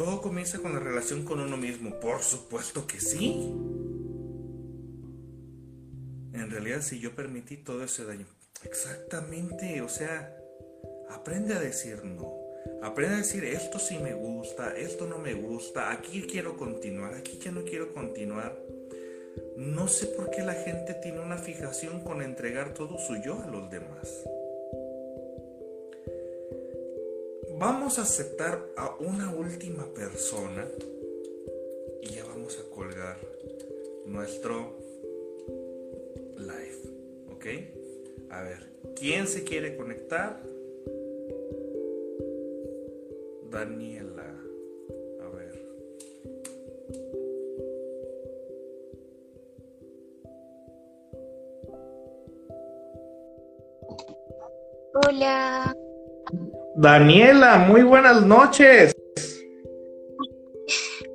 Todo 0.00 0.22
comienza 0.22 0.60
con 0.60 0.72
la 0.72 0.80
relación 0.80 1.26
con 1.26 1.40
uno 1.40 1.58
mismo, 1.58 2.00
por 2.00 2.22
supuesto 2.22 2.86
que 2.86 3.02
sí 3.02 3.52
en 6.32 6.50
realidad 6.50 6.80
si 6.80 7.00
yo 7.00 7.14
permití 7.14 7.58
todo 7.58 7.84
ese 7.84 8.06
daño. 8.06 8.24
Exactamente, 8.64 9.82
o 9.82 9.90
sea, 9.90 10.34
aprende 11.10 11.52
a 11.52 11.60
decir 11.60 12.02
no. 12.02 12.34
Aprende 12.82 13.16
a 13.16 13.18
decir 13.18 13.44
esto 13.44 13.78
sí 13.78 13.98
me 13.98 14.14
gusta, 14.14 14.74
esto 14.74 15.06
no 15.06 15.18
me 15.18 15.34
gusta, 15.34 15.92
aquí 15.92 16.22
quiero 16.22 16.56
continuar, 16.56 17.12
aquí 17.12 17.38
ya 17.38 17.50
no 17.52 17.62
quiero 17.62 17.92
continuar. 17.92 18.58
No 19.58 19.86
sé 19.86 20.06
por 20.06 20.30
qué 20.30 20.40
la 20.40 20.54
gente 20.54 20.94
tiene 20.94 21.20
una 21.20 21.36
fijación 21.36 22.00
con 22.00 22.22
entregar 22.22 22.72
todo 22.72 22.96
su 22.96 23.16
yo 23.22 23.42
a 23.42 23.48
los 23.48 23.70
demás. 23.70 24.24
Vamos 27.60 27.98
a 27.98 28.02
aceptar 28.04 28.58
a 28.74 28.96
una 29.00 29.34
última 29.34 29.84
persona 29.92 30.66
y 32.00 32.06
ya 32.14 32.24
vamos 32.24 32.58
a 32.58 32.74
colgar 32.74 33.18
nuestro 34.06 34.78
live. 36.38 37.28
¿Ok? 37.30 37.44
A 38.30 38.42
ver, 38.44 38.72
¿quién 38.96 39.28
se 39.28 39.44
quiere 39.44 39.76
conectar? 39.76 40.42
Daniela. 43.50 44.34
A 45.20 45.28
ver. 45.28 45.62
Hola. 54.94 55.79
Daniela, 56.80 57.58
muy 57.58 57.82
buenas 57.82 58.24
noches. 58.24 58.96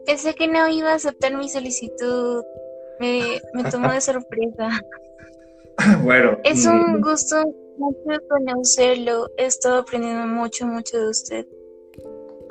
Pensé 0.05 0.36
que 0.36 0.47
no 0.47 0.70
iba 0.70 0.91
a 0.91 0.93
aceptar 0.93 1.36
mi 1.36 1.49
solicitud. 1.49 2.43
Me, 2.99 3.41
me 3.55 3.63
tomó 3.72 3.91
de 3.91 3.99
sorpresa. 3.99 4.70
bueno. 6.03 6.38
Es 6.43 6.68
un 6.68 7.01
gusto 7.01 7.38
mucho 7.80 8.22
conocerlo. 8.30 9.28
He 9.38 9.45
estado 9.45 9.80
aprendiendo 9.80 10.28
mucho, 10.28 10.68
mucho 10.68 10.99
de 10.99 11.09
usted. 11.09 11.47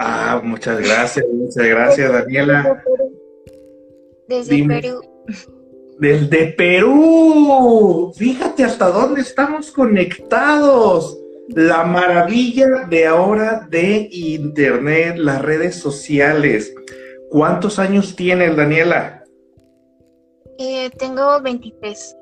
Ah, 0.01 0.41
muchas 0.43 0.81
gracias, 0.81 1.25
muchas 1.33 1.67
gracias, 1.69 2.13
Daniela. 2.13 2.83
Desde 4.27 4.67
Perú. 4.67 5.01
Desde 6.01 6.47
Perú. 6.55 8.13
Fíjate 8.17 8.65
hasta 8.65 8.91
dónde 8.91 9.21
estamos 9.21 9.71
conectados. 9.71 11.21
La 11.49 11.85
maravilla 11.85 12.87
de 12.89 13.07
ahora 13.07 13.67
de 13.69 14.09
Internet, 14.11 15.17
las 15.19 15.43
redes 15.43 15.77
sociales. 15.77 16.75
¿Cuántos 17.31 17.79
años 17.79 18.17
tienes, 18.17 18.57
Daniela? 18.57 19.25
Eh, 20.59 20.91
tengo 20.99 21.41
23. 21.43 22.17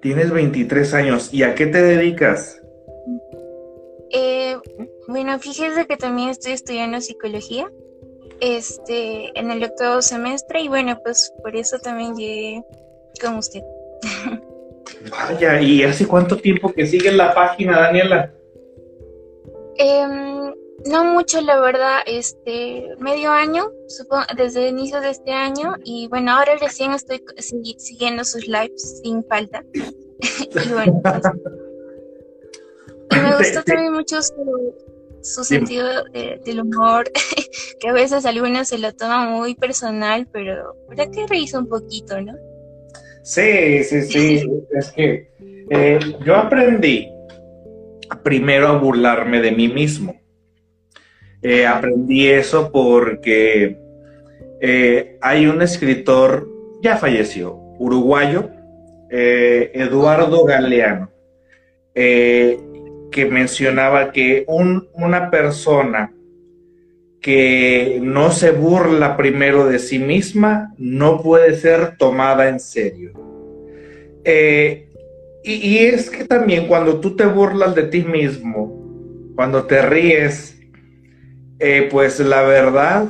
Tienes 0.00 0.30
23 0.30 0.94
años. 0.94 1.34
¿Y 1.34 1.42
a 1.42 1.54
qué 1.54 1.66
te 1.66 1.82
dedicas? 1.82 2.62
Eh, 4.10 4.56
bueno, 5.08 5.38
fíjese 5.40 5.86
que 5.86 5.96
también 5.96 6.28
estoy 6.28 6.52
estudiando 6.52 7.00
psicología 7.00 7.68
este, 8.40 9.38
en 9.38 9.50
el 9.50 9.64
octavo 9.64 10.02
semestre 10.02 10.60
y 10.60 10.68
bueno, 10.68 11.00
pues 11.02 11.32
por 11.42 11.56
eso 11.56 11.78
también 11.78 12.14
llegué 12.14 12.62
con 13.20 13.36
usted. 13.36 13.62
Vaya, 15.10 15.60
¿y 15.60 15.82
hace 15.82 16.06
cuánto 16.06 16.36
tiempo 16.36 16.72
que 16.72 16.86
sigues 16.86 17.14
la 17.14 17.34
página, 17.34 17.80
Daniela? 17.80 18.32
Em, 19.78 20.54
no 20.86 21.04
mucho, 21.04 21.40
la 21.40 21.60
verdad, 21.60 22.00
este, 22.06 22.88
medio 22.98 23.30
año, 23.30 23.70
supongo, 23.88 24.24
desde 24.36 24.68
el 24.68 24.78
inicio 24.78 25.00
de 25.00 25.10
este 25.10 25.32
año, 25.32 25.74
y 25.84 26.08
bueno, 26.08 26.32
ahora 26.32 26.52
recién 26.60 26.92
estoy 26.92 27.22
siguiendo 27.78 28.24
sus 28.24 28.46
lives 28.46 29.00
sin 29.02 29.24
falta. 29.24 29.64
y 30.20 30.72
bueno, 30.72 31.00
pues, 31.02 31.22
y 33.10 33.16
me 33.16 33.36
gustó 33.38 33.62
también 33.64 33.92
mucho 33.92 34.20
su, 34.22 35.44
sentido 35.44 36.04
del 36.12 36.60
humor, 36.60 37.10
que 37.80 37.88
a 37.88 37.92
veces 37.92 38.24
algunos 38.24 38.68
se 38.68 38.78
lo 38.78 38.94
toman 38.94 39.32
muy 39.32 39.54
personal, 39.54 40.28
pero 40.32 40.76
¿verdad 40.88 41.10
que 41.12 41.26
reír 41.26 41.48
un 41.56 41.68
poquito, 41.68 42.20
no? 42.20 42.32
Sí, 43.22 43.82
sí, 43.82 44.02
sí, 44.02 44.48
es 44.70 44.92
que 44.92 45.28
eh, 45.70 45.98
yo 46.24 46.36
aprendí 46.36 47.10
primero 48.26 48.66
a 48.66 48.76
burlarme 48.76 49.40
de 49.40 49.52
mí 49.52 49.68
mismo. 49.68 50.20
Eh, 51.42 51.64
aprendí 51.64 52.26
eso 52.26 52.72
porque 52.72 53.78
eh, 54.60 55.16
hay 55.20 55.46
un 55.46 55.62
escritor, 55.62 56.50
ya 56.82 56.96
falleció, 56.96 57.54
uruguayo, 57.78 58.50
eh, 59.12 59.70
Eduardo 59.74 60.44
Galeano, 60.44 61.08
que 61.94 63.28
mencionaba 63.30 64.10
que 64.10 64.44
una 64.48 65.30
persona 65.30 66.12
que 67.20 68.00
no 68.02 68.32
se 68.32 68.50
burla 68.50 69.16
primero 69.16 69.68
de 69.68 69.78
sí 69.78 70.00
misma 70.00 70.74
no 70.78 71.22
puede 71.22 71.54
ser 71.54 71.96
tomada 71.96 72.48
en 72.48 72.58
serio. 72.58 73.12
Y 75.52 75.78
es 75.78 76.10
que 76.10 76.24
también 76.24 76.66
cuando 76.66 77.00
tú 77.00 77.16
te 77.16 77.26
burlas 77.26 77.74
de 77.74 77.84
ti 77.84 78.02
mismo, 78.02 79.32
cuando 79.36 79.64
te 79.64 79.82
ríes, 79.82 80.56
eh, 81.58 81.88
pues 81.90 82.20
la 82.20 82.42
verdad, 82.42 83.08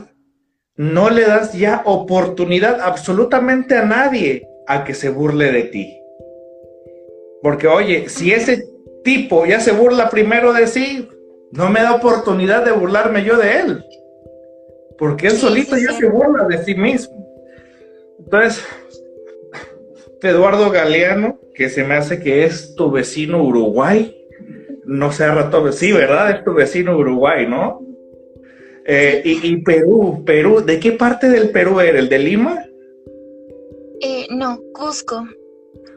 no 0.76 1.10
le 1.10 1.22
das 1.22 1.54
ya 1.54 1.82
oportunidad 1.84 2.80
absolutamente 2.80 3.76
a 3.76 3.84
nadie 3.84 4.48
a 4.66 4.84
que 4.84 4.94
se 4.94 5.08
burle 5.08 5.50
de 5.52 5.62
ti. 5.64 5.98
Porque 7.42 7.68
oye, 7.68 8.08
si 8.08 8.32
ese 8.32 8.64
tipo 9.02 9.46
ya 9.46 9.60
se 9.60 9.72
burla 9.72 10.10
primero 10.10 10.52
de 10.52 10.66
sí, 10.66 11.08
no 11.52 11.70
me 11.70 11.80
da 11.80 11.94
oportunidad 11.94 12.64
de 12.64 12.72
burlarme 12.72 13.24
yo 13.24 13.36
de 13.36 13.60
él. 13.60 13.84
Porque 14.98 15.28
él 15.28 15.36
solito 15.36 15.76
ya 15.76 15.92
se 15.92 16.08
burla 16.08 16.44
de 16.48 16.64
sí 16.64 16.74
mismo. 16.74 17.24
Entonces, 18.18 18.64
Eduardo 20.22 20.70
Galeano, 20.70 21.38
que 21.54 21.68
se 21.68 21.84
me 21.84 21.94
hace 21.94 22.20
que 22.20 22.44
es 22.44 22.74
tu 22.74 22.90
vecino 22.90 23.42
Uruguay. 23.42 24.16
No 24.84 25.12
sé, 25.12 25.26
rato, 25.26 25.72
sí, 25.72 25.92
¿verdad? 25.92 26.30
Es 26.30 26.44
tu 26.44 26.54
vecino 26.54 26.96
Uruguay, 26.96 27.46
¿no? 27.46 27.80
Eh, 28.86 29.20
y, 29.24 29.56
Perú, 29.62 30.22
Perú, 30.24 30.64
¿de 30.64 30.78
qué 30.78 30.92
parte 30.92 31.28
del 31.28 31.50
Perú 31.50 31.80
eres? 31.80 32.02
¿El 32.02 32.08
de 32.08 32.18
Lima? 32.20 32.64
Eh, 34.00 34.26
no, 34.30 34.60
Cusco. 34.72 35.26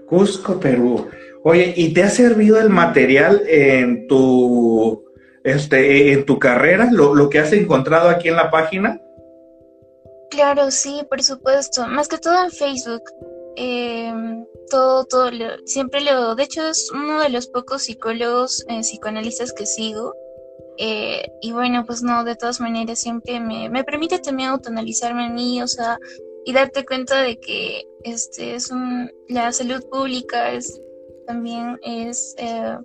Cusco, 0.07 0.59
Perú. 0.59 1.07
Oye, 1.43 1.73
¿y 1.77 1.93
te 1.93 2.01
ha 2.01 2.09
servido 2.09 2.59
el 2.59 2.69
material 2.69 3.43
en 3.47 4.07
tu, 4.07 5.05
este, 5.43 6.13
en 6.13 6.25
tu 6.25 6.39
carrera, 6.39 6.89
lo, 6.91 7.13
lo 7.13 7.29
que 7.29 7.37
has 7.37 7.53
encontrado 7.53 8.09
aquí 8.09 8.27
en 8.27 8.35
la 8.35 8.49
página? 8.49 8.99
Claro, 10.31 10.71
sí, 10.71 11.01
por 11.09 11.21
supuesto. 11.21 11.87
Más 11.87 12.07
que 12.07 12.17
todo 12.17 12.43
en 12.43 12.51
Facebook. 12.51 13.03
Eh, 13.61 14.13
todo, 14.69 15.03
todo, 15.03 15.29
siempre 15.65 15.99
lo, 15.99 16.33
de 16.35 16.43
hecho 16.43 16.65
es 16.69 16.89
uno 16.93 17.21
de 17.21 17.27
los 17.27 17.47
pocos 17.47 17.83
psicólogos, 17.83 18.63
eh, 18.69 18.79
psicoanalistas 18.79 19.51
que 19.51 19.65
sigo. 19.65 20.13
Eh, 20.77 21.29
y 21.41 21.51
bueno, 21.51 21.83
pues 21.85 22.01
no, 22.01 22.23
de 22.23 22.37
todas 22.37 22.61
maneras 22.61 23.01
siempre 23.01 23.41
me, 23.41 23.67
me 23.67 23.83
permite 23.83 24.19
también 24.19 24.49
autoanalizarme 24.49 25.25
a 25.25 25.29
mí, 25.29 25.61
o 25.61 25.67
sea, 25.67 25.99
y 26.45 26.53
darte 26.53 26.85
cuenta 26.85 27.21
de 27.21 27.37
que 27.37 27.85
este 28.05 28.55
es 28.55 28.71
un, 28.71 29.11
la 29.27 29.51
salud 29.51 29.83
pública 29.91 30.53
es 30.53 30.79
también 31.27 31.77
es 31.83 32.35
eh, 32.37 32.77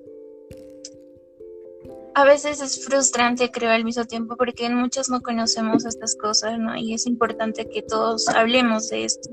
a 2.17 2.25
veces 2.25 2.61
es 2.61 2.85
frustrante, 2.85 3.53
creo, 3.53 3.71
al 3.71 3.85
mismo 3.85 4.07
tiempo, 4.07 4.37
porque 4.37 4.69
muchos 4.71 5.09
no 5.09 5.21
conocemos 5.23 5.85
estas 5.85 6.17
cosas, 6.17 6.59
¿no? 6.59 6.77
Y 6.77 6.95
es 6.95 7.07
importante 7.07 7.69
que 7.69 7.83
todos 7.83 8.29
hablemos 8.29 8.89
de 8.89 9.05
esto. 9.05 9.31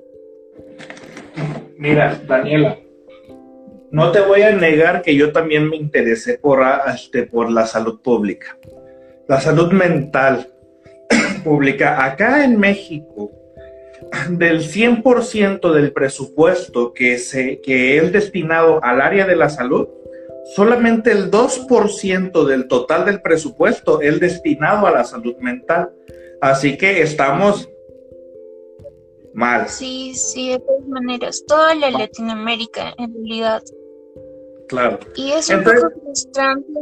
Mira, 1.82 2.22
Daniela, 2.28 2.78
no 3.90 4.12
te 4.12 4.22
voy 4.22 4.44
a 4.44 4.52
negar 4.52 5.02
que 5.02 5.16
yo 5.16 5.32
también 5.32 5.68
me 5.68 5.78
interesé 5.78 6.38
por, 6.38 6.62
este, 6.94 7.28
la 7.50 7.66
salud 7.66 8.00
pública, 8.04 8.56
la 9.28 9.42
salud 9.42 9.72
mental 9.72 10.54
pública. 11.44 12.06
Acá 12.06 12.46
en 12.46 12.60
México, 12.60 13.32
del 14.30 14.60
100% 14.62 15.74
del 15.74 15.92
presupuesto 15.92 16.94
que, 16.94 17.18
se, 17.18 17.62
que 17.62 17.98
es 17.98 18.12
destinado 18.12 18.80
al 18.84 19.02
área 19.02 19.26
de 19.26 19.36
la 19.36 19.50
salud, 19.50 19.88
solamente 20.54 21.10
el 21.12 21.32
2% 21.32 22.46
del 22.46 22.68
total 22.68 23.06
del 23.06 23.24
presupuesto 23.24 24.02
es 24.02 24.20
destinado 24.20 24.86
a 24.86 24.92
la 24.92 25.04
salud 25.04 25.36
mental. 25.38 25.90
Así 26.42 26.78
que 26.78 27.02
estamos 27.02 27.72
mal. 29.34 29.68
Sí, 29.70 30.14
sí, 30.16 30.50
de 30.50 30.60
todas 30.60 30.88
maneras, 30.88 31.44
toda 31.48 31.76
la 31.76 31.92
Latinoamérica 31.92 32.94
en 32.98 33.14
realidad. 33.14 33.64
Claro. 34.68 35.00
Y 35.16 35.32
es 35.32 35.50
un 35.50 35.64
poco 35.64 35.92
frustrante. 36.04 36.80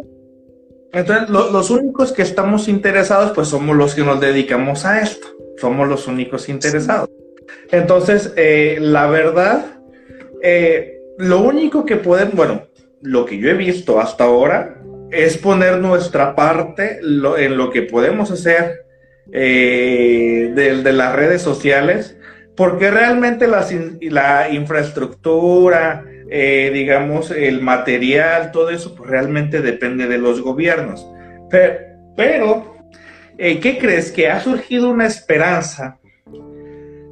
Entonces, 0.91 1.30
los 1.30 1.70
únicos 1.70 2.12
que 2.12 2.24
estamos 2.24 2.68
interesados, 2.68 3.32
pues 3.32 3.47
somos 3.47 3.76
los 3.76 3.93
que 3.93 4.04
nos 4.04 4.20
dedicamos 4.20 4.86
a 4.86 5.02
esto. 5.02 5.28
Somos 5.58 5.88
los 5.88 6.08
únicos 6.08 6.50
interesados. 6.50 7.10
Entonces, 7.72 8.34
eh, 8.36 8.78
la 8.80 9.08
verdad, 9.08 9.66
eh, 10.41 11.00
lo 11.18 11.41
único 11.41 11.86
que 11.86 11.97
pueden, 11.97 12.32
bueno, 12.34 12.64
lo 13.02 13.26
que 13.26 13.38
yo 13.38 13.50
he 13.50 13.54
visto 13.54 14.00
hasta 14.00 14.24
ahora 14.24 14.82
es 15.12 15.38
poner 15.38 15.78
nuestra 15.78 16.36
parte 16.36 17.00
en 17.02 17.58
lo 17.58 17.70
que 17.70 17.84
podemos 17.84 18.32
hacer 18.32 18.86
eh, 19.32 20.52
de, 20.56 20.93
las 20.93 21.16
redes 21.16 21.41
sociales, 21.41 22.18
porque 22.60 22.91
realmente 22.91 23.47
la 23.47 24.49
infraestructura, 24.51 26.03
digamos, 26.30 27.32
el 27.32 27.62
material, 27.62 28.51
todo 28.51 28.70
eso, 28.70 28.93
pues 28.95 29.10
realmente 29.10 29.62
depende 29.62 30.07
de 30.07 30.18
los 30.18 30.41
gobiernos. 30.41 31.07
Pero, 31.49 31.80
pero 32.18 32.76
¿qué 33.38 33.78
crees? 33.80 34.12
Que 34.12 34.28
ha 34.28 34.41
surgido 34.41 34.89
una 34.89 35.07
esperanza 35.07 35.99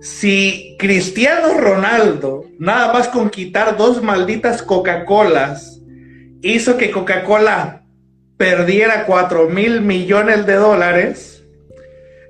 si 0.02 0.76
Cristiano 0.78 1.58
Ronaldo, 1.60 2.46
nada 2.60 2.92
más 2.94 3.08
con 3.08 3.30
quitar 3.30 3.78
dos 3.78 4.04
malditas 4.04 4.62
Coca-Colas, 4.62 5.82
hizo 6.42 6.78
que 6.78 6.92
Coca-Cola 6.92 7.84
perdiera 8.36 9.06
4 9.06 9.50
mil 9.50 9.80
millones 9.82 10.46
de 10.46 10.56
dólares, 10.56 11.44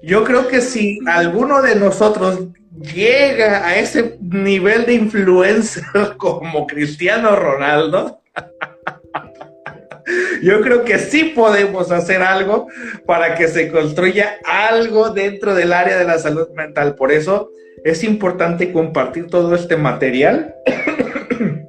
yo 0.01 0.23
creo 0.23 0.47
que 0.47 0.61
si 0.61 0.99
alguno 1.07 1.61
de 1.61 1.75
nosotros 1.75 2.47
llega 2.81 3.67
a 3.67 3.77
ese 3.77 4.17
nivel 4.21 4.85
de 4.85 4.93
influencer 4.93 5.83
como 6.17 6.67
Cristiano 6.67 7.35
Ronaldo, 7.35 8.21
yo 10.41 10.61
creo 10.61 10.83
que 10.83 10.99
sí 10.99 11.33
podemos 11.35 11.91
hacer 11.91 12.21
algo 12.21 12.67
para 13.05 13.35
que 13.35 13.47
se 13.47 13.69
construya 13.69 14.37
algo 14.45 15.09
dentro 15.09 15.55
del 15.55 15.73
área 15.73 15.97
de 15.97 16.05
la 16.05 16.19
salud 16.19 16.49
mental. 16.51 16.95
Por 16.95 17.11
eso 17.11 17.51
es 17.83 18.03
importante 18.03 18.71
compartir 18.71 19.27
todo 19.27 19.55
este 19.55 19.77
material 19.77 20.55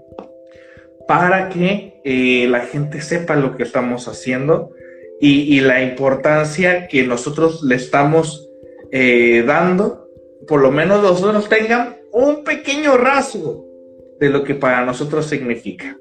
para 1.08 1.48
que 1.48 2.00
eh, 2.04 2.46
la 2.48 2.60
gente 2.60 3.00
sepa 3.00 3.36
lo 3.36 3.56
que 3.56 3.62
estamos 3.62 4.08
haciendo 4.08 4.72
y, 5.20 5.58
la 5.60 5.82
importancia 5.82 6.86
que 6.86 7.02
nosotros 7.02 7.64
le 7.64 7.74
estamos 7.74 8.48
eh, 8.92 9.42
dando, 9.44 10.07
por 10.46 10.60
lo 10.60 10.70
menos 10.70 11.02
nosotros 11.02 11.48
tengan 11.48 11.96
un 12.12 12.44
pequeño 12.44 12.96
rasgo 12.96 13.64
de 14.20 14.30
lo 14.30 14.44
que 14.44 14.54
para 14.54 14.84
nosotros 14.84 15.26
significa. 15.26 15.96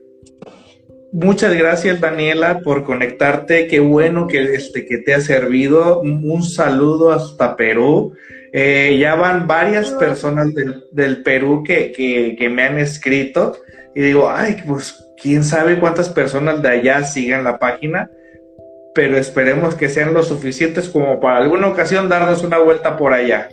Muchas 1.14 1.56
gracias 1.56 2.02
Daniela 2.02 2.60
por 2.60 2.84
conectarte, 2.84 3.68
qué 3.68 3.80
bueno 3.80 4.28
que, 4.28 4.56
este, 4.56 4.86
que 4.86 4.98
te 4.98 5.14
ha 5.14 5.22
servido. 5.22 6.02
Un 6.02 6.44
saludo 6.44 7.12
hasta 7.12 7.56
Perú. 7.56 8.14
Eh, 8.52 8.98
ya 9.00 9.16
van 9.16 9.48
varias 9.48 9.92
personas 9.92 10.50
del, 10.54 11.24
Perú 11.24 11.64
que, 11.66 11.92
que, 11.92 12.50
me 12.50 12.64
han 12.64 12.78
escrito 12.78 13.58
y 13.94 14.02
digo, 14.02 14.30
ay, 14.30 14.64
pues 14.66 15.06
quién 15.22 15.44
sabe 15.44 15.80
cuántas 15.80 16.10
personas 16.10 16.62
de 16.62 16.70
allá 16.70 17.04
sigan 17.04 17.44
la 17.44 17.60
página, 17.60 18.10
pero 18.96 19.18
esperemos 19.18 19.76
que 19.76 19.90
sean 19.90 20.14
lo 20.14 20.24
suficientes 20.24 20.90
como 20.90 21.20
para 21.20 21.38
alguna 21.38 21.68
ocasión 21.68 22.10
darnos 22.10 22.44
una 22.44 22.58
vuelta 22.58 22.98
por 22.98 23.14
allá. 23.14 23.50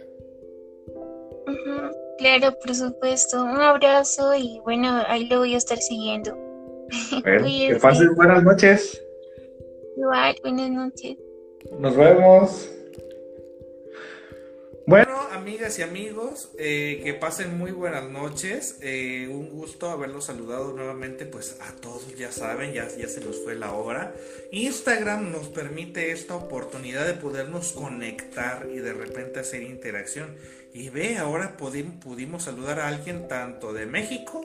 Claro, 2.25 2.57
por 2.59 2.75
supuesto. 2.75 3.45
Un 3.45 3.61
abrazo 3.61 4.35
y 4.35 4.59
bueno, 4.65 5.03
ahí 5.09 5.29
lo 5.29 5.41
voy 5.41 5.53
a 5.53 5.59
estar 5.59 5.77
siguiendo. 5.77 6.35
que 7.23 7.79
pasen 7.83 8.15
buenas 8.15 8.43
noches. 8.43 8.99
Igual, 9.95 10.35
buenas 10.43 10.71
noches. 10.71 11.19
Nos 11.79 11.95
vemos. 11.95 12.71
Bueno, 14.87 15.19
amigas 15.33 15.79
y 15.79 15.83
amigos, 15.83 16.51
eh, 16.59 17.01
que 17.03 17.15
pasen 17.15 17.57
muy 17.57 17.73
buenas 17.73 18.11
noches. 18.11 18.79
Eh, 18.83 19.29
un 19.31 19.49
gusto 19.49 19.89
haberlos 19.89 20.27
saludado 20.27 20.75
nuevamente, 20.75 21.25
pues 21.25 21.57
a 21.61 21.73
todos 21.81 22.15
ya 22.19 22.31
saben, 22.31 22.75
ya, 22.75 22.87
ya 22.95 23.09
se 23.09 23.23
nos 23.23 23.43
fue 23.43 23.55
la 23.55 23.73
hora. 23.73 24.13
Instagram 24.53 25.33
nos 25.33 25.49
permite 25.49 26.13
esta 26.13 26.37
oportunidad 26.37 27.07
de 27.07 27.15
podernos 27.15 27.73
conectar 27.73 28.69
y 28.71 28.81
de 28.81 28.93
repente 28.93 29.41
hacer 29.41 29.63
interacción. 29.63 30.37
Y 30.75 30.91
ve, 30.91 31.17
ahora 31.17 31.57
pudimos 31.57 32.43
saludar 32.43 32.81
a 32.81 32.89
alguien 32.89 33.27
tanto 33.27 33.73
de 33.73 33.87
México 33.87 34.43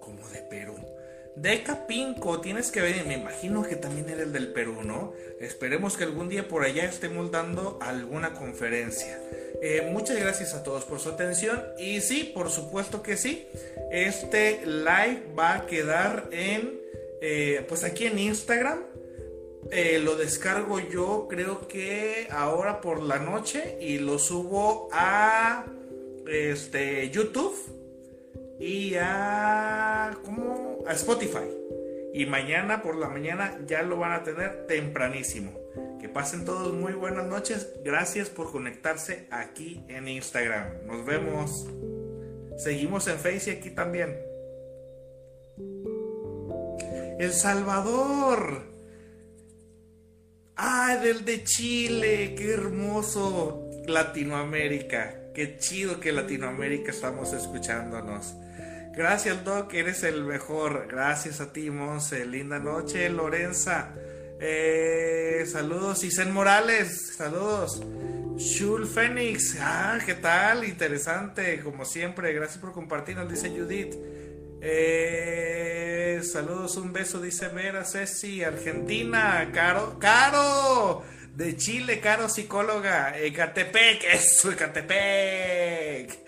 como 0.00 0.28
de 0.30 0.40
Perú. 0.40 0.95
Deca 1.36 1.86
Pinco, 1.86 2.40
tienes 2.40 2.70
que 2.70 2.80
ver, 2.80 3.04
me 3.04 3.14
imagino 3.14 3.62
que 3.62 3.76
también 3.76 4.08
eres 4.08 4.32
del 4.32 4.54
Perú, 4.54 4.82
¿no? 4.82 5.12
Esperemos 5.38 5.96
que 5.96 6.04
algún 6.04 6.30
día 6.30 6.48
por 6.48 6.64
allá 6.64 6.84
estemos 6.84 7.30
dando 7.30 7.78
alguna 7.82 8.32
conferencia. 8.32 9.20
Eh, 9.60 9.86
muchas 9.92 10.18
gracias 10.18 10.54
a 10.54 10.62
todos 10.62 10.84
por 10.84 10.98
su 10.98 11.10
atención 11.10 11.62
y 11.78 12.00
sí, 12.00 12.32
por 12.34 12.50
supuesto 12.50 13.02
que 13.02 13.18
sí, 13.18 13.46
este 13.90 14.64
live 14.64 15.24
va 15.38 15.56
a 15.56 15.66
quedar 15.66 16.28
en, 16.32 16.80
eh, 17.20 17.64
pues 17.68 17.84
aquí 17.84 18.06
en 18.06 18.18
Instagram. 18.18 18.80
Eh, 19.70 19.98
lo 19.98 20.16
descargo 20.16 20.78
yo 20.78 21.26
creo 21.28 21.68
que 21.68 22.28
ahora 22.30 22.80
por 22.80 23.02
la 23.02 23.18
noche 23.18 23.76
y 23.80 23.98
lo 23.98 24.18
subo 24.18 24.88
a 24.92 25.66
este, 26.26 27.10
YouTube 27.10 27.75
y 28.58 28.94
a, 28.94 30.08
a 30.08 30.92
Spotify. 30.92 31.48
Y 32.14 32.26
mañana 32.26 32.82
por 32.82 32.96
la 32.96 33.08
mañana 33.08 33.58
ya 33.66 33.82
lo 33.82 33.98
van 33.98 34.12
a 34.12 34.22
tener 34.22 34.66
tempranísimo. 34.66 35.52
Que 36.00 36.08
pasen 36.08 36.44
todos 36.44 36.72
muy 36.72 36.94
buenas 36.94 37.26
noches. 37.26 37.74
Gracias 37.84 38.30
por 38.30 38.50
conectarse 38.50 39.26
aquí 39.30 39.84
en 39.88 40.08
Instagram. 40.08 40.86
Nos 40.86 41.04
vemos. 41.04 41.66
Seguimos 42.56 43.06
en 43.08 43.18
Face 43.18 43.50
y 43.50 43.56
aquí 43.56 43.70
también. 43.70 44.16
El 47.18 47.32
Salvador. 47.32 48.62
Ah, 50.56 50.98
del 51.02 51.24
de 51.24 51.44
Chile. 51.44 52.34
Qué 52.34 52.52
hermoso. 52.52 53.68
Latinoamérica. 53.86 55.25
Qué 55.36 55.58
chido 55.58 56.00
que 56.00 56.12
Latinoamérica 56.12 56.90
estamos 56.90 57.34
escuchándonos. 57.34 58.36
Gracias, 58.94 59.44
Doc, 59.44 59.74
eres 59.74 60.02
el 60.02 60.24
mejor. 60.24 60.86
Gracias 60.90 61.42
a 61.42 61.52
ti, 61.52 61.68
Monse. 61.68 62.24
Linda 62.24 62.58
noche, 62.58 63.10
Lorenza. 63.10 63.92
Eh, 64.40 65.44
saludos, 65.46 66.04
Isen 66.04 66.32
Morales. 66.32 67.16
Saludos. 67.18 67.82
Shul 68.38 68.86
Fénix. 68.86 69.58
Ah, 69.60 69.98
¿qué 70.06 70.14
tal? 70.14 70.64
Interesante, 70.64 71.60
como 71.62 71.84
siempre. 71.84 72.32
Gracias 72.32 72.56
por 72.56 72.72
compartir, 72.72 73.16
nos 73.16 73.28
dice 73.30 73.50
Judith. 73.50 73.94
Eh, 74.62 76.22
saludos, 76.22 76.78
un 76.78 76.94
beso, 76.94 77.20
dice 77.20 77.48
Vera 77.48 77.84
Ceci, 77.84 78.42
Argentina, 78.42 79.50
Caro, 79.52 79.98
Caro, 79.98 81.02
de 81.36 81.54
Chile, 81.54 82.00
Caro, 82.00 82.30
psicóloga, 82.30 83.18
Ecatepec, 83.18 84.04
eso, 84.04 84.50
Ecatepec. 84.52 86.18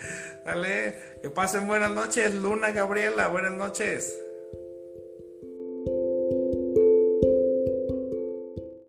Dale, 0.44 1.18
que 1.22 1.30
pasen 1.30 1.66
buenas 1.66 1.90
noches, 1.90 2.34
Luna 2.34 2.72
Gabriela, 2.72 3.28
buenas 3.28 3.52
noches. 3.52 4.14